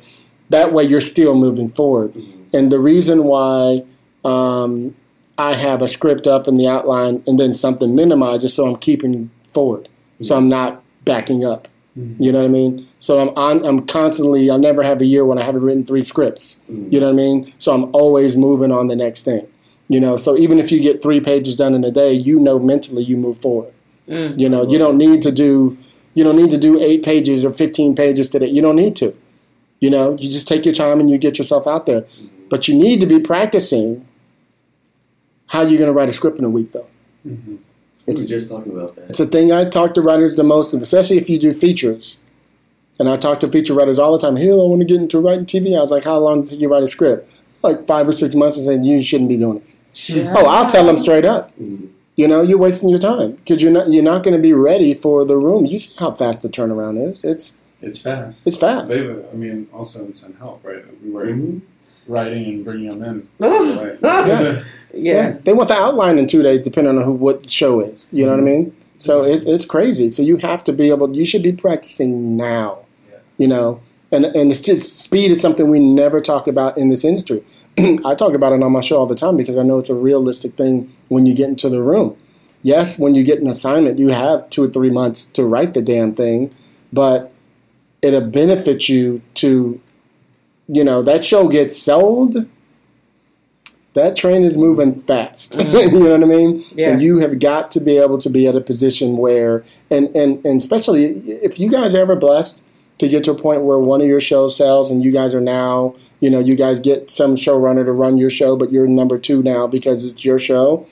[0.49, 2.13] That way, you're still moving forward.
[2.51, 3.83] And the reason why
[4.23, 4.95] um,
[5.37, 8.77] I have a script up in the outline and then something minimized is so I'm
[8.77, 9.87] keeping forward,
[10.21, 11.67] so I'm not backing up.
[11.97, 12.19] Mm.
[12.19, 12.87] You know what I mean?
[12.99, 14.49] So I'm on, I'm constantly.
[14.49, 16.61] I'll never have a year when I haven't written three scripts.
[16.69, 16.91] Mm.
[16.91, 17.53] You know what I mean?
[17.57, 19.47] So I'm always moving on the next thing.
[19.87, 22.57] You know, so even if you get three pages done in a day, you know
[22.57, 23.71] mentally you move forward.
[24.07, 24.39] Mm.
[24.39, 25.77] You know, you don't need to do
[26.15, 28.47] you don't need to do eight pages or fifteen pages today.
[28.47, 29.15] You don't need to.
[29.79, 32.05] You know, you just take your time and you get yourself out there.
[32.49, 34.07] But you need to be practicing
[35.47, 36.87] how you're going to write a script in a week, though.
[37.23, 37.59] We
[38.07, 39.09] It's- were just talking about that.
[39.09, 42.21] It's a thing I talk to writers the most, especially if you do features.
[42.99, 44.37] And I talk to feature writers all the time.
[44.37, 45.75] Hill, I want to get into writing TV.
[45.77, 47.41] I was like, how long did you write a script?
[47.61, 48.57] Like five or six months.
[48.57, 49.75] And I said, you shouldn't be doing this.
[50.35, 51.51] Oh, I'll tell them straight up.
[51.59, 51.89] Mhm.
[52.15, 54.93] You know, you're wasting your time because you're not you're not going to be ready
[54.93, 55.65] for the room.
[55.65, 57.25] You see how fast the turnaround is.
[57.25, 58.47] It's It's fast.
[58.47, 58.89] it's fast.
[58.89, 60.81] They, I mean, also in Send Help, right?
[61.03, 61.59] We were Mhm.
[62.07, 63.45] writing and bringing them in.
[63.45, 63.97] Ugh.
[64.01, 64.27] Right.
[64.27, 64.63] Yeah.
[64.95, 65.37] Yeah.
[65.43, 68.07] they want the outline in two days, depending on who what the show is.
[68.11, 68.63] You know what I mm-hmm.
[68.63, 68.77] mean?
[68.97, 70.09] So it, it's crazy.
[70.09, 71.15] So you have to be able.
[71.15, 72.79] You should be practicing now.
[73.09, 73.17] Yeah.
[73.37, 73.81] You know,
[74.11, 77.43] And and it's just speed is something we never talk about in this industry.
[78.05, 79.95] I talk about it on my show all the time because I know it's a
[79.95, 82.15] realistic thing when you get into the room.
[82.61, 85.81] Yes, when you get an assignment, you have two or three months to write the
[85.81, 86.51] damn thing,
[86.91, 87.31] but
[88.01, 89.79] it'll benefit you to,
[90.67, 92.35] you know, that show gets sold.
[93.95, 95.55] That train is moving fast.
[95.59, 96.63] you know what I mean?
[96.73, 96.91] Yeah.
[96.91, 100.45] And you have got to be able to be at a position where, and, and,
[100.45, 102.65] and especially if you guys are ever blessed
[102.99, 105.41] to get to a point where one of your shows sells and you guys are
[105.41, 109.17] now, you know, you guys get some showrunner to run your show, but you're number
[109.17, 110.85] two now because it's your show,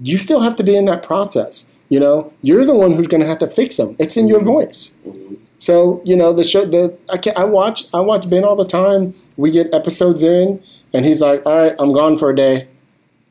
[0.00, 1.68] you still have to be in that process.
[1.88, 3.96] You know, you're the one who's going to have to fix them.
[3.98, 4.48] It's in your mm-hmm.
[4.48, 4.94] voice.
[5.06, 5.34] Mm-hmm.
[5.58, 6.64] So you know the show.
[6.64, 9.14] The I can I watch I watch Ben all the time.
[9.36, 10.62] We get episodes in,
[10.92, 12.68] and he's like, "All right, I'm gone for a day.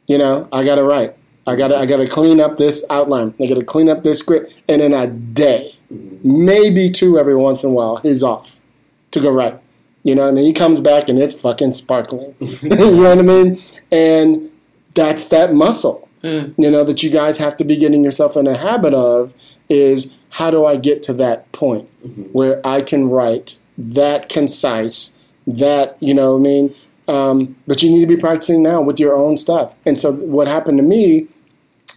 [0.08, 1.16] You know, I got to write.
[1.46, 3.34] I got to I got to clean up this outline.
[3.42, 6.46] I got to clean up this script, and in a day, mm-hmm.
[6.46, 8.60] maybe two every once in a while, he's off
[9.12, 9.60] to go write.
[10.04, 10.46] You know and mean?
[10.46, 12.36] He comes back and it's fucking sparkling.
[12.40, 13.62] you know what I mean?
[13.92, 14.52] And
[14.96, 16.54] that's that muscle mm.
[16.58, 19.34] you know that you guys have to be getting yourself in a habit of
[19.70, 21.90] is how do I get to that point
[22.34, 26.76] where I can write that concise, that you know what I mean.
[27.08, 29.74] Um, but you need to be practicing now with your own stuff.
[29.86, 31.28] And so what happened to me,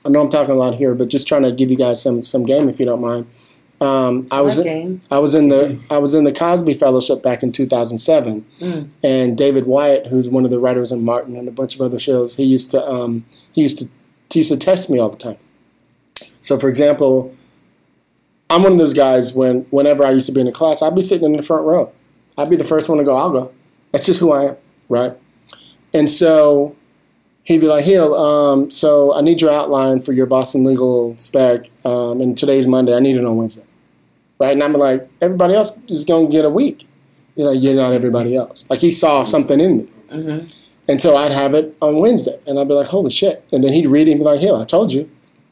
[0.07, 2.23] I know I'm talking a lot here, but just trying to give you guys some
[2.25, 3.27] some game if you don't mind.
[3.81, 5.01] Um, I was Like game.
[5.11, 8.45] I was in the I was in the Cosby Fellowship back in 2007,
[9.03, 11.99] and David Wyatt, who's one of the writers on Martin and a bunch of other
[11.99, 13.87] shows, he used to um, he used to
[14.31, 15.39] he used to test me all the time.
[16.43, 17.35] So, for example,
[18.51, 20.95] I'm one of those guys when whenever I used to be in a class, I'd
[20.95, 21.93] be sitting in the front row.
[22.37, 23.17] I'd be the first one to go.
[23.17, 23.53] I'll go.
[23.93, 24.57] That's just who I am,
[24.89, 25.13] right?
[25.95, 26.77] And so
[27.45, 31.71] he'd be like, "Hill, um, so I need your outline for your Boston legal spec,
[31.85, 32.95] um, and today's Monday.
[32.95, 33.65] I need it on Wednesday."
[34.41, 34.53] right?
[34.53, 36.89] And I'm like, everybody else is going to get a week.
[37.37, 38.69] He's like, you're not everybody else.
[38.69, 39.89] Like he saw something in me.
[40.11, 40.49] Mm-hmm.
[40.89, 43.45] And so I'd have it on Wednesday, and I'd be like, holy shit.
[43.53, 45.09] And then he'd read it and be like, here, I told you.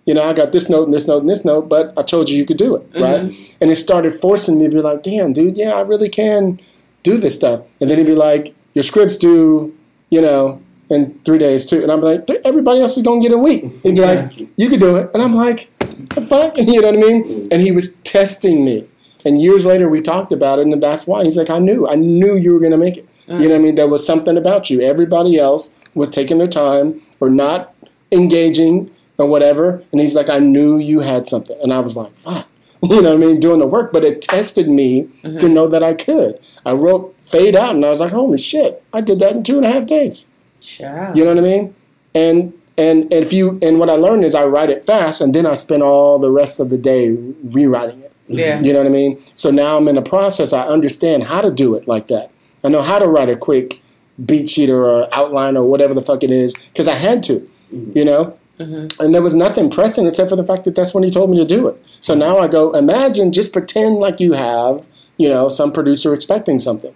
[0.09, 2.31] You know, I got this note and this note and this note, but I told
[2.31, 3.27] you you could do it, right?
[3.27, 3.57] Mm-hmm.
[3.61, 6.61] And it started forcing me to be like, damn, dude, yeah, I really can
[7.03, 7.67] do this stuff.
[7.79, 9.77] And then he'd be like, your script's due,
[10.09, 11.83] you know, in three days too.
[11.83, 13.65] And I'm like, everybody else is going to get a week.
[13.83, 15.11] He'd be like, you could do it.
[15.13, 16.57] And I'm like, the fuck?
[16.57, 17.49] You know what I mean?
[17.51, 18.89] And he was testing me.
[19.27, 21.97] And years later, we talked about it, and that's why he's like, I knew, I
[21.97, 23.07] knew you were going to make it.
[23.27, 23.41] You mm.
[23.41, 23.75] know what I mean?
[23.75, 24.81] There was something about you.
[24.81, 27.75] Everybody else was taking their time or not
[28.11, 29.83] engaging or whatever.
[29.93, 31.59] And he's like, I knew you had something.
[31.63, 32.47] And I was like, fuck.
[32.81, 33.41] You know what I mean?
[33.41, 35.53] Doing the work, but it tested me to mm-hmm.
[35.53, 36.39] know that I could.
[36.65, 39.57] I wrote Fade Out, and I was like, holy shit, I did that in two
[39.57, 40.27] and a half days.
[40.61, 41.17] Child.
[41.17, 41.75] You know what I mean?
[42.15, 45.35] And and and if you and what I learned is I write it fast, and
[45.35, 48.13] then I spend all the rest of the day rewriting it.
[48.25, 48.39] Mm-hmm.
[48.39, 48.61] Yeah.
[48.61, 49.21] You know what I mean?
[49.35, 50.53] So now I'm in the process.
[50.53, 52.31] I understand how to do it like that.
[52.63, 53.83] I know how to write a quick
[54.25, 57.41] beat sheet or outline or whatever the fuck it is because I had to.
[57.75, 57.99] Mm-hmm.
[57.99, 58.39] You know.
[58.59, 59.01] Mm-hmm.
[59.01, 61.39] And there was nothing pressing except for the fact that that's when he told me
[61.39, 61.83] to do it.
[62.01, 64.85] So now I go, imagine, just pretend like you have,
[65.17, 66.95] you know, some producer expecting something.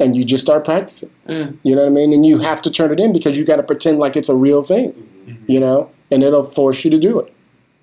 [0.00, 1.10] And you just start practicing.
[1.28, 1.58] Mm.
[1.62, 2.12] You know what I mean?
[2.12, 4.34] And you have to turn it in because you got to pretend like it's a
[4.34, 5.50] real thing, mm-hmm.
[5.50, 7.32] you know, and it'll force you to do it,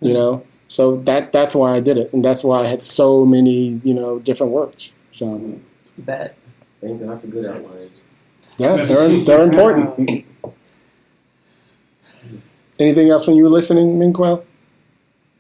[0.02, 0.16] you mm.
[0.16, 0.46] know.
[0.68, 3.94] So that that's why I did it, and that's why I had so many, you
[3.94, 4.94] know, different works.
[5.12, 5.60] So
[5.98, 6.38] Bet.
[6.82, 8.10] Thank God for good outlines.
[8.58, 10.26] yeah, they're they're important.
[12.82, 14.44] Anything else when you were listening, Minquel?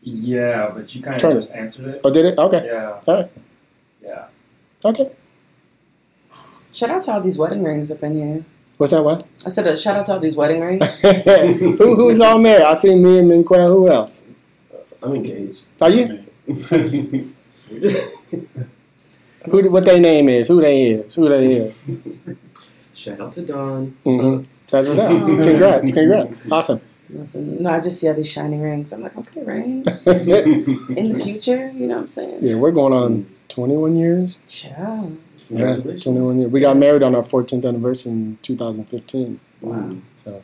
[0.03, 1.41] Yeah, but you kind Turn of it.
[1.41, 2.01] just answered it.
[2.03, 2.38] Oh, did it?
[2.38, 3.31] Okay, Yeah, all right,
[4.03, 4.26] yeah.
[4.85, 5.11] okay.
[6.72, 8.45] Shout out to all these wedding rings up in here.
[8.77, 9.03] What's that?
[9.03, 9.27] What?
[9.45, 11.01] I said, uh, shout out to all these wedding rings.
[11.01, 12.65] Who who's on there?
[12.65, 13.68] I see me and Minquel.
[13.68, 14.23] Who else?
[15.03, 15.68] I'm engaged.
[15.81, 16.23] Are you?
[19.49, 19.72] Who?
[19.72, 20.47] What their name is?
[20.47, 21.15] Who they is?
[21.15, 21.84] Who they is?
[22.93, 23.97] Shout out to Don.
[24.03, 25.09] hmm That's what's up.
[25.09, 26.43] Congrats, congrats.
[26.51, 26.81] Awesome.
[27.14, 28.94] Listen, no, I just see all these shiny rings.
[28.94, 30.08] I'm like, okay, rings.
[30.08, 32.40] In the future, you know what I'm saying?
[32.42, 34.40] Yeah, we're going on 21 years.
[34.48, 35.18] Child.
[35.50, 36.52] Yeah, 21 years.
[36.52, 39.40] We got married on our 14th anniversary in 2015.
[39.60, 39.96] Wow.
[40.16, 40.42] So,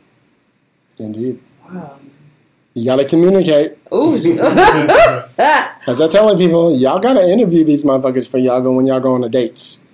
[0.98, 1.40] indeed.
[1.68, 1.98] Wow.
[2.74, 3.78] You got to communicate.
[3.92, 4.14] Ooh.
[5.86, 9.00] As I'm telling people, y'all got to interview these motherfuckers for y'all go when y'all
[9.00, 9.84] go on the dates.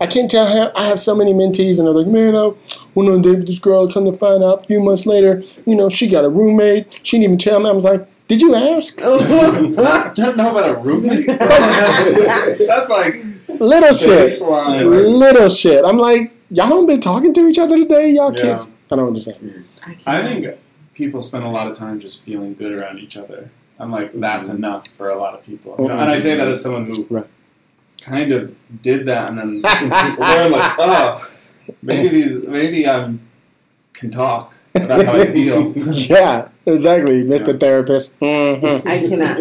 [0.00, 2.52] I can't tell how I have so many mentees and they're like, man, I
[2.94, 3.90] went on a date with this girl.
[3.90, 7.00] Come to find out a few months later, you know, she got a roommate.
[7.02, 7.68] She didn't even tell me.
[7.68, 9.00] I was like, did you ask?
[9.02, 9.18] Oh.
[10.14, 11.26] don't know about a roommate.
[11.26, 14.08] That's like Little shit.
[14.08, 15.18] baseline.
[15.18, 15.84] Little shit.
[15.84, 18.10] I'm like, y'all don't been talking to each other today?
[18.10, 18.42] Y'all Yeah.
[18.42, 18.72] kids.
[18.90, 19.64] I don't understand.
[20.06, 20.56] I think
[20.94, 23.50] people spend a lot of time just feeling good around each other.
[23.78, 24.58] I'm like, that's mm-hmm.
[24.58, 25.74] enough for a lot of people.
[25.78, 25.98] You know?
[25.98, 27.26] And I say that as someone who Right.
[28.02, 31.28] kind of did that, and then people learn like, oh,
[31.82, 33.14] maybe these, maybe I
[33.92, 35.72] can talk about how I feel.
[35.76, 37.58] yeah, exactly, Mr.
[37.58, 38.16] Therapist.
[38.20, 39.38] hmm I cannot.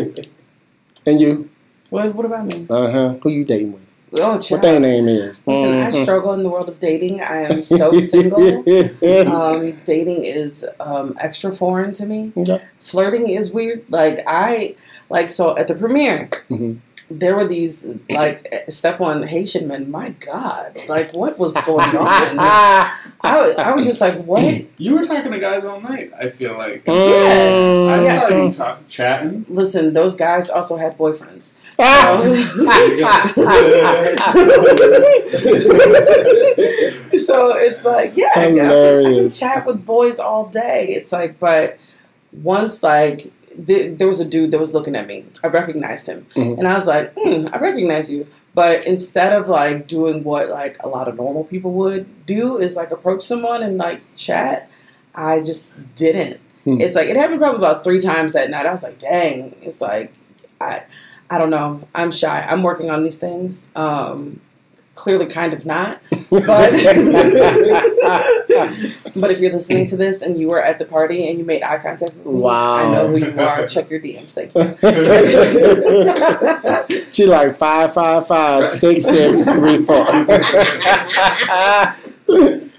[1.06, 1.50] And you?
[1.90, 2.68] What, what about me?
[2.70, 3.10] Uh huh.
[3.24, 3.92] Who you dating with?
[4.14, 5.46] Oh, What their name is?
[5.48, 6.04] Listen, I Mhm.
[6.04, 7.22] struggle in the world of dating.
[7.22, 8.64] I am so single.
[9.28, 12.32] Um, dating is um, extra foreign to me.
[12.36, 12.60] Okay.
[12.80, 13.84] Flirting is weird.
[13.90, 14.76] Like I
[15.10, 16.78] like so at the premiere, Mhm.
[17.12, 19.90] There were these like step on Haitian men.
[19.92, 22.40] My God, like what was going on?
[23.22, 24.66] I was, I was just like, what?
[24.80, 26.12] You were talking to guys all night.
[26.18, 28.04] I feel like I Mm.
[28.06, 28.20] Yeah.
[28.22, 29.46] saw you talk, chatting.
[29.50, 31.54] Listen, those guys also had boyfriends.
[31.82, 32.22] Ah.
[37.18, 40.90] so it's like, yeah, I can, I can chat with boys all day.
[40.90, 41.78] It's like, but
[42.32, 43.32] once like
[43.68, 46.58] th- there was a dude that was looking at me, I recognized him, Mhm.
[46.60, 48.28] and I was like, hmm, I recognize you.
[48.56, 52.76] But instead of like doing what like a lot of normal people would do, is
[52.76, 54.70] like approach someone and like chat.
[55.16, 56.40] I just didn't.
[56.64, 56.82] Hmm.
[56.82, 58.66] It's like it happened probably about three times that night.
[58.66, 59.56] I was like, dang.
[59.62, 60.14] It's like
[60.60, 60.84] I
[61.30, 61.80] I don't know.
[61.94, 62.46] I'm shy.
[62.50, 63.70] I'm working on these things.
[63.76, 64.42] Um,
[65.00, 66.02] clearly, kind of not.
[66.30, 66.72] But
[69.16, 71.64] but if you're listening to this and you were at the party and you made
[71.64, 72.76] eye contact with me, Wow.
[72.76, 73.66] I know who you are.
[73.68, 74.36] Check your DMs.
[74.36, 74.62] Thank you.
[77.14, 80.06] she like five five five six six three four.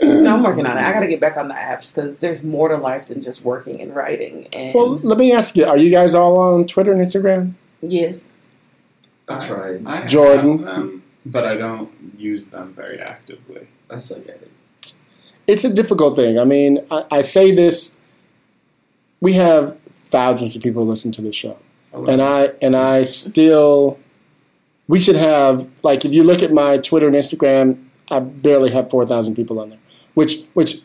[0.01, 0.83] no, I'm working on it.
[0.83, 3.45] I got to get back on the apps because there's more to life than just
[3.45, 4.47] working and writing.
[4.53, 7.55] And well, let me ask you: Are you guys all on Twitter and Instagram?
[7.83, 8.29] yes,
[9.29, 9.85] I tried.
[9.87, 11.03] I have Jordan.
[11.25, 13.69] Them, but I don't use them very actively.
[13.91, 14.51] I suck at it.
[15.47, 16.39] It's a difficult thing.
[16.39, 17.99] I mean, I, I say this.
[19.21, 21.59] We have thousands of people listen to this show,
[21.93, 23.99] and I and I still.
[24.89, 28.91] We should have like if you look at my Twitter and Instagram, I barely have
[28.91, 29.79] four thousand people on there,
[30.15, 30.83] which which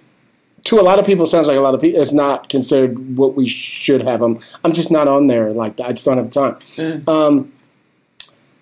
[0.65, 2.01] to a lot of people sounds like a lot of people.
[2.01, 4.39] It's not considered what we should have them.
[4.63, 5.87] I'm just not on there like that.
[5.87, 6.55] I just don't have the time.
[6.75, 7.07] Mm.
[7.07, 7.53] Um,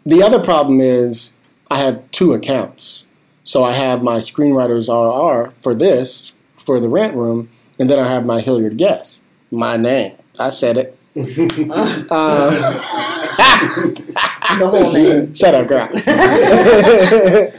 [0.05, 3.05] the other problem is I have two accounts.
[3.43, 8.07] So I have my screenwriters RR for this for the Rant Room, and then I
[8.07, 9.25] have my Hilliard Guess.
[9.51, 10.15] My name.
[10.39, 10.97] I said it.
[13.35, 15.33] Uh, the whole name.
[15.33, 15.89] Shut up, girl.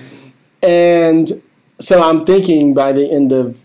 [0.62, 1.28] and
[1.81, 3.60] so I'm thinking by the end of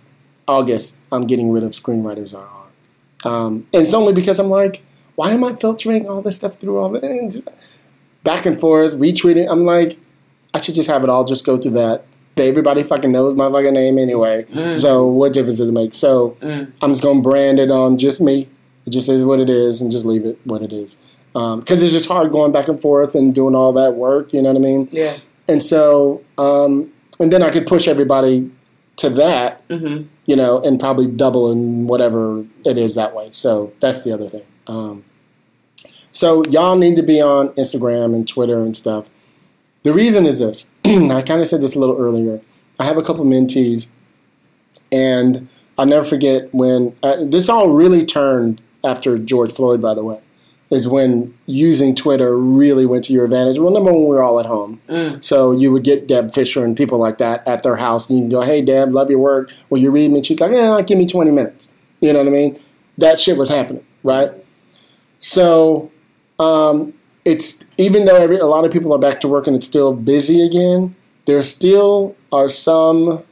[0.47, 3.29] August, I'm getting rid of screenwriters RR.
[3.29, 4.83] Um, and it's only because I'm like,
[5.15, 7.47] why am I filtering all this stuff through all the and
[8.23, 9.47] back and forth, retweeting?
[9.49, 9.97] I'm like,
[10.53, 12.05] I should just have it all just go through that.
[12.37, 14.43] Everybody fucking knows my fucking name anyway.
[14.45, 14.79] Mm.
[14.79, 15.93] So what difference does it make?
[15.93, 16.71] So Mm.
[16.81, 18.47] I'm just gonna brand it on just me.
[18.85, 20.95] It just is what it is, and just leave it what it is.
[21.33, 24.33] Because it's just hard going back and forth and doing all that work.
[24.33, 24.87] You know what I mean?
[24.91, 25.15] Yeah.
[25.47, 28.49] And so, um, and then I could push everybody
[28.97, 33.29] to that, hmm you know, and probably double and whatever it is that way.
[33.31, 34.43] So that's the other thing.
[34.67, 35.03] Um,
[36.11, 39.09] so y'all need to be on Instagram and Twitter and stuff.
[39.83, 40.71] The reason is this.
[40.85, 42.41] I kind of said this a little earlier.
[42.79, 43.87] I have a couple mentees,
[44.91, 45.47] and
[45.77, 49.81] I'll never forget when uh, this all really turned after George Floyd.
[49.81, 50.19] By the way,
[50.69, 53.59] is when using Twitter really went to your advantage.
[53.59, 55.23] Well, number one, we were all at home, Mm.
[55.23, 58.23] so you would get Deb Fisher and people like that at their house, and you
[58.23, 59.51] can go, "Hey, Deb, love your work.
[59.69, 62.27] Will you read me?" And she's like, "Yeah, give me twenty minutes." You know what
[62.27, 62.57] I mean?
[62.97, 64.31] That shit was happening, right?
[65.19, 65.91] So,
[66.39, 66.93] um,
[67.29, 69.93] it's even though every, a lot of people are back to work and it's still
[69.93, 70.95] busy again,
[71.25, 73.23] there still are some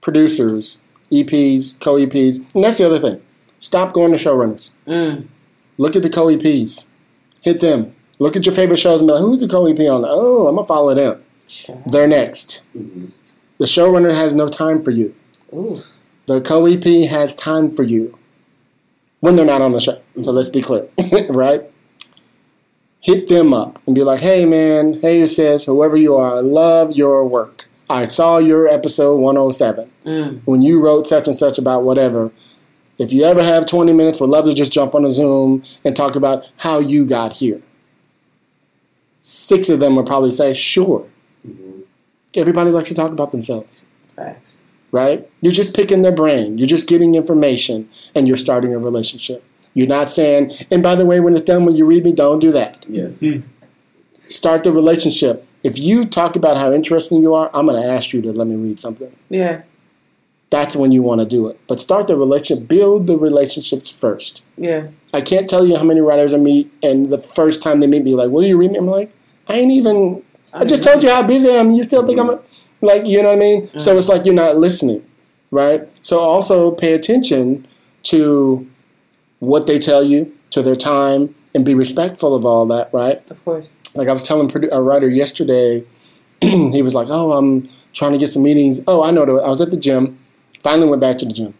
[0.00, 0.80] producers,
[1.10, 3.20] EPs, co EPs, and that's the other thing.
[3.58, 4.70] Stop going to showrunners.
[4.86, 5.26] Mm.
[5.78, 6.86] Look at the co EPs.
[7.42, 7.94] Hit them.
[8.18, 10.04] Look at your favorite shows and be like, who's the co EP on?
[10.06, 11.22] Oh, I'm gonna follow them.
[11.48, 11.82] Sure.
[11.86, 12.66] They're next.
[12.76, 13.10] Mhm.
[13.58, 15.14] The showrunner has no time for you.
[15.52, 15.80] Ooh.
[16.26, 18.16] The co EP has time for you
[19.20, 20.00] when they're not on the show.
[20.22, 20.86] So let's be clear,
[21.28, 21.62] right?
[23.06, 26.40] Hit them up and be like, hey man, hey it says, whoever you are, I
[26.40, 27.68] love your work.
[27.88, 30.40] I saw your episode 107 Mm.
[30.44, 32.32] when you wrote such and such about whatever.
[32.98, 35.94] If you ever have 20 minutes, would love to just jump on a Zoom and
[35.94, 37.60] talk about how you got here.
[39.20, 41.06] Six of them would probably say, sure.
[41.46, 41.82] Mhm.
[42.34, 43.84] Everybody likes to talk about themselves
[44.16, 44.64] Facts.
[44.92, 45.28] right?
[45.40, 46.58] You're just picking their brain.
[46.58, 49.42] You're just getting information and you're starting a relationship.
[49.76, 52.38] You're not saying, and by the way, when it's done, when you read me, don't
[52.38, 52.86] do that.
[52.88, 53.08] Yeah.
[53.08, 53.40] Hmm.
[54.26, 55.46] Start the relationship.
[55.62, 58.46] If you talk about how interesting you are, I'm going to ask you to let
[58.46, 59.14] me read something.
[59.28, 59.64] Yeah.
[60.48, 61.60] That's when you want to do it.
[61.66, 64.42] But start the relationship, build the relationships first.
[64.56, 64.86] Yeah.
[65.12, 68.02] I can't tell you how many writers I meet, and the first time they meet
[68.02, 68.78] me, like, will you read me?
[68.78, 69.12] I'm like,
[69.46, 70.22] I ain't even,
[70.54, 71.70] I just told you how busy I am.
[71.70, 72.40] You still think I'm a,
[72.80, 73.66] like, you know what I mean?
[73.66, 73.98] So mm-hmm.
[73.98, 75.04] it's like you're not listening,
[75.50, 75.86] right?
[76.00, 77.66] So also pay attention
[78.04, 78.66] to
[79.38, 83.22] what they tell you, to their time, and be respectful of all that, right?
[83.30, 83.76] Of course.
[83.94, 85.84] Like I was telling a writer yesterday,
[86.40, 89.24] he was like, "Oh, I'm trying to get some meetings." Oh, I know.
[89.24, 90.18] The, I was at the gym.
[90.62, 91.54] Finally went back to the gym.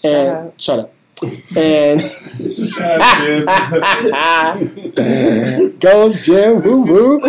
[0.00, 0.94] Shut And shut up.
[1.54, 2.00] And
[5.80, 7.20] goes Jim, woo woo.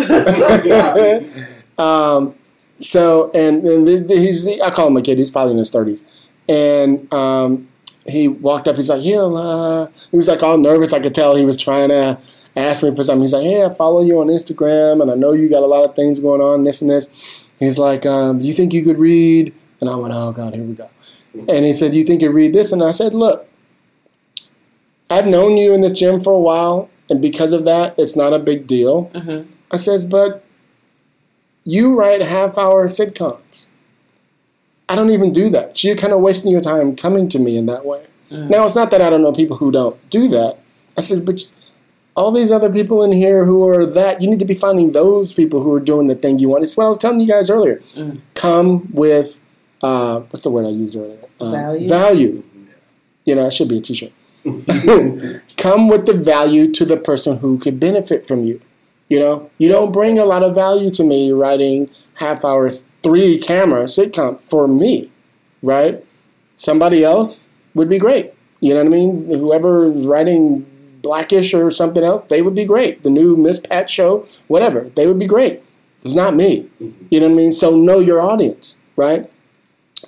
[1.78, 2.34] um,
[2.80, 5.18] so and and he's I call him a kid.
[5.18, 6.06] He's probably in his thirties,
[6.48, 7.68] and um,
[8.06, 8.76] he walked up.
[8.76, 10.92] He's like, "Yeah," uh, he was like all nervous.
[10.92, 12.18] I could tell he was trying to
[12.56, 13.22] ask me for something.
[13.22, 15.84] He's like, "Hey, I follow you on Instagram, and I know you got a lot
[15.84, 16.64] of things going on.
[16.64, 20.14] This and this." He's like, um, "Do you think you could read?" And I went,
[20.14, 20.88] "Oh God, here we go."
[21.48, 23.46] And he said, "Do you think you read this?" And I said, "Look."
[25.10, 28.32] I've known you in this gym for a while, and because of that, it's not
[28.32, 29.10] a big deal.
[29.14, 29.46] Mhm.
[29.70, 30.42] I says, but
[31.64, 33.66] you write half hour sitcoms.
[34.92, 35.76] I don't even do that.
[35.78, 38.04] So you're kind of wasting your time coming to me in that way.
[38.30, 40.58] Now, it's not that I don't know people who don't do that.
[40.96, 41.40] I says, but
[42.14, 45.32] all these other people in here who are that, you need to be finding those
[45.32, 46.62] people who are doing the thing you want.
[46.62, 47.80] It's what I was telling you guys earlier.
[48.34, 49.40] Come with,
[49.82, 51.20] uh, what's the word I used earlier?
[51.40, 51.88] Uh, Value.
[51.88, 52.44] Value.
[53.24, 54.12] You know, it should be a t shirt.
[55.56, 58.60] Come with the value to the person who could benefit from you.
[59.12, 63.38] You know, you don't bring a lot of value to me writing half hours, three
[63.38, 65.10] camera sitcom for me,
[65.62, 66.02] right?
[66.56, 68.32] Somebody else would be great.
[68.60, 69.26] You know what I mean?
[69.26, 70.64] Whoever's writing
[71.02, 73.02] Blackish or something else, they would be great.
[73.02, 75.62] The new Miss Pat show, whatever, they would be great.
[76.02, 76.70] It's not me.
[76.80, 77.06] Mm-hmm.
[77.10, 77.52] You know what I mean?
[77.52, 79.30] So know your audience, right?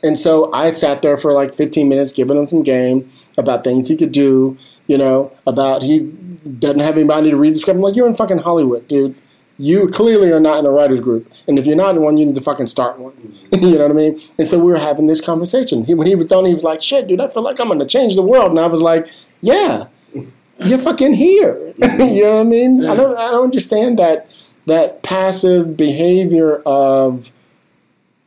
[0.02, 3.88] And so I sat there for like 15 minutes giving him some game about things
[3.88, 4.56] he could do,
[4.86, 7.76] you know, about he doesn't have anybody to read the script.
[7.76, 9.16] I'm like, you're in fucking Hollywood, dude.
[9.56, 11.32] You clearly are not in a writer's group.
[11.46, 13.14] And if you're not in one, you need to fucking start one.
[13.52, 14.20] you know what I mean?
[14.36, 15.84] And so we were having this conversation.
[15.84, 17.78] He, when he was done, he was like, shit, dude, I feel like I'm going
[17.78, 18.50] to change the world.
[18.50, 19.08] And I was like,
[19.42, 19.86] yeah,
[20.58, 21.72] you're fucking here.
[21.78, 22.84] you know what I mean?
[22.84, 24.28] I don't, I don't understand that,
[24.66, 27.30] that passive behavior of,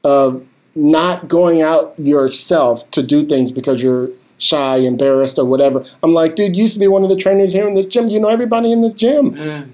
[0.06, 0.48] of
[0.78, 5.84] not going out yourself to do things because you're shy, embarrassed, or whatever.
[6.04, 8.08] I'm like, dude, you used to be one of the trainers here in this gym.
[8.08, 9.32] You know everybody in this gym.
[9.32, 9.70] Mm.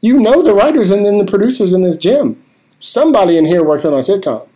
[0.00, 2.42] You know the writers and then the producers in this gym.
[2.78, 4.46] Somebody in here works on a sitcom.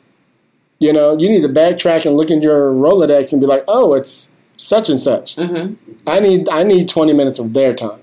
[0.78, 3.94] You know, you need to backtrack and look in your Rolodex and be like, oh,
[3.94, 5.36] it's such and such.
[5.36, 5.76] Mhm.
[6.06, 8.00] I need I need 20 minutes of their time.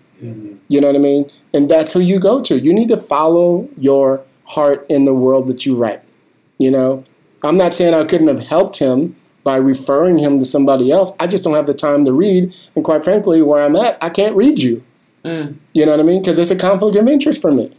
[0.68, 1.30] You know what I mean?
[1.54, 2.60] And that's who you go to.
[2.60, 6.02] You need to follow your heart in the world that you write.
[6.58, 7.06] You know,
[7.44, 11.11] I'm not saying I couldn't have helped him by referring him to somebody else.
[11.20, 12.53] I just don't have the time to read.
[12.76, 14.84] And quite frankly, where I'm at, I can't read you.
[15.24, 15.56] Mm.
[15.74, 16.22] You know what I mean?
[16.22, 17.72] Because it's a conflict of interest for me.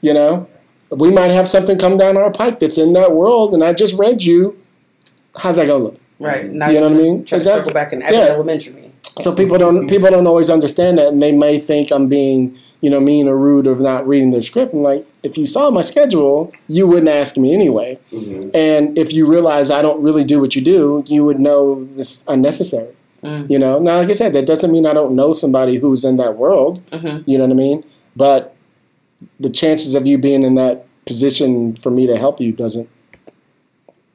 [0.00, 0.48] You know,
[0.90, 3.94] we might have something come down our pipe that's in that world, and I just
[3.98, 4.58] read you.
[5.36, 6.00] How's that gonna look?
[6.18, 6.50] Right.
[6.50, 7.24] Now You know what I mean?
[7.24, 7.60] Try to Exactly.
[7.60, 8.24] circle back and Abbott Yeah.
[8.26, 8.87] Elementary.
[9.22, 12.90] So people don't people don't always understand that, and they may think I'm being you
[12.90, 14.72] know mean or rude or not reading their script.
[14.72, 17.98] And like, if you saw my schedule, you wouldn't ask me anyway.
[18.54, 22.24] And if you realize I don't really do what you do, you would know this
[22.28, 22.94] unnecessary.
[23.22, 23.50] Mm.
[23.50, 23.78] You know.
[23.78, 26.80] Now, like I said, that doesn't mean I don't know somebody who's in that world.
[26.90, 27.24] Mhm.
[27.26, 27.84] You know what I mean?
[28.14, 28.54] But
[29.40, 32.88] the chances of you being in that position for me to help you doesn't.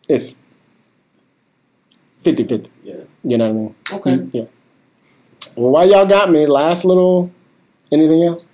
[0.07, 0.37] It's
[2.23, 2.69] 50-50.
[2.83, 2.95] Yeah.
[3.23, 3.75] You know what I mean?
[3.91, 4.27] Okay.
[4.31, 4.45] Yeah.
[5.55, 7.31] Well, while y'all got me, last little,
[7.91, 8.45] anything else?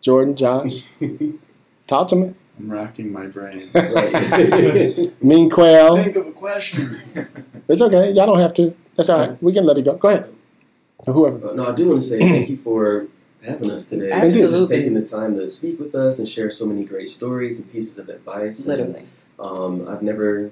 [0.00, 0.82] Jordan, Josh,
[1.86, 2.34] talk to me.
[2.58, 3.70] I'm racking my brain.
[3.74, 5.12] Right.
[5.22, 5.96] Mean Quail.
[6.02, 7.00] Think of a question.
[7.68, 8.10] It's okay.
[8.10, 8.76] Y'all don't have to.
[8.96, 9.42] That's all right.
[9.42, 9.94] We can let it go.
[9.96, 10.32] Go ahead.
[10.98, 11.50] Or whoever.
[11.50, 13.06] Uh, no, I do want to say thank you for
[13.44, 14.10] having us today.
[14.10, 14.58] And Absolutely.
[14.58, 17.72] Just taking the time to speak with us and share so many great stories and
[17.72, 18.66] pieces of advice.
[18.66, 19.06] And, Literally.
[19.38, 20.50] um, I've never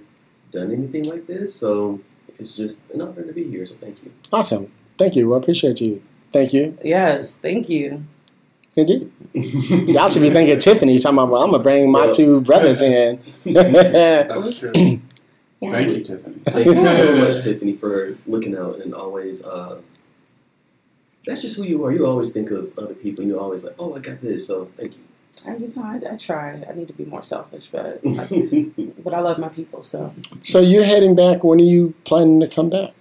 [0.51, 2.01] done anything like this, so
[2.40, 3.64] it's just an honor to be here.
[3.66, 4.12] So thank you.
[4.32, 4.72] Awesome.
[4.98, 5.32] Thank you.
[5.34, 6.02] I appreciate you.
[6.32, 6.76] Thank you.
[6.84, 7.38] Yes.
[7.38, 8.04] Thank you.
[8.76, 9.10] Indeed.
[9.34, 10.98] Y'all should be thanking Tiffany.
[10.98, 13.20] Talking about, well, I'm going to bring my Well- two brothers in.
[13.44, 14.72] That's true.
[14.74, 15.70] Yeah.
[15.72, 16.36] Thank you, Tiffany.
[16.46, 19.44] Thank you so much, Tiffany, for looking out and always.
[19.44, 19.80] Uh,
[21.26, 21.92] that's just who you are.
[21.92, 24.70] You always think of other people, and you're always like, "Oh, I got this." So
[24.78, 24.96] thank
[25.47, 26.62] I, you know, I, I try.
[26.69, 28.66] I need to be more selfish, but I,
[29.02, 29.82] but I love my people.
[29.82, 30.12] So
[30.43, 31.43] so you're heading back.
[31.44, 32.93] When are you planning to come back?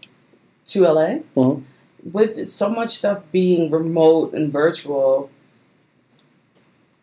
[0.65, 1.63] to LA, Mhm.
[2.13, 5.31] with so much stuff being remote and virtual,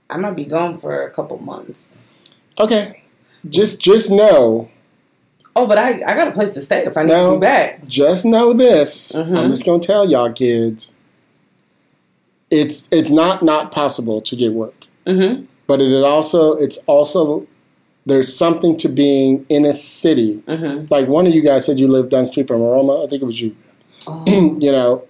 [0.09, 2.07] I might be gone for a couple months.
[2.61, 3.03] Okay.
[3.49, 4.69] Just just know
[5.59, 7.31] Oh, but I, I got a place to stay if I need No.
[7.33, 7.85] to be back.
[7.89, 9.15] just know this.
[9.17, 9.49] I'm Mhm.
[9.49, 10.95] just gonna tell y'all kids.
[12.51, 14.86] It's it's not not possible to get work.
[15.07, 15.45] Mm-hmm.
[15.67, 17.47] but it also it's also
[18.05, 20.43] there's something to being in a city.
[20.47, 20.87] Mm-hmm.
[20.91, 23.05] Like one of you guys said you lived down the street from Aroma.
[23.05, 23.55] I think it was you.
[24.07, 24.25] Oh.
[24.61, 25.05] you know,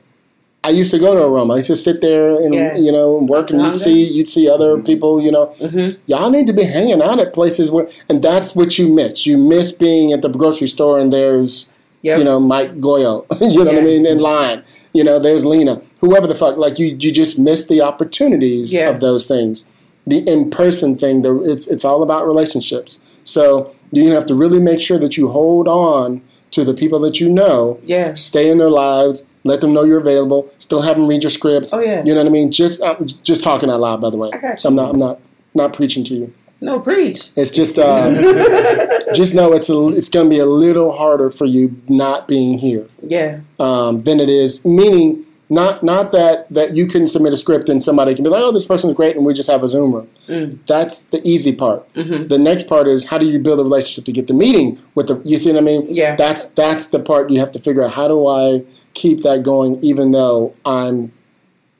[0.64, 1.54] I used to go to Aroma.
[1.54, 2.76] I used to sit there and Yeah.
[2.76, 5.20] you know work, and you'd see you'd see other people.
[5.20, 6.00] You know, Mm-hmm.
[6.06, 9.26] y'all need to be hanging out at places where, and that's what you miss.
[9.26, 11.70] You miss being at the grocery store and there's
[12.02, 12.18] Yep.
[12.18, 13.26] you know Mike Gauyo.
[13.40, 14.62] you know what I mean in line.
[14.92, 15.82] You know, there's Lena.
[16.00, 16.56] Whoever the fuck.
[16.56, 18.90] Like you, you just miss the opportunities Yeah.
[18.90, 19.64] of those things.
[20.06, 21.22] The in person thing.
[21.22, 23.00] The it's it's all about relationships.
[23.24, 26.22] So you have to really make sure that you hold on
[26.52, 28.14] to the people that you know yeah.
[28.14, 31.74] stay in their lives, let them know you're available, still have them read your scripts.
[31.74, 32.04] Oh, yeah.
[32.04, 32.52] You know what I mean?
[32.52, 34.30] Just I'm just talking out loud, by the way.
[34.32, 34.68] I got you.
[34.68, 35.20] I'm not I'm not
[35.54, 36.32] not preaching to you.
[36.60, 37.32] No, preach.
[37.36, 38.14] It's just uh,
[39.14, 42.56] just know it's a, it's going to be a little harder for you not being
[42.58, 43.40] here Yeah.
[43.60, 44.64] um, than it is.
[44.64, 48.42] Meaning not not that that you can submit a script and somebody can be like,
[48.42, 50.08] oh, this person's great, and we just have a Zoom room.
[50.26, 50.58] Mm.
[50.66, 51.92] That's the easy part.
[51.94, 52.28] Mhm.
[52.28, 55.06] The next part is how do you build a relationship to get the meeting with
[55.08, 55.20] the.
[55.24, 55.86] You see what I mean?
[55.88, 56.16] Yeah.
[56.16, 57.92] That's that's the part you have to figure out.
[57.92, 58.64] How do I
[58.94, 61.12] keep that going, even though I'm,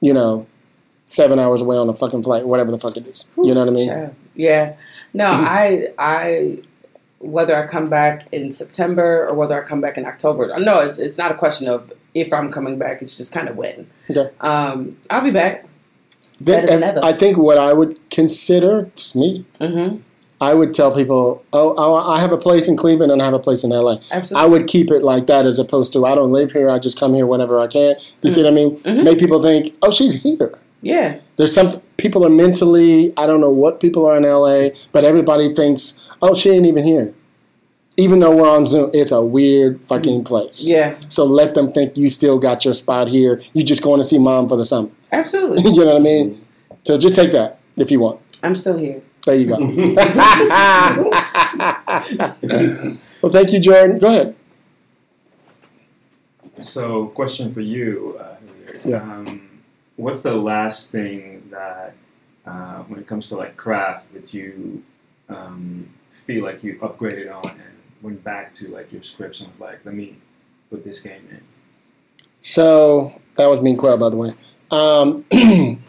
[0.00, 0.46] you know,
[1.06, 3.28] seven hours away on a fucking flight, whatever the fuck it is.
[3.36, 3.88] You know what I mean?
[3.88, 4.14] Child.
[4.34, 4.74] Yeah.
[5.14, 6.58] No, I I
[7.18, 10.52] whether I come back in September or whether I come back in October.
[10.58, 13.02] No, it's it's not a question of if I'm coming back.
[13.02, 13.86] It's just kind of when.
[14.10, 14.30] Okay.
[14.40, 15.66] Um, I'll be back.
[16.40, 17.00] Then- Better than and ever.
[17.04, 19.96] I think what I would consider, it's me, Mm-hmm.
[20.38, 23.32] I would tell people, oh, oh, I have a place in Cleveland and I have
[23.32, 23.92] a place in LA.
[24.12, 24.34] Absolutely.
[24.36, 27.00] I would keep it like that as opposed to I don't live here, I just
[27.00, 27.96] come here whenever I can.
[28.20, 28.76] You see what I mean?
[28.80, 29.02] Mhm.
[29.02, 30.52] Make people think, oh, she's here.
[30.82, 31.20] Yeah.
[31.36, 35.54] There's some people are mentally, I don't know what people are in LA, but everybody
[35.54, 37.14] thinks, oh, she ain't even here.
[37.98, 40.66] Even though we're on Zoom, it's a weird fucking place.
[40.66, 40.96] Yeah.
[41.08, 43.40] So let them think you still got your spot here.
[43.54, 44.90] You're just going to see mom for the summer.
[45.12, 45.62] Absolutely.
[45.70, 46.44] you know what I mean?
[46.84, 48.20] So just take that if you want.
[48.42, 49.02] I'm still here.
[49.24, 49.56] There you go.
[53.22, 53.98] well, thank you, Jordan.
[53.98, 54.36] Go ahead.
[56.60, 58.36] So, question for you, uh,
[58.84, 59.02] Yeah.
[59.02, 59.60] Um,
[59.96, 61.94] what's the last thing that,
[62.46, 64.84] uh, when it comes to like craft, that you
[65.28, 67.60] um, feel like you upgraded on and
[68.06, 70.16] went back to like your scripts and was like, let me
[70.70, 71.40] put this game in?
[72.40, 74.34] So that was Mean Quail, by the way.
[74.70, 75.24] Um,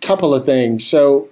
[0.00, 0.84] couple of things.
[0.84, 1.28] So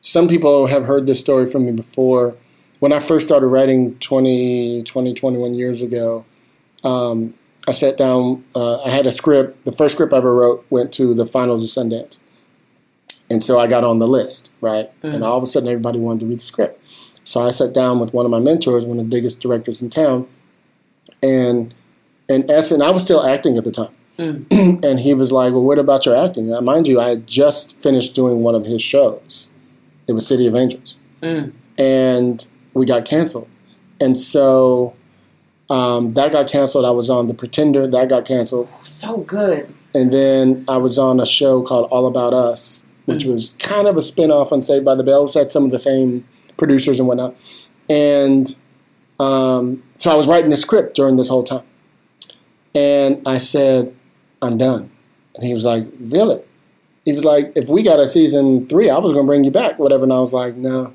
[0.00, 2.36] some people have heard this story from me before.
[2.78, 6.24] When I first started writing 20, 20 21 years ago,
[6.84, 7.34] um,
[7.66, 8.44] I sat down.
[8.54, 9.64] Uh, I had a script.
[9.64, 12.18] The first script I ever wrote went to the finals of Sundance,
[13.30, 14.90] and so I got on the list, right?
[15.02, 15.14] Mm.
[15.14, 16.78] And all of a sudden, everybody wanted to read the script.
[17.24, 19.90] So I sat down with one of my mentors, one of the biggest directors in
[19.90, 20.28] town,
[21.22, 21.74] and
[22.28, 23.94] in essence, I was still acting at the time.
[24.18, 27.76] and he was like, "Well, what about your acting?" Now, mind you, I had just
[27.82, 29.50] finished doing one of his shows.
[30.06, 31.52] It was City of Angels, Mm.
[31.78, 33.48] and we got canceled.
[34.00, 34.94] And so
[35.70, 36.84] um, that got canceled.
[36.84, 37.86] I was on The Pretender.
[37.88, 38.68] That got canceled.
[38.82, 39.72] So good.
[39.94, 43.96] And then I was on a show called All About Us, which was kind of
[43.96, 45.24] a spin off on Saved by the Bell.
[45.24, 46.26] It had some of the same
[46.56, 47.34] producers and whatnot.
[47.88, 48.54] And
[49.18, 51.64] um, so I was writing the script during this whole time.
[52.74, 53.94] And I said,
[54.42, 54.90] I'm done.
[55.34, 56.42] And he was like, Really?
[57.04, 59.50] He was like, If we got a season three, I was going to bring you
[59.50, 60.04] back, whatever.
[60.04, 60.92] And I was like, No,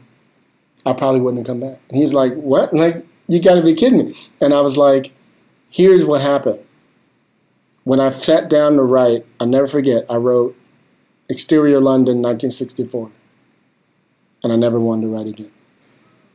[0.86, 1.80] I probably wouldn't have come back.
[1.90, 2.73] And he was like, What?
[2.80, 4.15] Like, you got to be kidding me.
[4.41, 5.14] And I was like,
[5.69, 6.60] Here's what happened.
[7.84, 10.56] When I sat down to write, I never forget, I wrote
[11.30, 13.11] Exterior London, 1964.
[14.44, 15.52] And I never wanted to write again.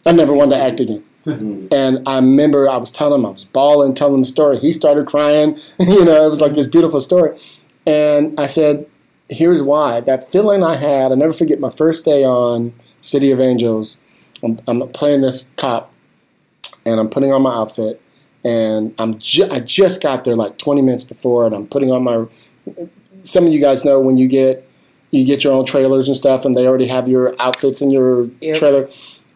[0.06, 1.04] I never wanted to act again.
[1.24, 1.68] Mm-hmm.
[1.72, 4.58] And I remember I was telling him, I was bawling, telling him the story.
[4.58, 5.56] He started crying.
[5.78, 7.38] you know, it was like this beautiful story.
[7.86, 8.86] And I said,
[9.28, 10.00] here's why.
[10.00, 13.98] That feeling I had, I never forget my first day on City of Angels.
[14.42, 15.92] I'm, I'm playing this cop,
[16.84, 18.00] and I'm putting on my outfit,
[18.44, 22.04] and I'm ju- I just got there like 20 minutes before, and I'm putting on
[22.04, 22.26] my.
[23.22, 24.68] Some of you guys know when you get
[25.14, 28.28] you get your own trailers and stuff, and they already have your outfits in your
[28.40, 28.56] Yep.
[28.56, 28.88] trailer.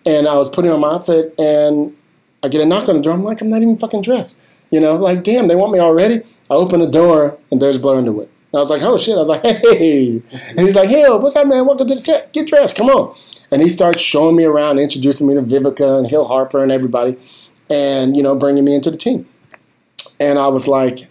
[0.05, 1.95] And I was putting on my outfit, and
[2.43, 3.13] I get a knock on the door.
[3.13, 4.61] I'm like, I'm not even fucking dressed.
[4.71, 6.23] You know, like, damn, they want me already.
[6.51, 8.29] I open the door, and there's Blair Underwood.
[8.53, 9.15] And I was like, oh shit.
[9.15, 10.23] I was like, hey.
[10.57, 11.67] And he's like, hey, what's up, man?
[11.67, 12.33] Welcome to the set.
[12.33, 12.77] Get dressed.
[12.77, 13.15] Come on.
[13.51, 17.17] And he starts showing me around, introducing me to Vivica and Hill Harper and everybody,
[17.71, 19.27] and, you know, bringing me into the team.
[20.19, 21.09] And I was like,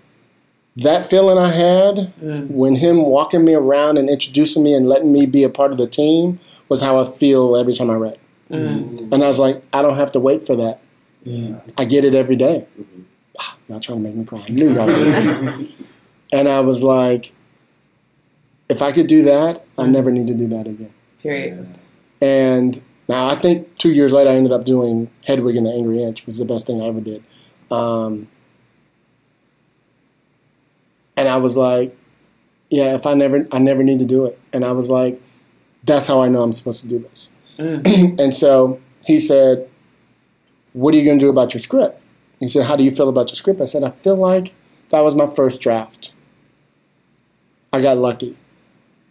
[0.77, 5.25] that feeling I had when him walking me around and introducing me and letting me
[5.25, 6.39] be a part of the team
[6.69, 8.19] was how I feel every time I write.
[8.49, 9.11] Mm.
[9.11, 10.79] And I was like, I don't have to wait for that.
[11.23, 11.59] Yeah.
[11.77, 12.67] I get it every day.
[13.39, 14.45] Ah, y'all trying to make me cry.
[14.47, 15.73] I knew y'all did.
[16.31, 17.33] and I was like,
[18.69, 20.93] if I could do that, I never need to do that again.
[21.21, 21.77] Period.
[22.21, 26.03] And now I think two years later, I ended up doing Hedwig and the Angry
[26.03, 27.23] Inch, which was the best thing I ever did.
[27.71, 28.27] Um,
[31.17, 31.97] and I was like,
[32.69, 34.39] yeah, if I never, I never need to do it.
[34.53, 35.21] And I was like,
[35.83, 37.33] that's how I know I'm supposed to do this.
[37.57, 38.19] Mm.
[38.19, 39.67] and so he said,
[40.73, 42.01] what are you going to do about your script?
[42.39, 43.59] He said, how do you feel about your script?
[43.59, 44.53] I said, I feel like
[44.89, 46.13] that was my first draft.
[47.73, 48.37] I got lucky.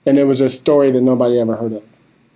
[0.05, 1.83] And it was a story that nobody ever heard of.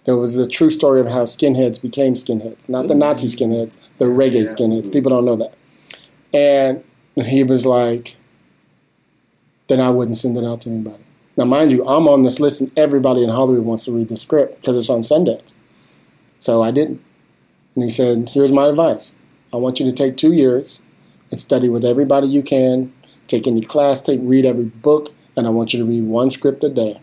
[0.07, 2.69] It was a true story of how skinheads became skinheads.
[2.69, 4.93] Not the Nazi skinheads, the reggae skinheads.
[4.93, 5.55] People don't know that.
[6.35, 6.83] And
[7.27, 8.17] he was like,
[9.71, 11.05] then I wouldn't send it out to anybody.
[11.37, 14.17] Now, mind you, I'm on this list and everybody in Hollywood wants to read the
[14.17, 15.55] script because it's on Sundance.
[16.41, 17.01] So I didn't.
[17.75, 19.17] And he said, here's my advice.
[19.53, 20.83] I want you to take two years
[21.31, 22.93] and study with everybody you can.
[23.29, 26.65] Take any class, take read every book, and I want you to read one script
[26.65, 27.01] a day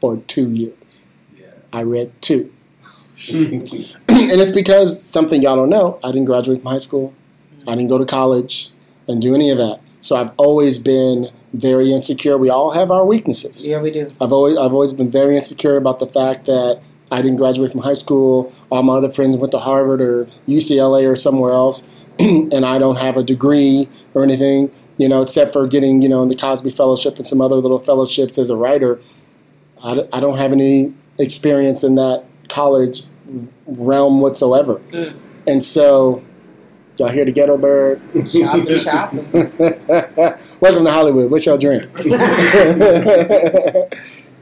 [0.00, 1.08] for two years.
[1.36, 1.46] Yeah.
[1.72, 2.52] I read two.
[3.28, 3.68] and
[4.08, 7.12] it's because something y'all don't know, I didn't graduate from high school.
[7.66, 8.70] I didn't go to college
[9.08, 9.80] and do any of that.
[10.00, 12.38] So I've always been very insecure.
[12.38, 13.64] We all have our weaknesses.
[13.66, 14.10] Yeah, we do.
[14.20, 17.80] I've always I've always been very insecure about the fact that I didn't graduate from
[17.80, 18.52] high school.
[18.70, 22.96] All my other friends went to Harvard or UCLA or somewhere else, and I don't
[22.96, 24.70] have a degree or anything.
[24.96, 28.38] You know, except for getting you know the Cosby Fellowship and some other little fellowships
[28.38, 29.00] as a writer.
[29.82, 33.04] I don't have any experience in that college
[33.66, 35.12] realm whatsoever, Mm.
[35.46, 36.22] and so.
[36.98, 38.00] Y'all hear the ghetto bird?
[38.30, 39.26] Shopping, shopping.
[40.60, 41.30] Welcome to Hollywood.
[41.30, 41.80] What's your dream?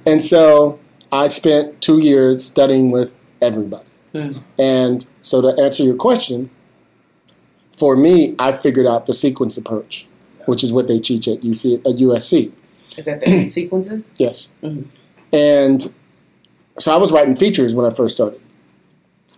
[0.06, 0.80] and so
[1.12, 3.84] I spent two years studying with everybody.
[4.12, 4.38] Hmm.
[4.58, 6.50] And so to answer your question,
[7.76, 10.08] for me, I figured out the sequence approach,
[10.46, 12.50] which is what they teach at UC at USC.
[12.96, 14.10] Is that the eight sequences?
[14.18, 14.50] Yes.
[14.62, 14.86] Mhm.
[15.32, 15.94] And
[16.80, 18.40] so I was writing features when I first started.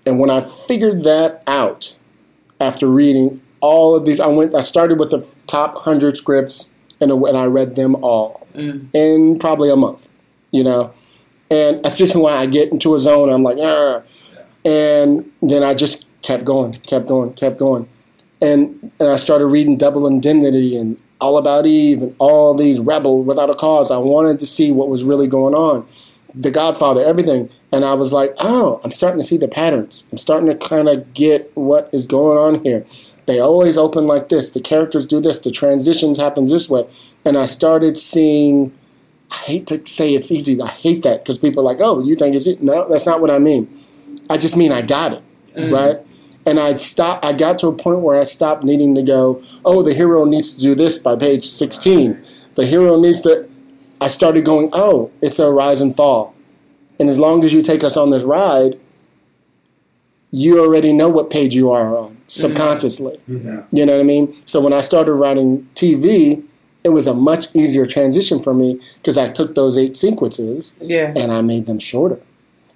[0.06, 1.98] And when I figured that out,
[2.60, 4.54] after reading all of these, I went.
[4.54, 8.88] I started with the top hundred scripts, and, and I read them all Mm.
[8.92, 10.08] in probably a month.
[10.50, 10.92] You know,
[11.50, 13.28] and that's just when I get into a zone.
[13.30, 14.02] I'm like, ah,
[14.64, 17.88] and then I just kept going, kept going, kept going,
[18.40, 23.22] and and I started reading Double Indemnity and All About Eve and all these Rebel
[23.22, 23.90] Without a Cause.
[23.90, 25.86] I wanted to see what was really going on,
[26.34, 30.06] The Godfather, everything, and I was like, oh, I'm starting to see the patterns.
[30.12, 32.84] I'm starting to kind of get what is going on here.
[33.26, 34.50] They always open like this.
[34.50, 35.40] The characters do this.
[35.40, 36.88] The transitions happen this way,
[37.24, 38.72] and I started seeing.
[39.30, 40.60] I hate to say it's easy.
[40.60, 43.20] I hate that because people are like, "Oh, you think it's it?" No, that's not
[43.20, 43.68] what I mean.
[44.28, 45.22] I just mean I got it,
[45.56, 45.72] mm.
[45.72, 45.98] right?
[46.46, 47.24] And I stopped.
[47.24, 49.42] I got to a point where I stopped needing to go.
[49.64, 52.22] Oh, the hero needs to do this by page sixteen.
[52.54, 53.49] The hero needs to.
[54.00, 54.70] I started going.
[54.72, 56.34] Oh, it's a rise and fall,
[56.98, 58.78] and as long as you take us on this ride,
[60.30, 63.20] you already know what page you are on subconsciously.
[63.26, 63.62] Yeah.
[63.72, 64.32] You know what I mean?
[64.46, 66.44] So when I started writing TV,
[66.84, 71.12] it was a much easier transition for me because I took those eight sequences Yeah.
[71.16, 72.20] and I made them shorter.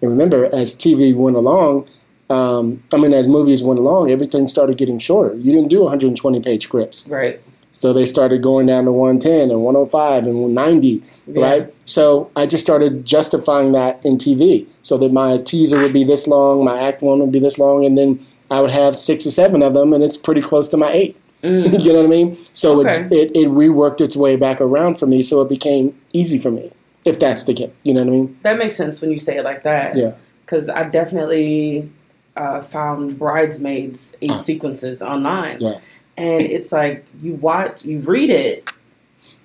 [0.02, 1.86] And remember, as TV went along,
[2.28, 5.34] um, I mean, as movies went along, everything started getting shorter.
[5.36, 7.06] You didn't do 120 page scripts.
[7.08, 7.40] Right.
[7.76, 11.42] So they started going down to 110 and 105 and 90, Yeah.
[11.42, 11.74] right?
[11.84, 16.28] So I just started justifying that in TV so that my teaser would be this
[16.28, 19.32] long, my act one would be this long, and then I would have six or
[19.32, 21.16] seven of them, and it's pretty close to my eight.
[21.42, 21.82] Mm.
[21.84, 22.38] you know what I mean?
[22.52, 22.90] So Okay.
[23.10, 26.52] it's, it, it reworked its way back around for me, so it became easy for
[26.52, 26.70] me,
[27.04, 27.70] if that's the case.
[27.82, 28.38] You know what I mean?
[28.42, 29.96] That makes sense when you say it like that.
[29.96, 30.12] Yeah.
[30.46, 31.90] Because I definitely
[32.36, 34.36] uh, found bridesmaids eight Ah.
[34.38, 35.78] sequences online, Yeah.
[36.16, 38.68] And it's like you watch, you read it.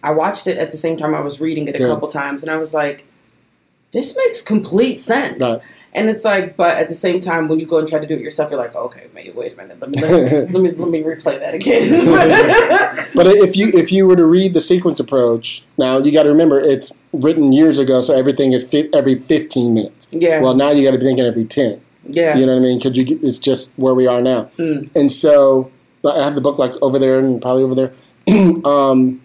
[0.04, 1.90] I watched it at the same time I was reading it a Good.
[1.90, 3.06] couple times, and I was like,
[3.92, 5.62] "This makes complete sense." Right.
[5.92, 8.14] And it's like, but at the same time, when you go and try to do
[8.14, 11.02] it yourself, you're like, okay, wait, wait a minute, let me let, me let me
[11.02, 13.08] replay that again.
[13.16, 16.30] But if you if you were to read the sequence approach, now you got to
[16.30, 20.08] remember it's written years ago, so everything is fi- every 15 minutes.
[20.12, 21.82] yeah, Well, now you got to be thinking every 10.
[22.06, 22.78] yeah, You know what I mean?
[22.78, 24.44] Because you it's just where we are now.
[24.60, 24.90] Mm.
[24.96, 25.72] And so
[26.06, 27.94] I have the book like over there and probably over there.
[28.66, 29.22] um,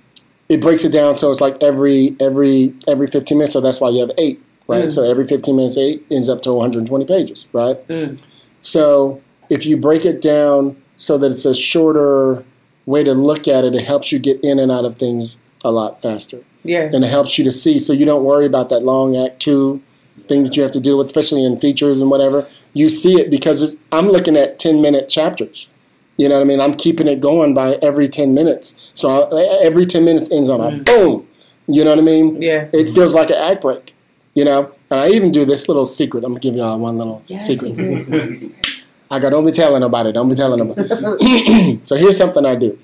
[0.49, 3.53] it breaks it down so it's like every every every 15 minutes.
[3.53, 4.85] So that's why you have eight, right?
[4.85, 4.93] Mm.
[4.93, 7.87] So every 15 minutes, eight ends up to 120 pages, right?
[7.89, 8.21] Mm.
[8.61, 12.45] So if you break it down so that it's a shorter
[12.87, 15.71] way to look at it, it helps you get in and out of things a
[15.71, 18.81] lot faster yeah, and it helps you to see so you don't worry about that
[18.81, 19.83] long act two
[20.27, 22.43] things that you have to deal with especially in features and whatever
[22.73, 25.73] you see it because it's, i'm looking at 10 minute chapters
[26.17, 29.65] you know what i mean i'm keeping it going by every 10 minutes so I,
[29.65, 30.85] every 10 minutes ends on a mm.
[30.85, 31.29] boom
[31.67, 32.69] you know what i mean yeah.
[32.73, 33.95] it feels like an act break
[34.35, 36.23] you know And I even do this little secret.
[36.23, 37.75] I'm gonna give y'all one little Yes, secret.
[37.75, 38.07] secrets,
[38.41, 38.91] secrets.
[39.11, 40.13] I got don't be telling nobody.
[40.13, 41.81] Don't be telling nobody.
[41.85, 42.79] so here's something I do.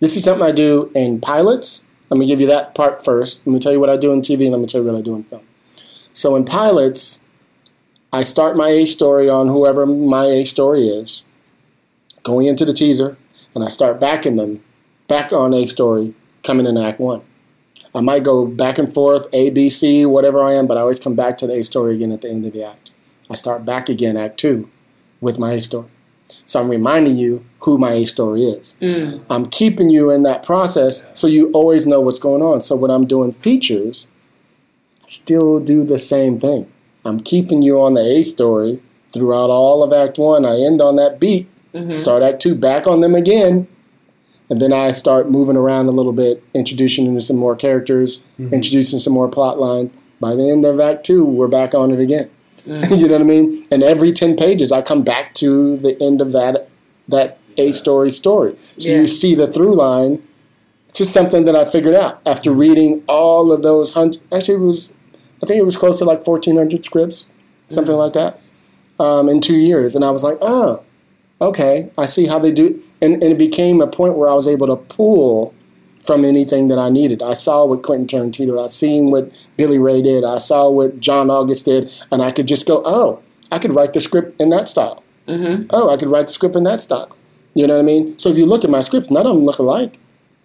[0.00, 1.86] This is something I do in pilots.
[2.08, 3.46] Let me give you that part first.
[3.46, 4.98] Let me tell you what I do in TV, and let me tell you what
[4.98, 5.42] I do in film.
[6.14, 7.26] So in pilots,
[8.10, 11.24] I start my A story on whoever my A story is,
[12.22, 13.16] going into the teaser,
[13.54, 14.62] and I start backing them,
[15.06, 17.22] back on A story, coming in Act One.
[17.94, 21.00] I might go back and forth, A, B, C, whatever I am, but I always
[21.00, 22.90] come back to the A story again at the end of the act.
[23.30, 24.70] I start back again, Act Two,
[25.20, 25.88] with my A story.
[26.44, 28.76] So I'm reminding you who my A story is.
[28.80, 29.22] Mm.
[29.28, 32.62] I'm keeping you in that process so you always know what's going on.
[32.62, 34.08] So when I'm doing features,
[35.04, 36.70] I still do the same thing.
[37.04, 38.82] I'm keeping you on the A story
[39.12, 40.44] throughout all of Act One.
[40.44, 41.98] I end on that beat, Mhm.
[41.98, 43.66] start Act Two, back on them again,
[44.50, 48.98] and then I start moving around a little bit, introducing into some more characters, introducing
[48.98, 49.90] some more plot line.
[50.20, 52.30] By the end of Act Two, we're back on it again.
[52.66, 53.66] you know what I mean?
[53.70, 56.68] And every ten pages, I come back to the end of that
[57.08, 58.54] that A story story.
[58.76, 59.00] So Yeah.
[59.00, 60.22] you see the through line.
[60.88, 64.20] It's just something that I figured out after reading all of those hundred.
[64.32, 64.92] Actually, it was
[65.42, 67.30] I think it was close to like fourteen hundred scripts,
[67.68, 68.40] something like that,
[68.98, 69.94] um, in two years.
[69.94, 70.80] And I was like, oh,
[71.40, 72.82] okay, I see how they do.
[73.00, 75.54] And, and it became a point where I was able to pull
[76.04, 77.22] from anything that I needed.
[77.22, 81.30] I saw what Quentin Tarantino, I seen what Billy Ray did, I saw what John
[81.30, 83.20] August did, and I could just go, oh,
[83.52, 85.02] I could write the script in that style.
[85.26, 85.66] Mhm.
[85.70, 87.10] Oh, I could write the script in that style.
[87.54, 88.18] You know what I mean?
[88.18, 89.98] So if you look at my scripts, none of them look alike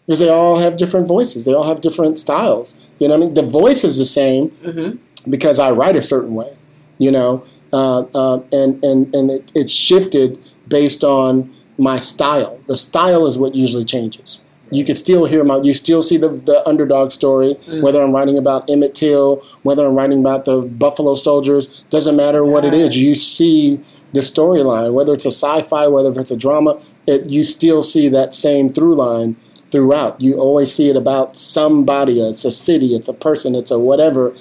[0.05, 1.45] because they all have different voices.
[1.45, 2.75] They all have different styles.
[2.99, 3.33] You know what I mean?
[3.35, 4.97] The voice is the same Mhm.
[5.29, 6.53] because I write a certain way.
[6.97, 10.37] You know, uh, uh, and and and it, it's shifted
[10.67, 12.59] based on my style.
[12.67, 14.45] The style is what usually changes.
[14.71, 17.81] You could still hear my, you still see the, the underdog story, mm.
[17.83, 22.43] whether I'm writing about Emmett Till, whether I'm writing about the Buffalo Soldiers, doesn't matter
[22.43, 22.97] what it is.
[22.97, 23.79] You see
[24.13, 28.33] the storyline, whether it's a sci-fi, whether it's a drama, it, you still see that
[28.33, 29.35] same through line
[29.69, 30.19] throughout.
[30.19, 32.21] You always see it about somebody.
[32.21, 34.33] It's a city, it's a person, it's a whatever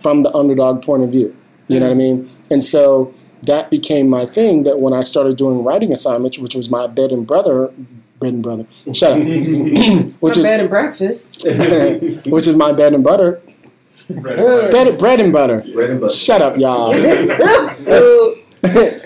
[0.00, 1.36] from the underdog point of view.
[1.68, 1.98] You know what I mm.
[1.98, 2.30] mean?
[2.50, 3.12] And so
[3.46, 7.12] that became my thing that when I started doing writing assignments, which was my bed
[7.12, 7.72] and brother,
[8.20, 9.18] bed and brother, shut up,
[10.20, 11.44] which My is bed and breakfast.
[12.26, 13.40] which is my bread and butter,
[14.08, 15.64] bread, bread and butter.
[15.72, 16.14] Bread and butter.
[16.14, 16.92] Shut up, y'all.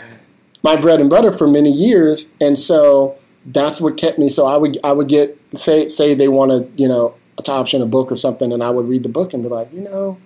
[0.62, 4.28] My bread and butter for many years, and so that's what kept me.
[4.28, 7.86] So I would I would get say say they wanted you know to option a
[7.86, 10.18] book or something, and I would read the book and be like, you know,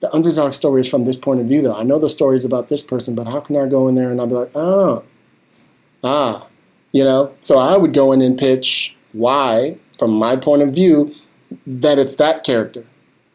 [0.00, 1.74] the underdog story is from this point of view, though.
[1.74, 4.10] I know the story is about this person, but how can I go in there
[4.10, 5.02] and I'll be like, oh,
[6.02, 6.46] ah,
[6.92, 7.32] you know?
[7.40, 11.14] So I would go in and pitch why, from my point of view,
[11.66, 12.84] that it's that character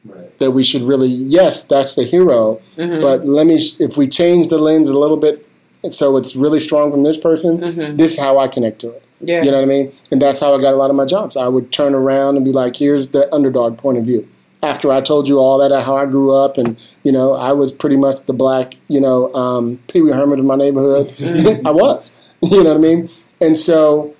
[0.06, 0.38] Right.
[0.40, 3.02] that we should really, yes, that's the hero, Mhm.
[3.02, 5.46] but let me, if we change the lens a little bit,
[5.90, 7.98] so it's really strong from this person, Mhm.
[7.98, 9.04] this is how I connect to it.
[9.22, 9.44] Yeah.
[9.44, 9.92] You know what I mean?
[10.12, 11.36] And that's how I got a lot of my jobs.
[11.36, 14.26] I would turn around and be like, here's the underdog point of view.
[14.62, 17.72] After I told you all that, how I grew up, and, you know, I was
[17.72, 21.14] pretty much the black, you know, um, Pee Wee Herman of my neighborhood.
[21.66, 22.16] I was.
[22.42, 23.10] You know what I mean?
[23.42, 24.16] And so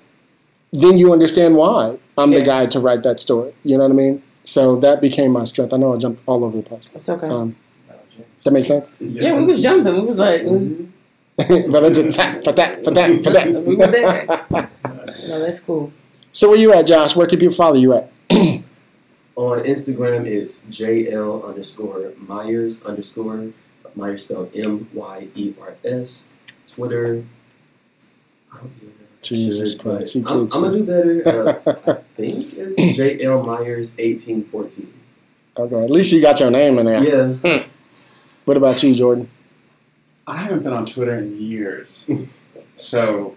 [0.72, 3.54] then you understand why I'm the guy to write that story.
[3.64, 4.22] You know what I mean?
[4.44, 5.72] So that became my strength.
[5.72, 6.90] I know I jumped all over the place.
[6.90, 7.26] That's okay.
[7.26, 7.56] Um,
[8.44, 8.94] that makes sense?
[9.00, 9.94] yeah, we was jumping.
[9.94, 10.90] We was like, mm,
[11.36, 13.52] but I just tap for that, for that, for that.
[13.64, 14.26] we were there.
[15.28, 15.92] No, that's cool.
[16.32, 17.16] So where you at, Josh?
[17.16, 18.12] Where can people follow you at?
[19.36, 23.52] On Instagram, it's JL underscore Myers underscore
[23.94, 26.30] Myers spelled M Y E R S.
[26.72, 27.24] Twitter.
[28.52, 28.94] I don't even know.
[29.22, 30.40] Jesus Should, Christ, you I'm.
[30.40, 31.28] I'm gonna do better.
[31.66, 34.92] Uh, I think it's JL Myers eighteen fourteen.
[35.56, 37.02] Okay, at least you got your name in there.
[37.42, 37.64] Yeah.
[38.44, 39.30] What about you, Jordan?
[40.26, 42.10] I haven't been on Twitter in years,
[42.76, 43.36] so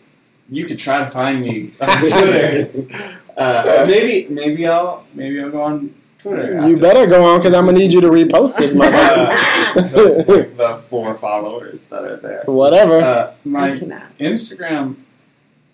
[0.50, 3.20] you could try to find me on Twitter.
[3.38, 6.54] Uh, maybe, maybe I'll, maybe I'll go on Twitter.
[6.54, 8.96] You after better go on because I'm gonna need you to repost this, mother.
[8.96, 12.44] Uh, to, like, the four followers that are there.
[12.46, 13.00] Whatever.
[13.00, 13.72] Uh, my.
[14.20, 14.96] Instagram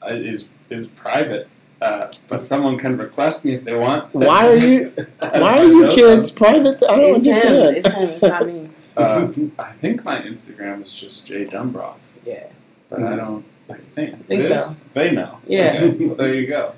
[0.02, 1.50] uh, is is private,
[1.82, 4.14] uh, but someone can request me if they want.
[4.14, 4.94] Why are you?
[5.20, 6.82] Why are you kids private?
[6.84, 7.34] I don't It's him.
[7.36, 7.78] understand.
[7.78, 8.10] It's him.
[8.10, 8.70] It's not me.
[8.98, 12.48] Uh, I think my Instagram is just Jay Dumbroff, Yeah.
[12.90, 13.46] but I don't.
[13.70, 14.28] I think.
[14.28, 14.72] Think so.
[14.94, 15.38] They know.
[15.48, 15.80] Yeah.
[15.82, 16.74] Okay, well, there you go.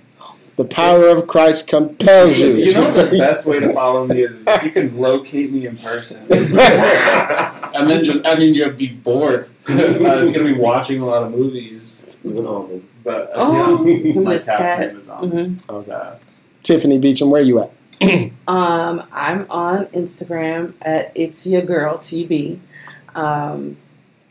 [0.62, 2.50] The power of Christ compels you.
[2.50, 5.66] You know the best way to follow me is, is if you can locate me
[5.66, 6.28] in person.
[6.32, 9.50] and then just, I mean, you'll be bored.
[9.68, 12.16] uh, it's going to be watching a lot of movies.
[12.24, 14.88] Even But, uh, Oh, yeah, my cat's Cat.
[14.92, 15.32] name is on.
[15.32, 15.92] Mm-hmm.
[15.92, 16.16] Uh,
[16.62, 17.72] Tiffany Beecham, where you at?
[18.48, 22.60] um, I'm on Instagram at it's your girl TB.
[23.16, 23.78] Um,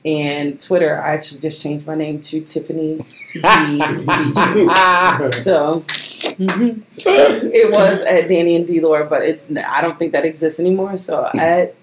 [0.04, 3.00] and Twitter, I actually just changed my name to Tiffany
[3.34, 3.42] B.
[3.42, 4.70] Beecham.
[5.32, 5.84] So
[6.28, 10.96] it was at Danny and D Lore, but it's I don't think that exists anymore.
[10.96, 11.74] So at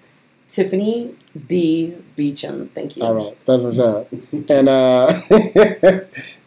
[0.50, 1.16] Tiffany
[1.48, 2.70] D Beecham.
[2.70, 3.04] Thank you.
[3.04, 4.12] All right, that's what's up.
[4.50, 5.14] And uh,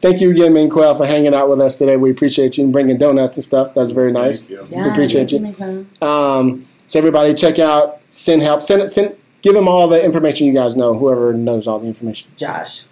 [0.00, 1.96] thank you again, Minquel, for hanging out with us today.
[1.96, 3.74] We appreciate you and bringing donuts and stuff.
[3.74, 4.44] That's very nice.
[4.44, 4.76] Thank you.
[4.76, 5.66] Yeah, appreciate thank you.
[5.68, 6.08] Nicole.
[6.08, 8.62] Um, so everybody, check out Send Help.
[8.62, 9.16] Send send.
[9.42, 10.94] Give them all the information you guys know.
[10.98, 12.30] Whoever knows all the information.
[12.36, 12.84] Josh.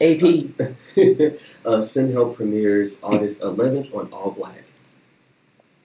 [0.00, 0.22] AP.
[1.66, 4.62] uh, Send Help premieres August 11th on All Black.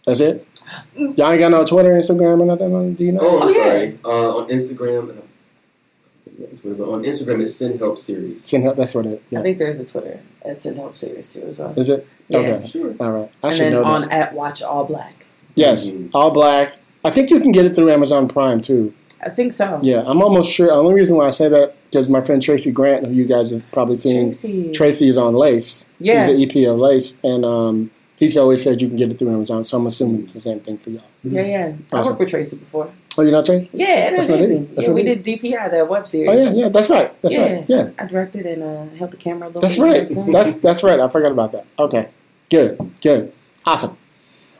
[0.06, 0.48] That's it.
[0.96, 2.94] Y'all ain't got no Twitter, Instagram, or nothing.
[2.94, 3.20] Do you know?
[3.22, 3.64] Oh, I'm Oh, yeah.
[3.64, 4.00] sorry.
[4.06, 8.44] Uh, on Instagram, uh, on Instagram it's Send Help series.
[8.46, 8.78] Send Help.
[8.78, 9.24] That's what it.
[9.36, 11.74] I think there's a Twitter at Send Help Series too as well.
[11.76, 12.08] Is it?
[12.28, 12.38] Yeah.
[12.40, 12.68] Okay.
[12.68, 12.96] Sure.
[13.00, 13.32] All right.
[13.44, 14.12] I and should then know on that.
[14.12, 15.26] at Watch All Black.
[15.56, 16.12] Yes, Mhm.
[16.14, 16.78] all black.
[17.04, 18.94] I think you can get it through Amazon Prime too.
[19.22, 19.80] I think so.
[19.84, 20.68] Yeah, I'm almost sure.
[20.68, 23.52] The only reason why I say that because my friend Tracy Grant, who you guys
[23.52, 24.72] have probably seen, Tracy.
[24.72, 25.90] Tracy is on Lace.
[26.00, 26.26] Yeah.
[26.26, 29.32] He's the EP of Lace, and um, he's always said you can get it through
[29.32, 29.64] Amazon.
[29.64, 31.04] So I'm assuming it's the same thing for y'all.
[31.24, 31.74] Yeah, yeah.
[31.92, 32.12] I Awesome.
[32.12, 32.92] worked with Tracy before.
[33.18, 33.70] Oh, you know Tracy?
[33.74, 34.70] Yeah, That's amazing.
[34.76, 36.30] That's Yeah, we did DPI, that web series.
[36.30, 36.70] Oh yeah, yeah.
[36.70, 37.22] That's right.
[37.22, 37.54] That's yeah.
[37.54, 37.66] right.
[37.70, 39.82] Yeah, I directed and uh, held the camera a little that's bit.
[39.84, 40.10] right.
[40.10, 41.00] you know what I'm That's that's right.
[41.00, 41.66] I forgot about that.
[41.78, 42.08] Okay,
[42.50, 43.34] good, good,
[43.66, 43.98] awesome.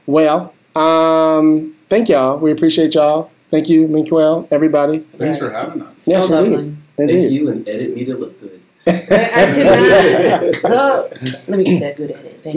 [0.06, 2.38] Well, um, thank y'all.
[2.40, 3.32] We appreciate y'all.
[3.52, 5.00] Thank you, Minkwell, everybody.
[5.18, 6.08] Thanks for having us.
[6.08, 6.56] Yes, so indeed.
[6.56, 6.76] lovely.
[6.98, 7.32] Thank Indeed.
[7.32, 8.62] you, and edit me to look good.
[8.86, 10.56] I cannot.
[10.66, 11.10] Oh,
[11.48, 12.42] let me get that good at it.
[12.44, 12.56] Thank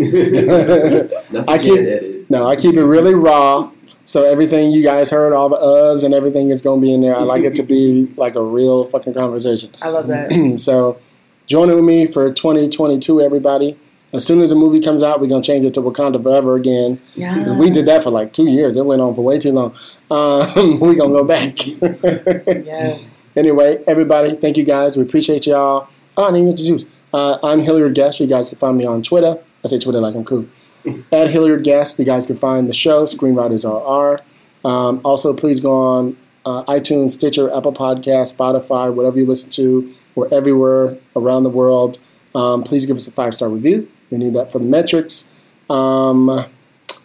[1.33, 1.45] you.
[1.49, 2.31] I keep- Jan edit.
[2.31, 3.71] No, I keep it really raw.
[4.07, 7.01] So everything you guys heard, all the uhs and everything is going to be in
[7.01, 7.17] there.
[7.17, 9.71] I like it to be like a real fucking conversation.
[9.81, 10.59] I love that.
[10.61, 10.99] so
[11.47, 13.79] join in with me for 2022, everybody.
[14.13, 16.55] As soon as the movie comes out, we're going to change it to Wakanda Forever
[16.57, 17.01] again.
[17.15, 17.57] Yeah.
[17.57, 18.77] We did that for like two years.
[18.77, 19.75] It went on for way too long.
[20.11, 21.57] Um, we're going to go back.
[22.65, 23.23] Yes.
[23.35, 24.97] Anyway, everybody, thank you guys.
[24.99, 25.89] We appreciate y'all.
[26.19, 26.85] Oh, I didn't introduce.
[27.15, 28.21] Uh, I'm Hilliard Guess.
[28.21, 29.39] You guys can find me on Twitter.
[29.65, 30.47] I say Twitter like I'm cool.
[31.13, 34.21] At Hilliard Guess, you guys can find the show, Screenwriters RR.
[34.69, 39.93] Um, also, please go on uh, iTunes, Stitcher, Apple Podcast, Spotify, whatever you listen to.
[40.15, 41.99] We're everywhere around the world.
[42.35, 43.89] Um, please give us a five star review.
[44.13, 45.31] We need that for the metrics.
[45.71, 46.45] Um,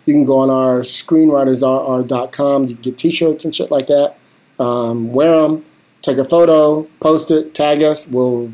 [0.05, 2.65] you can go on our screenwritersrr.com.
[2.65, 4.17] You can get t shirts and shit like that.
[4.59, 5.63] Um, wear them,
[6.01, 8.09] take a photo, post it, tag us.
[8.09, 8.51] We'll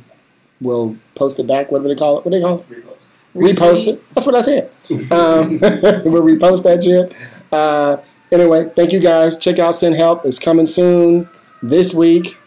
[0.62, 1.72] we'll post it back.
[1.72, 2.26] Whatever they call it?
[2.26, 2.70] What do they call it?
[2.70, 3.10] Repost.
[3.36, 4.14] Repost it.
[4.14, 4.70] That's what I said.
[5.12, 5.58] Um,
[6.06, 7.12] we'll repost that shit.
[7.52, 7.98] Uh,
[8.32, 9.36] anyway, thank you guys.
[9.36, 10.26] Check out Send Help.
[10.26, 11.28] It's coming soon
[11.64, 12.38] this week.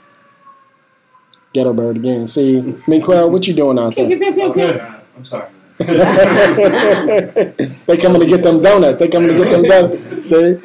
[1.52, 2.28] Ghetto Bird again.
[2.28, 5.02] See, Minquel, what you doing out there?
[5.16, 5.48] I'm sorry.
[5.78, 7.54] They
[8.00, 8.98] coming to get them donuts.
[8.98, 10.28] They coming to get them donuts.
[10.28, 10.60] See?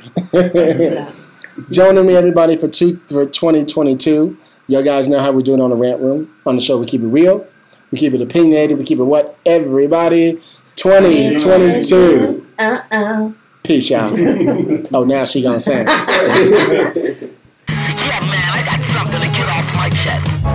[1.70, 4.38] Joining me, everybody, for two for 2022.
[4.68, 6.34] Y'all guys know how we do it on the rant room.
[6.46, 7.46] On the show, we keep it real.
[7.92, 8.78] We keep it opinionated.
[8.78, 9.38] We keep it what?
[9.46, 10.40] Everybody.
[10.76, 12.48] 2022.
[12.58, 13.32] Uh-uh.
[13.64, 14.12] Peace out.
[14.94, 15.86] oh, now she gonna sing.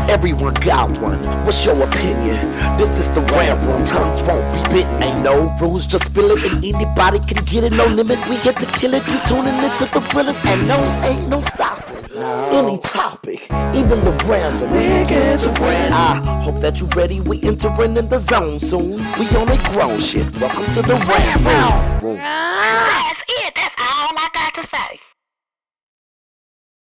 [0.08, 1.18] Everyone got one.
[1.44, 2.36] What's your opinion?
[2.78, 3.84] This is the rant room.
[3.84, 5.02] Tongues won't be bitten.
[5.02, 7.72] Ain't no rules, just spill it, and anybody can get it.
[7.72, 8.18] No limit.
[8.28, 9.06] We here to kill it.
[9.08, 11.96] You tuning into the thrillers, and no, ain't no stopping.
[12.52, 13.42] Any topic,
[13.74, 14.70] even the random.
[14.70, 15.92] To random.
[15.92, 17.20] I hope that you ready.
[17.20, 18.96] We entering in the zone soon.
[19.18, 20.26] We on a grown shit.
[20.40, 22.18] Welcome to the rant room.
[22.20, 22.76] Ah!